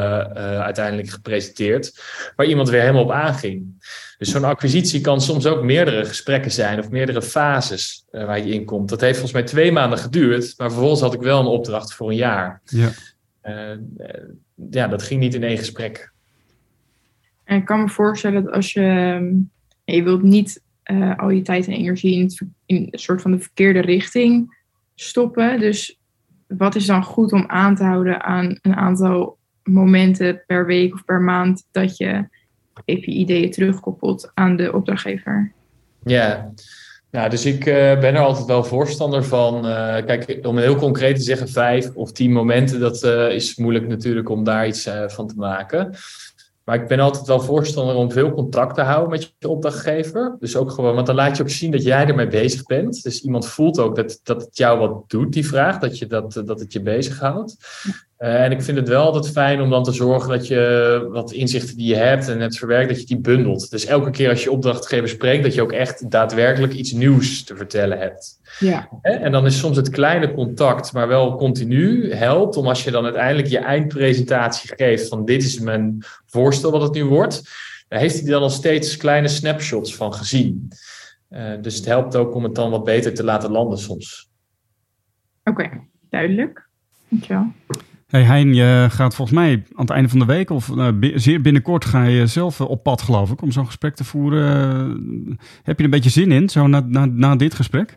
uiteindelijk 0.61 1.11
gepresenteerd, 1.11 2.03
waar 2.37 2.47
iemand 2.47 2.69
weer 2.69 2.81
helemaal 2.81 3.03
op 3.03 3.11
aanging. 3.11 3.87
Dus 4.19 4.31
zo'n 4.31 4.45
acquisitie 4.45 5.01
kan 5.01 5.21
soms 5.21 5.47
ook 5.47 5.63
meerdere 5.63 6.05
gesprekken 6.05 6.51
zijn 6.51 6.79
of 6.79 6.91
meerdere 6.91 7.23
fases 7.23 8.05
waar 8.11 8.39
je 8.39 8.55
in 8.55 8.65
komt. 8.65 8.89
Dat 8.89 9.01
heeft 9.01 9.19
volgens 9.19 9.41
mij 9.41 9.43
twee 9.43 9.73
maanden 9.73 9.99
geduurd, 9.99 10.55
maar 10.57 10.71
vervolgens 10.71 11.01
had 11.01 11.15
ik 11.15 11.23
wel 11.23 11.41
een 11.41 11.47
opdracht 11.47 11.95
voor 11.95 12.11
een 12.11 12.17
jaar. 12.17 12.61
Ja, 12.65 12.91
ja 14.71 14.89
dat 14.89 15.03
ging 15.03 15.21
niet 15.21 15.35
in 15.35 15.45
één 15.45 15.59
gesprek. 15.59 16.13
En 17.45 17.57
ik 17.57 17.65
kan 17.65 17.81
me 17.81 17.89
voorstellen 17.89 18.45
dat 18.45 18.53
als 18.53 18.73
je, 18.73 19.43
je 19.85 20.03
wilt 20.03 20.23
niet 20.23 20.63
uh, 20.93 21.19
al 21.19 21.31
je 21.31 21.43
tijd 21.43 21.67
en 21.67 21.73
energie 21.73 22.19
in, 22.19 22.31
een 22.67 22.89
soort 22.91 23.23
van 23.23 23.31
de 23.31 23.39
verkeerde 23.39 23.81
richting 23.81 24.63
stoppen. 24.95 25.61
Dus 25.61 26.01
wat 26.47 26.75
is 26.75 26.87
dan 26.87 27.05
goed 27.05 27.33
om 27.33 27.45
aan 27.47 27.75
te 27.75 27.85
houden 27.85 28.23
aan 28.23 28.59
een 28.63 28.75
aantal 28.75 29.39
momenten 29.63 30.43
per 30.47 30.67
week 30.67 30.95
of 30.95 31.05
per 31.05 31.21
maand 31.21 31.67
dat 31.71 31.97
je 31.97 32.29
even 32.85 33.13
je 33.13 33.19
ideeën 33.19 33.51
terugkoppelt 33.51 34.31
aan 34.35 34.57
de 34.57 34.73
opdrachtgever? 34.73 35.53
Ja, 36.05 36.53
ja, 37.11 37.29
dus 37.29 37.47
ik 37.47 37.67
uh, 37.67 37.75
ben 37.75 38.15
er 38.15 38.19
altijd 38.19 38.47
wel 38.47 38.65
voorstander 38.65 39.25
van. 39.25 39.67
Uh, 39.67 39.95
kijk, 39.95 40.39
om 40.43 40.59
heel 40.59 40.77
concreet 40.77 41.17
te 41.17 41.23
zeggen, 41.23 41.49
vijf 41.49 41.95
of 41.95 42.13
tien 42.13 42.33
momenten, 42.33 42.81
dat 42.81 43.03
is 43.33 43.57
moeilijk 43.57 43.89
natuurlijk 43.89 44.29
om 44.29 44.45
daar 44.45 44.67
iets 44.67 44.89
van 45.07 45.27
te 45.27 45.37
maken. 45.37 45.95
Maar 46.65 46.81
ik 46.83 46.89
ben 46.89 47.01
altijd 47.01 47.27
wel 47.27 47.41
voorstander 47.41 47.95
om 47.95 48.13
veel 48.13 48.33
contact 48.33 48.75
te 48.75 48.81
houden 48.81 49.11
met 49.11 49.35
je 49.39 49.49
opdrachtgever. 49.49 50.37
Dus 50.39 50.57
ook 50.57 50.71
gewoon, 50.71 50.95
want 50.95 51.07
dan 51.07 51.17
laat 51.17 51.37
je 51.37 51.43
ook 51.43 51.49
zien 51.49 51.71
dat 51.71 51.83
jij 51.83 52.07
ermee 52.07 52.29
bezig 52.29 52.63
bent. 52.63 53.03
Dus 53.03 53.23
iemand 53.23 53.47
voelt 53.47 53.79
ook 53.79 53.97
dat, 53.97 54.21
dat 54.23 54.43
het 54.43 54.57
jou 54.57 54.79
wat 54.79 55.11
doet, 55.11 55.33
die 55.33 55.47
vraag, 55.47 55.79
dat, 55.79 55.99
je 55.99 56.07
dat, 56.07 56.43
dat 56.45 56.61
het 56.61 56.73
je 56.73 56.83
bezighoudt. 56.83 57.57
Uh, 58.19 58.45
en 58.45 58.51
ik 58.51 58.63
vind 58.63 58.77
het 58.79 58.89
wel 58.89 59.03
altijd 59.03 59.33
fijn 59.33 59.61
om 59.61 59.71
dan 59.71 59.83
te 59.83 59.93
zorgen 59.93 60.31
dat 60.31 60.47
je 60.47 61.07
wat 61.11 61.33
inzichten 61.33 61.77
die 61.77 61.89
je 61.89 61.97
hebt 61.97 62.29
en 62.29 62.41
hebt 62.41 62.59
verwerkt, 62.59 62.89
dat 62.89 63.01
je 63.01 63.07
die 63.07 63.19
bundelt. 63.19 63.71
Dus 63.71 63.85
elke 63.85 64.11
keer 64.11 64.29
als 64.29 64.43
je 64.43 64.51
opdrachtgever 64.51 65.09
spreekt, 65.09 65.43
dat 65.43 65.55
je 65.55 65.63
ook 65.63 65.73
echt 65.73 66.11
daadwerkelijk 66.11 66.73
iets 66.73 66.93
nieuws 66.93 67.45
te 67.45 67.57
vertellen 67.57 67.99
hebt. 67.99 68.41
Ja. 68.59 68.89
En 69.03 69.33
dan 69.33 69.47
is 69.47 69.59
soms 69.59 69.77
het 69.77 69.89
kleine 69.89 70.35
contact, 70.35 70.93
maar 70.93 71.09
wel 71.09 71.37
continu, 71.37 72.13
helpt 72.13 72.57
om 72.57 72.67
als 72.67 72.85
je 72.85 72.91
dan 72.91 73.05
uiteindelijk 73.05 73.49
je 73.49 73.59
eindpresentatie 73.59 74.75
geeft 74.77 75.09
van 75.09 75.25
dit 75.25 75.43
is 75.43 75.59
mijn 75.59 76.05
voorstel 76.27 76.71
wat 76.71 76.83
het 76.83 76.95
nu 76.95 77.05
wordt, 77.05 77.43
dan 77.89 77.99
heeft 77.99 78.21
hij 78.21 78.31
dan 78.31 78.43
al 78.43 78.51
steeds 78.51 78.97
kleine 78.97 79.29
snapshots 79.29 79.97
van 79.97 80.15
gezien. 80.15 80.69
Uh, 81.31 81.53
dus 81.61 81.77
het 81.77 81.85
helpt 81.85 82.17
ook 82.17 82.35
om 82.35 82.43
het 82.43 82.55
dan 82.55 82.71
wat 82.71 82.85
beter 82.85 83.15
te 83.15 83.25
laten 83.25 83.51
landen 83.51 83.79
soms. 83.79 84.31
Oké, 85.45 85.63
okay, 85.63 85.81
duidelijk. 86.11 86.69
Dankjewel. 87.09 87.53
Hey 88.15 88.23
Hein, 88.23 88.55
je 88.55 88.87
gaat 88.91 89.15
volgens 89.15 89.39
mij 89.39 89.53
aan 89.53 89.85
het 89.85 89.91
einde 89.91 90.09
van 90.09 90.19
de 90.19 90.25
week 90.25 90.51
of 90.51 90.69
uh, 90.69 90.89
zeer 91.15 91.41
binnenkort 91.41 91.85
ga 91.85 92.05
je 92.05 92.27
zelf 92.27 92.61
op 92.61 92.83
pad 92.83 93.03
geloof 93.03 93.31
ik 93.31 93.43
om 93.43 93.53
zo'n 93.53 93.67
gesprek 93.67 93.95
te 93.95 94.05
voeren. 94.05 94.49
heb 95.63 95.77
je 95.77 95.79
er 95.79 95.85
een 95.85 95.91
beetje 95.91 96.11
zin 96.11 96.33
in, 96.33 96.49
zo 96.49 96.67
na, 96.67 96.85
na, 96.87 97.05
na 97.05 97.37
dit 97.37 97.55
gesprek? 97.55 97.97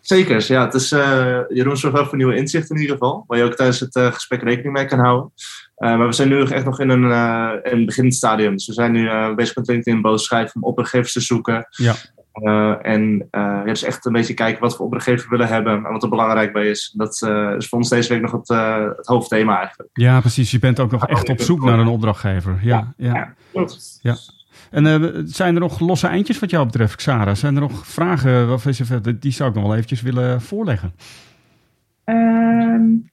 Zeker, 0.00 0.44
ja. 0.48 0.64
Het 0.64 0.74
is, 0.74 0.92
uh, 0.92 1.38
Jeroen 1.48 1.76
zorgt 1.76 1.96
wel 1.96 2.06
voor 2.06 2.16
nieuwe 2.16 2.36
inzichten 2.36 2.76
in 2.76 2.80
ieder 2.80 2.96
geval. 2.96 3.24
Waar 3.26 3.38
je 3.38 3.44
ook 3.44 3.54
tijdens 3.54 3.80
het 3.80 3.96
uh, 3.96 4.12
gesprek 4.12 4.42
rekening 4.42 4.74
mee 4.74 4.84
kan 4.84 4.98
houden. 4.98 5.32
Uh, 5.78 5.96
maar 5.96 6.06
we 6.06 6.12
zijn 6.12 6.28
nu 6.28 6.42
echt 6.42 6.64
nog 6.64 6.80
in 6.80 6.88
een, 6.88 7.04
uh, 7.04 7.50
een 7.62 7.84
beginstadium. 7.84 8.52
Dus 8.52 8.66
we 8.66 8.72
zijn 8.72 8.92
nu 8.92 9.34
bezig 9.34 9.56
met 9.56 9.68
LinkedIn-boos 9.68 10.24
schrijven 10.24 10.54
om 10.54 10.68
opdrachtgevers 10.68 11.12
te 11.12 11.20
zoeken. 11.20 11.68
Ja. 11.70 11.94
En 12.82 13.28
ja, 13.30 13.64
dus 13.64 13.82
echt 13.82 14.06
een 14.06 14.12
beetje 14.12 14.34
kijken 14.34 14.60
wat 14.60 14.76
voor 14.76 14.84
opdrachtgever 14.84 15.28
we 15.28 15.36
willen 15.36 15.52
hebben 15.52 15.72
en 15.72 15.92
wat 15.92 16.02
er 16.02 16.08
belangrijk 16.08 16.52
bij 16.52 16.66
is. 16.66 16.94
Dat 16.96 17.12
is 17.58 17.68
voor 17.68 17.78
ons 17.78 17.88
deze 17.88 18.12
week 18.12 18.22
nog 18.22 18.32
het, 18.32 18.48
het 18.96 19.06
hoofdthema 19.06 19.58
eigenlijk. 19.58 19.90
Ja, 19.92 20.20
precies. 20.20 20.50
Je 20.50 20.58
bent 20.58 20.80
ook 20.80 20.90
nog 20.90 21.06
echt 21.06 21.28
op 21.28 21.40
zoek 21.40 21.64
naar 21.64 21.78
een 21.78 21.86
opdrachtgever. 21.86 22.58
Ja, 22.62 22.94
ja. 22.96 23.14
ja. 23.14 23.34
klopt. 23.52 23.98
Ja. 24.02 24.16
En 24.70 25.22
zijn 25.28 25.54
er 25.54 25.60
nog 25.60 25.80
losse 25.80 26.06
eindjes 26.06 26.38
wat 26.38 26.50
jou 26.50 26.66
betreft, 26.66 26.96
Xara? 26.96 27.34
Zijn 27.34 27.54
er 27.54 27.60
nog 27.60 27.86
vragen? 27.86 28.52
Of 28.52 28.66
is 28.66 28.80
er, 28.80 29.20
die 29.20 29.32
zou 29.32 29.48
ik 29.48 29.54
nog 29.54 29.64
wel 29.64 29.74
eventjes 29.74 30.02
willen 30.02 30.40
voorleggen. 30.40 30.94
Um... 32.04 33.10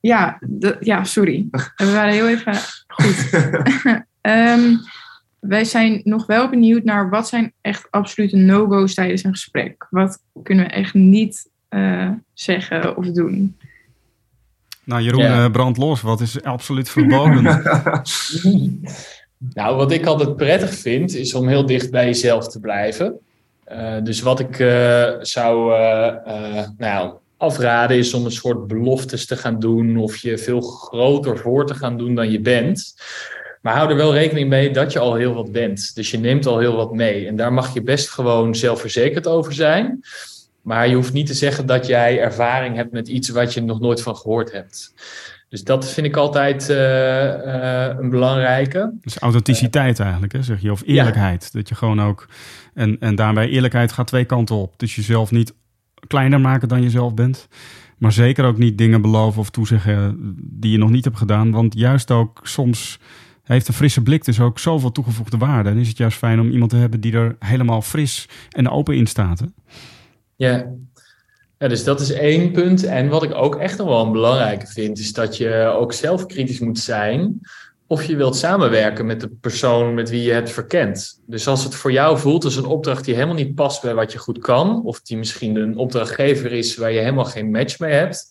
Ja, 0.00 0.38
de, 0.40 0.76
ja, 0.80 1.04
sorry. 1.04 1.48
We 1.76 1.92
waren 1.92 2.12
heel 2.12 2.28
even 2.28 2.54
goed. 2.86 3.32
um, 4.20 4.80
wij 5.40 5.64
zijn 5.64 6.00
nog 6.04 6.26
wel 6.26 6.48
benieuwd 6.48 6.84
naar 6.84 7.10
wat 7.10 7.28
zijn 7.28 7.52
echt 7.60 7.86
absolute 7.90 8.36
no-go's 8.36 8.94
tijdens 8.94 9.24
een 9.24 9.30
gesprek. 9.30 9.86
Wat 9.90 10.22
kunnen 10.42 10.64
we 10.64 10.70
echt 10.70 10.94
niet 10.94 11.48
uh, 11.70 12.10
zeggen 12.34 12.96
of 12.96 13.06
doen? 13.06 13.56
Nou, 14.84 15.02
Jeroen, 15.02 15.24
uh, 15.24 15.50
brand 15.50 15.76
los. 15.76 16.00
Wat 16.00 16.20
is 16.20 16.42
absoluut 16.42 16.88
verboden? 16.88 17.42
nou, 19.54 19.76
wat 19.76 19.92
ik 19.92 20.06
altijd 20.06 20.36
prettig 20.36 20.74
vind, 20.74 21.14
is 21.14 21.34
om 21.34 21.48
heel 21.48 21.66
dicht 21.66 21.90
bij 21.90 22.04
jezelf 22.04 22.48
te 22.48 22.60
blijven. 22.60 23.18
Uh, 23.72 24.02
dus 24.02 24.20
wat 24.20 24.40
ik 24.40 24.56
zou, 25.20 25.70
nou 26.76 27.12
afraden 27.36 27.96
is 27.96 28.14
om 28.14 28.24
een 28.24 28.32
soort 28.32 28.66
beloftes 28.66 29.26
te 29.26 29.36
gaan 29.36 29.58
doen 29.58 29.96
of 29.96 30.16
je 30.16 30.38
veel 30.38 30.60
groter 30.60 31.38
voor 31.38 31.66
te 31.66 31.74
gaan 31.74 31.98
doen 31.98 32.14
dan 32.14 32.30
je 32.30 32.40
bent. 32.40 32.94
Maar 33.60 33.76
hou 33.76 33.90
er 33.90 33.96
wel 33.96 34.14
rekening 34.14 34.48
mee 34.48 34.70
dat 34.70 34.92
je 34.92 34.98
al 34.98 35.14
heel 35.14 35.34
wat 35.34 35.52
bent. 35.52 35.94
Dus 35.94 36.10
je 36.10 36.18
neemt 36.18 36.46
al 36.46 36.58
heel 36.58 36.76
wat 36.76 36.94
mee. 36.94 37.26
En 37.26 37.36
daar 37.36 37.52
mag 37.52 37.74
je 37.74 37.82
best 37.82 38.10
gewoon 38.10 38.54
zelfverzekerd 38.54 39.26
over 39.26 39.52
zijn. 39.52 40.00
Maar 40.62 40.88
je 40.88 40.94
hoeft 40.94 41.12
niet 41.12 41.26
te 41.26 41.34
zeggen 41.34 41.66
dat 41.66 41.86
jij 41.86 42.20
ervaring 42.20 42.76
hebt 42.76 42.92
met 42.92 43.08
iets 43.08 43.28
wat 43.28 43.54
je 43.54 43.62
nog 43.62 43.80
nooit 43.80 44.02
van 44.02 44.16
gehoord 44.16 44.52
hebt. 44.52 44.92
Dus 45.48 45.64
dat 45.64 45.90
vind 45.90 46.06
ik 46.06 46.16
altijd 46.16 46.70
uh, 46.70 46.76
uh, 46.76 47.98
een 47.98 48.10
belangrijke. 48.10 48.92
Dus 49.00 49.18
authenticiteit 49.18 49.98
uh, 49.98 50.02
eigenlijk, 50.02 50.32
hè, 50.32 50.42
zeg 50.42 50.60
je. 50.60 50.72
Of 50.72 50.82
eerlijkheid. 50.86 51.42
Ja. 51.52 51.58
Dat 51.58 51.68
je 51.68 51.74
gewoon 51.74 52.02
ook. 52.02 52.28
En, 52.74 52.96
en 53.00 53.14
daarbij 53.14 53.48
eerlijkheid 53.48 53.92
gaat 53.92 54.06
twee 54.06 54.24
kanten 54.24 54.56
op. 54.56 54.74
Dus 54.76 54.94
jezelf 54.94 55.30
niet 55.30 55.54
kleiner 56.06 56.40
maken 56.40 56.68
dan 56.68 56.82
je 56.82 56.90
zelf 56.90 57.14
bent. 57.14 57.48
Maar 57.98 58.12
zeker 58.12 58.44
ook 58.44 58.58
niet 58.58 58.78
dingen 58.78 59.02
beloven 59.02 59.40
of 59.40 59.50
toezeggen 59.50 60.16
die 60.42 60.72
je 60.72 60.78
nog 60.78 60.90
niet 60.90 61.04
hebt 61.04 61.16
gedaan. 61.16 61.50
Want 61.50 61.74
juist 61.74 62.10
ook 62.10 62.40
soms 62.42 62.98
heeft 63.54 63.68
een 63.68 63.74
frisse 63.74 64.02
blik 64.02 64.24
dus 64.24 64.40
ook 64.40 64.58
zoveel 64.58 64.92
toegevoegde 64.92 65.36
waarde. 65.36 65.68
En 65.68 65.76
is 65.76 65.88
het 65.88 65.96
juist 65.96 66.18
fijn 66.18 66.40
om 66.40 66.50
iemand 66.50 66.70
te 66.70 66.76
hebben 66.76 67.00
die 67.00 67.12
er 67.12 67.36
helemaal 67.38 67.82
fris 67.82 68.28
en 68.50 68.70
open 68.70 68.96
in 68.96 69.06
staat. 69.06 69.38
Hè? 69.38 69.46
Ja. 70.36 70.66
ja, 71.58 71.68
dus 71.68 71.84
dat 71.84 72.00
is 72.00 72.12
één 72.12 72.52
punt. 72.52 72.84
En 72.84 73.08
wat 73.08 73.22
ik 73.22 73.34
ook 73.34 73.56
echt 73.56 73.78
nog 73.78 73.86
wel 73.86 74.04
een 74.04 74.12
belangrijke 74.12 74.66
vind, 74.66 74.98
is 74.98 75.12
dat 75.12 75.36
je 75.36 75.74
ook 75.78 75.92
zelf 75.92 76.26
kritisch 76.26 76.60
moet 76.60 76.78
zijn 76.78 77.40
of 77.90 78.04
je 78.04 78.16
wilt 78.16 78.36
samenwerken 78.36 79.06
met 79.06 79.20
de 79.20 79.28
persoon 79.28 79.94
met 79.94 80.10
wie 80.10 80.22
je 80.22 80.32
het 80.32 80.50
verkent. 80.50 81.20
Dus 81.26 81.46
als 81.46 81.64
het 81.64 81.74
voor 81.74 81.92
jou 81.92 82.18
voelt 82.18 82.44
als 82.44 82.56
een 82.56 82.64
opdracht 82.64 83.04
die 83.04 83.14
helemaal 83.14 83.34
niet 83.34 83.54
past 83.54 83.82
bij 83.82 83.94
wat 83.94 84.12
je 84.12 84.18
goed 84.18 84.38
kan, 84.38 84.82
of 84.84 85.00
die 85.00 85.16
misschien 85.16 85.56
een 85.56 85.76
opdrachtgever 85.76 86.52
is 86.52 86.76
waar 86.76 86.92
je 86.92 86.98
helemaal 86.98 87.24
geen 87.24 87.50
match 87.50 87.78
mee 87.78 87.92
hebt, 87.92 88.28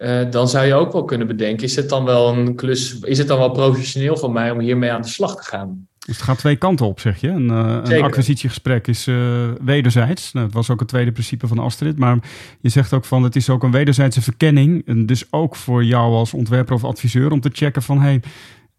uh, 0.00 0.30
dan 0.30 0.48
zou 0.48 0.66
je 0.66 0.74
ook 0.74 0.92
wel 0.92 1.04
kunnen 1.04 1.26
bedenken: 1.26 1.64
is 1.64 1.76
het 1.76 1.88
dan 1.88 2.04
wel 2.04 2.36
een 2.36 2.54
klus, 2.54 2.98
is 3.00 3.18
het 3.18 3.28
dan 3.28 3.38
wel 3.38 3.50
professioneel 3.50 4.16
van 4.16 4.32
mij 4.32 4.50
om 4.50 4.60
hiermee 4.60 4.92
aan 4.92 5.02
de 5.02 5.08
slag 5.08 5.36
te 5.36 5.42
gaan? 5.42 5.88
Dus 6.06 6.16
het 6.16 6.24
gaat 6.24 6.38
twee 6.38 6.56
kanten 6.56 6.86
op, 6.86 7.00
zeg 7.00 7.20
je. 7.20 7.28
Een, 7.28 7.48
uh, 7.48 7.80
een 7.82 8.02
acquisitiegesprek 8.02 8.86
is 8.86 9.06
uh, 9.06 9.50
wederzijds. 9.64 10.32
Nou, 10.32 10.46
dat 10.46 10.54
was 10.54 10.70
ook 10.70 10.80
het 10.80 10.88
tweede 10.88 11.12
principe 11.12 11.46
van 11.46 11.58
Astrid. 11.58 11.98
Maar 11.98 12.18
je 12.60 12.68
zegt 12.68 12.92
ook 12.92 13.04
van 13.04 13.22
het 13.22 13.36
is 13.36 13.50
ook 13.50 13.62
een 13.62 13.70
wederzijdse 13.70 14.22
verkenning. 14.22 14.86
En 14.86 15.06
dus 15.06 15.26
ook 15.30 15.56
voor 15.56 15.84
jou 15.84 16.12
als 16.12 16.34
ontwerper 16.34 16.74
of 16.74 16.84
adviseur 16.84 17.32
om 17.32 17.40
te 17.40 17.50
checken 17.52 17.82
van 17.82 18.00
hey, 18.00 18.22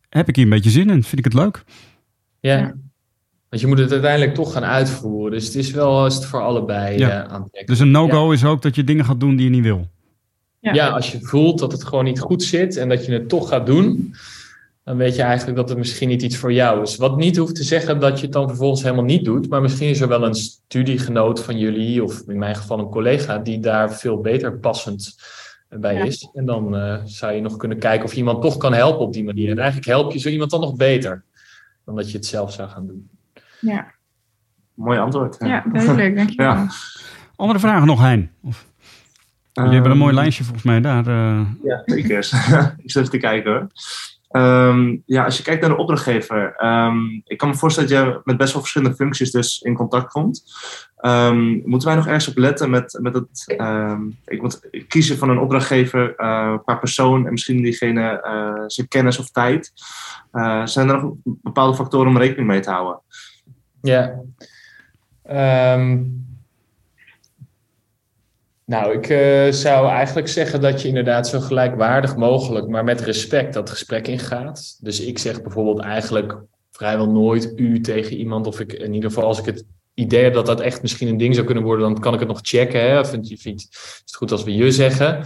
heb 0.09 0.27
ik 0.27 0.35
hier 0.35 0.43
een 0.43 0.51
beetje 0.51 0.69
zin 0.69 0.89
in? 0.89 1.03
Vind 1.03 1.17
ik 1.17 1.23
het 1.23 1.33
leuk? 1.33 1.63
Ja. 2.39 2.57
ja. 2.57 2.73
Want 3.49 3.61
je 3.61 3.67
moet 3.67 3.79
het 3.79 3.91
uiteindelijk 3.91 4.35
toch 4.35 4.53
gaan 4.53 4.63
uitvoeren. 4.63 5.31
Dus 5.31 5.45
het 5.45 5.55
is 5.55 5.71
wel 5.71 6.05
is 6.05 6.15
het 6.15 6.25
voor 6.25 6.41
allebei 6.41 6.97
ja. 6.97 7.07
uh, 7.07 7.15
aantrekkelijk. 7.15 7.67
Dus 7.67 7.79
een 7.79 7.91
no-go 7.91 8.27
ja. 8.27 8.33
is 8.33 8.45
ook 8.45 8.61
dat 8.61 8.75
je 8.75 8.83
dingen 8.83 9.05
gaat 9.05 9.19
doen 9.19 9.35
die 9.35 9.45
je 9.45 9.51
niet 9.51 9.63
wil. 9.63 9.87
Ja. 10.61 10.73
ja, 10.73 10.89
als 10.89 11.11
je 11.11 11.21
voelt 11.21 11.59
dat 11.59 11.71
het 11.71 11.83
gewoon 11.83 12.03
niet 12.03 12.19
goed 12.19 12.43
zit 12.43 12.77
en 12.77 12.89
dat 12.89 13.05
je 13.05 13.11
het 13.11 13.29
toch 13.29 13.49
gaat 13.49 13.65
doen, 13.65 14.15
dan 14.83 14.97
weet 14.97 15.15
je 15.15 15.21
eigenlijk 15.21 15.57
dat 15.57 15.69
het 15.69 15.77
misschien 15.77 16.07
niet 16.07 16.21
iets 16.21 16.37
voor 16.37 16.53
jou 16.53 16.81
is. 16.81 16.95
Wat 16.95 17.17
niet 17.17 17.37
hoeft 17.37 17.55
te 17.55 17.63
zeggen 17.63 17.99
dat 17.99 18.17
je 18.19 18.23
het 18.23 18.33
dan 18.33 18.47
vervolgens 18.47 18.83
helemaal 18.83 19.03
niet 19.03 19.25
doet, 19.25 19.49
maar 19.49 19.61
misschien 19.61 19.89
is 19.89 20.01
er 20.01 20.07
wel 20.07 20.25
een 20.25 20.35
studiegenoot 20.35 21.43
van 21.43 21.57
jullie, 21.57 22.03
of 22.03 22.21
in 22.27 22.37
mijn 22.37 22.55
geval 22.55 22.79
een 22.79 22.89
collega, 22.89 23.37
die 23.37 23.59
daar 23.59 23.93
veel 23.93 24.21
beter 24.21 24.57
passend 24.57 25.15
bij 25.69 25.95
ja. 25.95 26.03
is. 26.03 26.29
En 26.33 26.45
dan 26.45 26.75
uh, 26.75 26.97
zou 27.05 27.33
je 27.33 27.41
nog 27.41 27.57
kunnen 27.57 27.79
kijken 27.79 28.05
of 28.05 28.11
je 28.11 28.17
iemand 28.17 28.41
toch 28.41 28.57
kan 28.57 28.73
helpen 28.73 29.05
op 29.05 29.13
die 29.13 29.23
manier. 29.23 29.49
En 29.49 29.57
eigenlijk 29.57 29.87
help 29.87 30.11
je 30.11 30.19
zo 30.19 30.29
iemand 30.29 30.51
dan 30.51 30.61
nog 30.61 30.75
beter 30.75 31.23
dan 31.85 31.95
dat 31.95 32.11
je 32.11 32.17
het 32.17 32.25
zelf 32.25 32.53
zou 32.53 32.69
gaan 32.69 32.87
doen. 32.87 33.09
Ja. 33.59 33.91
Mooi 34.73 34.99
antwoord. 34.99 35.35
Ja, 35.39 35.47
ja 35.47 35.63
duidelijk. 35.71 36.15
Dankjewel. 36.15 36.53
Ja. 36.53 36.67
Andere 37.35 37.59
vragen 37.59 37.87
nog, 37.87 37.99
Hein? 37.99 38.31
Of... 38.41 38.69
Jullie 39.53 39.69
um, 39.69 39.73
hebben 39.73 39.91
een 39.91 39.97
mooi 39.97 40.13
lijstje 40.13 40.43
volgens 40.43 40.65
mij 40.65 40.81
daar. 40.81 41.07
Uh... 41.07 41.41
Ja, 41.63 41.81
zeker. 41.85 42.17
ik 42.83 42.91
zit 42.91 42.95
even 42.95 43.09
te 43.09 43.17
kijken 43.17 43.51
hoor. 43.51 43.67
Um, 44.31 45.03
ja, 45.05 45.23
als 45.23 45.37
je 45.37 45.43
kijkt 45.43 45.61
naar 45.61 45.69
de 45.69 45.77
opdrachtgever, 45.77 46.65
um, 46.65 47.21
ik 47.25 47.37
kan 47.37 47.49
me 47.49 47.55
voorstellen 47.55 47.89
dat 47.89 47.99
je 47.99 48.21
met 48.23 48.37
best 48.37 48.51
wel 48.53 48.61
verschillende 48.61 48.95
functies 48.95 49.31
dus 49.31 49.61
in 49.61 49.73
contact 49.73 50.11
komt. 50.11 50.43
Um, 51.01 51.61
moeten 51.65 51.87
wij 51.87 51.97
nog 51.97 52.05
ergens 52.05 52.27
op 52.27 52.37
letten 52.37 52.69
met, 52.69 52.99
met 53.01 53.13
het 53.13 53.43
ik 54.25 54.41
moet 54.41 54.69
kiezen 54.87 55.17
van 55.17 55.29
een 55.29 55.39
opdrachtgever 55.39 56.09
uh, 56.17 56.57
qua 56.63 56.75
persoon 56.75 57.25
en 57.25 57.31
misschien 57.31 57.61
diegene 57.61 58.23
uh, 58.25 58.63
zijn 58.67 58.87
kennis 58.87 59.19
of 59.19 59.29
tijd? 59.29 59.71
Uh, 60.33 60.65
zijn 60.65 60.89
er 60.89 61.01
nog 61.01 61.13
bepaalde 61.23 61.75
factoren 61.75 62.07
om 62.07 62.17
rekening 62.17 62.47
mee 62.47 62.59
te 62.59 62.71
houden? 62.71 63.01
Ja. 63.81 64.21
Nou, 68.71 68.93
ik 68.93 69.09
uh, 69.09 69.51
zou 69.51 69.89
eigenlijk 69.89 70.27
zeggen 70.27 70.61
dat 70.61 70.81
je 70.81 70.87
inderdaad 70.87 71.27
zo 71.27 71.39
gelijkwaardig 71.39 72.15
mogelijk, 72.15 72.67
maar 72.67 72.83
met 72.83 73.01
respect 73.01 73.53
dat 73.53 73.69
gesprek 73.69 74.07
ingaat. 74.07 74.77
Dus 74.79 74.99
ik 74.99 75.19
zeg 75.19 75.41
bijvoorbeeld 75.41 75.79
eigenlijk 75.79 76.37
vrijwel 76.71 77.09
nooit 77.09 77.53
u 77.55 77.81
tegen 77.81 78.17
iemand, 78.17 78.47
of 78.47 78.59
ik 78.59 78.73
in 78.73 78.93
ieder 78.93 79.09
geval 79.09 79.25
als 79.25 79.39
ik 79.39 79.45
het 79.45 79.65
idee 79.93 80.23
heb 80.23 80.33
dat 80.33 80.45
dat 80.45 80.59
echt 80.59 80.81
misschien 80.81 81.07
een 81.07 81.17
ding 81.17 81.33
zou 81.33 81.45
kunnen 81.45 81.63
worden, 81.63 81.85
dan 81.85 81.99
kan 81.99 82.13
ik 82.13 82.19
het 82.19 82.27
nog 82.27 82.39
checken. 82.41 82.81
Hè? 82.81 83.05
Vind 83.05 83.27
je, 83.27 83.37
vind, 83.37 83.59
is 83.71 84.01
het 84.05 84.15
goed 84.15 84.31
als 84.31 84.43
we 84.43 84.55
je 84.55 84.71
zeggen? 84.71 85.23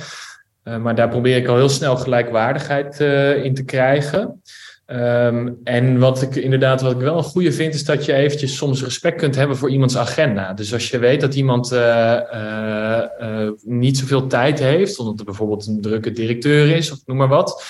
Uh, 0.63 0.77
maar 0.77 0.95
daar 0.95 1.09
probeer 1.09 1.37
ik 1.37 1.47
al 1.47 1.55
heel 1.55 1.69
snel 1.69 1.95
gelijkwaardigheid 1.95 2.99
uh, 2.99 3.43
in 3.43 3.53
te 3.53 3.63
krijgen. 3.63 4.41
Um, 4.87 5.59
en 5.63 5.99
wat 5.99 6.21
ik 6.21 6.35
inderdaad, 6.35 6.81
wat 6.81 6.91
ik 6.91 6.97
wel 6.97 7.17
een 7.17 7.23
goede 7.23 7.51
vind, 7.51 7.73
is 7.73 7.83
dat 7.83 8.05
je 8.05 8.13
eventjes 8.13 8.55
soms 8.55 8.83
respect 8.83 9.17
kunt 9.17 9.35
hebben 9.35 9.57
voor 9.57 9.69
iemands 9.69 9.97
agenda. 9.97 10.53
Dus 10.53 10.73
als 10.73 10.89
je 10.89 10.97
weet 10.97 11.21
dat 11.21 11.35
iemand 11.35 11.71
uh, 11.71 12.19
uh, 12.33 13.49
niet 13.63 13.97
zoveel 13.97 14.27
tijd 14.27 14.59
heeft, 14.59 14.99
omdat 14.99 15.19
er 15.19 15.25
bijvoorbeeld 15.25 15.67
een 15.67 15.81
drukke 15.81 16.11
directeur 16.11 16.75
is, 16.75 16.91
of 16.91 16.99
noem 17.05 17.17
maar 17.17 17.27
wat, 17.27 17.65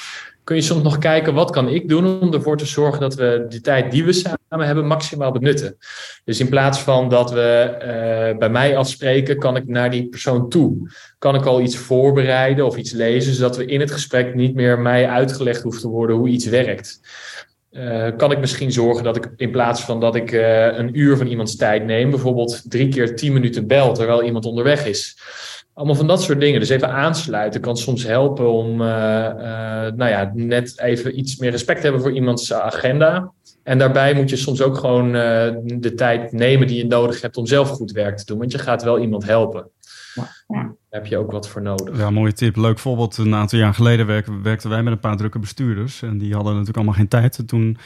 kun 0.45 0.55
je 0.55 0.61
soms 0.61 0.83
nog 0.83 0.97
kijken 0.97 1.33
wat 1.33 1.51
kan 1.51 1.69
ik 1.69 1.89
doen 1.89 2.19
om 2.21 2.33
ervoor 2.33 2.57
te 2.57 2.65
zorgen 2.65 2.99
dat 2.99 3.15
we 3.15 3.45
de 3.49 3.61
tijd 3.61 3.91
die 3.91 4.05
we 4.05 4.13
samen 4.13 4.65
hebben 4.65 4.87
maximaal 4.87 5.31
benutten. 5.31 5.77
Dus 6.23 6.39
in 6.39 6.49
plaats 6.49 6.79
van 6.79 7.09
dat 7.09 7.31
we 7.31 7.69
uh, 8.31 8.37
bij 8.37 8.49
mij 8.49 8.77
afspreken, 8.77 9.39
kan 9.39 9.55
ik 9.55 9.67
naar 9.67 9.91
die 9.91 10.07
persoon 10.07 10.49
toe. 10.49 10.91
Kan 11.19 11.35
ik 11.35 11.45
al 11.45 11.61
iets 11.61 11.77
voorbereiden 11.77 12.65
of 12.65 12.77
iets 12.77 12.91
lezen, 12.91 13.33
zodat 13.33 13.57
we 13.57 13.65
in 13.65 13.79
het 13.79 13.91
gesprek 13.91 14.35
niet 14.35 14.55
meer 14.55 14.79
mij 14.79 15.07
uitgelegd 15.07 15.61
hoeft 15.61 15.81
te 15.81 15.87
worden 15.87 16.15
hoe 16.15 16.29
iets 16.29 16.45
werkt. 16.45 16.99
Uh, 17.71 18.07
kan 18.17 18.31
ik 18.31 18.39
misschien 18.39 18.71
zorgen 18.71 19.03
dat 19.03 19.15
ik 19.15 19.29
in 19.35 19.51
plaats 19.51 19.81
van 19.81 19.99
dat 19.99 20.15
ik 20.15 20.31
uh, 20.31 20.77
een 20.77 20.99
uur 20.99 21.17
van 21.17 21.27
iemands 21.27 21.55
tijd 21.55 21.85
neem, 21.85 22.09
bijvoorbeeld 22.09 22.71
drie 22.71 22.87
keer 22.87 23.15
tien 23.15 23.33
minuten 23.33 23.67
bel 23.67 23.93
terwijl 23.93 24.23
iemand 24.23 24.45
onderweg 24.45 24.85
is. 24.85 25.17
Allemaal 25.75 25.95
van 25.95 26.07
dat 26.07 26.21
soort 26.21 26.39
dingen. 26.39 26.59
Dus 26.59 26.69
even 26.69 26.89
aansluiten 26.89 27.61
kan 27.61 27.77
soms 27.77 28.03
helpen 28.03 28.51
om 28.51 28.81
uh, 28.81 28.87
uh, 28.87 29.91
nou 29.95 30.09
ja, 30.09 30.31
net 30.33 30.79
even 30.79 31.19
iets 31.19 31.37
meer 31.37 31.51
respect 31.51 31.77
te 31.77 31.83
hebben 31.83 32.01
voor 32.01 32.13
iemands 32.13 32.53
agenda. 32.53 33.31
En 33.63 33.77
daarbij 33.77 34.13
moet 34.13 34.29
je 34.29 34.35
soms 34.35 34.61
ook 34.61 34.77
gewoon 34.77 35.05
uh, 35.05 35.13
de 35.63 35.93
tijd 35.95 36.31
nemen 36.31 36.67
die 36.67 36.77
je 36.77 36.85
nodig 36.85 37.21
hebt 37.21 37.37
om 37.37 37.45
zelf 37.45 37.69
goed 37.69 37.91
werk 37.91 38.17
te 38.17 38.25
doen. 38.25 38.37
Want 38.37 38.51
je 38.51 38.57
gaat 38.57 38.83
wel 38.83 38.99
iemand 38.99 39.25
helpen. 39.25 39.69
Daar 40.47 40.75
heb 40.89 41.05
je 41.05 41.17
ook 41.17 41.31
wat 41.31 41.49
voor 41.49 41.61
nodig. 41.61 41.97
Ja, 41.97 42.09
mooie 42.09 42.33
tip. 42.33 42.55
Leuk 42.55 42.79
voorbeeld. 42.79 43.17
Een 43.17 43.35
aantal 43.35 43.59
jaar 43.59 43.73
geleden 43.73 44.05
werkten, 44.05 44.43
werkten 44.43 44.69
wij 44.69 44.83
met 44.83 44.93
een 44.93 44.99
paar 44.99 45.17
drukke 45.17 45.39
bestuurders. 45.39 46.01
En 46.01 46.17
die 46.17 46.33
hadden 46.33 46.51
natuurlijk 46.51 46.77
allemaal 46.77 46.95
geen 46.95 47.07
tijd. 47.07 47.47
Toen 47.47 47.77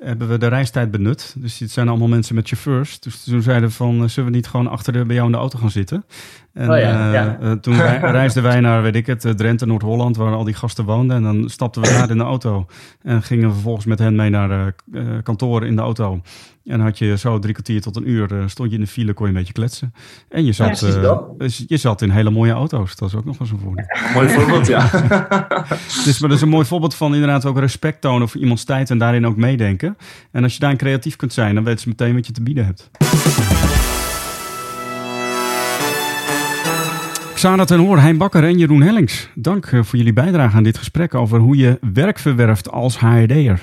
hebben 0.00 0.28
we 0.28 0.38
de 0.38 0.46
reistijd 0.46 0.90
benut. 0.90 1.34
Dus 1.38 1.58
dit 1.58 1.70
zijn 1.70 1.88
allemaal 1.88 2.08
mensen 2.08 2.34
met 2.34 2.48
chauffeurs. 2.48 3.00
Dus 3.00 3.24
toen 3.24 3.42
zeiden 3.42 3.68
we 3.68 3.74
van, 3.74 4.02
eh, 4.02 4.08
zullen 4.08 4.30
we 4.30 4.36
niet 4.36 4.46
gewoon 4.46 4.66
achter 4.66 4.92
de, 4.92 5.04
bij 5.04 5.14
jou 5.14 5.26
in 5.26 5.32
de 5.32 5.38
auto 5.38 5.58
gaan 5.58 5.70
zitten? 5.70 6.04
En 6.52 6.70
Oh 6.70 6.78
ja, 6.78 7.06
eh, 7.06 7.12
ja. 7.12 7.38
eh, 7.40 7.52
toen 7.52 7.76
rei- 7.76 7.98
reisden 8.20 8.42
wij 8.42 8.60
naar, 8.60 8.82
weet 8.82 8.96
ik 8.96 9.06
het, 9.06 9.24
eh, 9.24 9.32
Drenthe, 9.32 9.66
Noord-Holland, 9.66 10.16
waar 10.16 10.32
al 10.34 10.44
die 10.44 10.54
gasten 10.54 10.84
woonden. 10.84 11.16
En 11.16 11.22
dan 11.22 11.48
stapten 11.48 11.82
we 11.82 11.88
daar 11.98 12.10
in 12.10 12.18
de 12.18 12.24
auto 12.24 12.66
en 13.02 13.22
gingen 13.22 13.46
we 13.48 13.52
vervolgens 13.52 13.86
met 13.86 13.98
hen 13.98 14.14
mee 14.16 14.30
naar 14.30 14.50
eh, 14.50 14.66
eh, 14.92 15.22
kantoor 15.22 15.66
in 15.66 15.76
de 15.76 15.82
auto. 15.82 16.20
En 16.64 16.80
had 16.80 16.98
je 16.98 17.18
zo 17.18 17.38
drie 17.38 17.52
kwartier 17.52 17.80
tot 17.80 17.96
een 17.96 18.08
uur, 18.10 18.32
eh, 18.38 18.42
stond 18.46 18.68
je 18.70 18.74
in 18.76 18.80
de 18.82 18.88
file, 18.90 19.12
kon 19.12 19.26
je 19.26 19.32
een 19.32 19.38
beetje 19.38 19.52
kletsen. 19.52 19.94
En 20.28 20.44
je 20.44 20.52
zat, 20.52 20.82
eh, 20.82 21.18
dus 21.38 21.64
je 21.66 21.76
zat 21.76 22.02
in 22.02 22.10
hele 22.10 22.30
mooie 22.30 22.52
auto's. 22.52 22.96
Dat 22.96 23.08
is 23.08 23.14
ook 23.14 23.24
nog 23.24 23.38
eens 23.40 23.50
een 23.50 23.58
voordeel. 23.58 23.84
Mooi 24.14 24.28
voorbeeld, 24.28 24.66
ja. 24.66 24.90
Dus, 26.04 26.18
maar 26.18 26.28
dat 26.28 26.38
is 26.38 26.44
een 26.44 26.48
mooi 26.48 26.64
voorbeeld 26.66 26.94
van 26.94 27.12
inderdaad 27.14 27.46
ook 27.46 27.58
respect 27.58 28.00
tonen 28.00 28.28
voor 28.28 28.40
iemands 28.40 28.64
tijd 28.64 28.90
en 28.90 28.98
daarin 28.98 29.26
ook 29.26 29.36
meedenken. 29.36 29.96
En 30.32 30.42
als 30.42 30.52
je 30.54 30.60
daarin 30.60 30.78
creatief 30.78 31.16
kunt 31.16 31.32
zijn, 31.32 31.54
dan 31.54 31.64
weten 31.64 31.80
ze 31.80 31.88
meteen 31.88 32.14
wat 32.14 32.26
je 32.26 32.32
te 32.32 32.42
bieden 32.42 32.64
hebt. 32.64 32.90
Xana 37.40 37.64
ten 37.64 37.78
Hoor, 37.78 37.98
Hein 37.98 38.18
Bakker 38.18 38.44
en 38.44 38.58
Jeroen 38.58 38.82
Hellings. 38.82 39.30
Dank 39.34 39.66
eh, 39.66 39.82
voor 39.82 39.98
jullie 39.98 40.12
bijdrage 40.12 40.56
aan 40.56 40.62
dit 40.62 40.78
gesprek 40.78 41.14
over 41.14 41.38
hoe 41.38 41.56
je 41.56 41.78
werk 41.92 42.18
verwerft 42.18 42.70
als 42.70 42.98
HRD'er. 42.98 43.60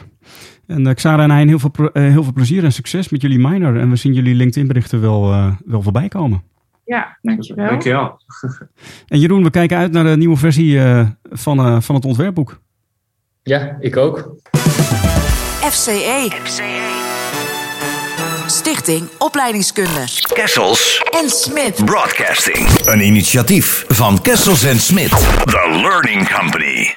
En 0.68 0.88
eh, 0.88 0.94
Xara 0.94 1.24
en 1.24 1.32
Hein, 1.32 1.48
heel 1.48 1.60
veel, 1.60 1.72
eh, 1.94 2.04
heel 2.04 2.24
veel 2.24 2.34
plezier 2.34 2.64
en 2.64 2.72
succes 2.72 3.10
met 3.10 3.22
jullie 3.22 3.40
minor. 3.40 3.80
En 3.80 3.90
we 3.90 3.96
zien 3.96 4.14
jullie 4.14 4.36
LinkedIn-berichten 4.36 5.02
wel, 5.02 5.32
eh, 5.32 5.52
wel 5.66 5.82
voorbij 5.82 6.08
komen. 6.08 6.44
Ja, 6.86 7.18
dankjewel. 7.22 7.70
Dankjewel. 7.70 8.20
En 9.08 9.20
Jeroen, 9.20 9.44
we 9.44 9.50
kijken 9.50 9.78
uit 9.78 9.92
naar 9.92 10.04
de 10.04 10.18
nieuwe 10.18 10.38
versie 10.38 10.80
eh, 10.80 11.08
van, 11.24 11.60
eh, 11.60 11.82
van 11.82 11.96
het 11.96 12.06
ontwerpboek. 12.06 12.62
Ja, 13.44 13.78
ik 13.80 13.98
ook. 13.98 14.36
FCE. 15.62 16.97
Stichting 18.48 19.10
Opleidingskunde. 19.18 20.04
Kessels 20.34 21.04
En 21.12 21.30
Smit. 21.30 21.86
Broadcasting. 21.86 22.68
Een 22.86 23.02
initiatief 23.02 23.86
van 23.88 24.22
Kessels 24.22 24.64
Smit. 24.80 25.10
The 25.10 25.80
Learning 25.82 26.30
Company. 26.40 26.96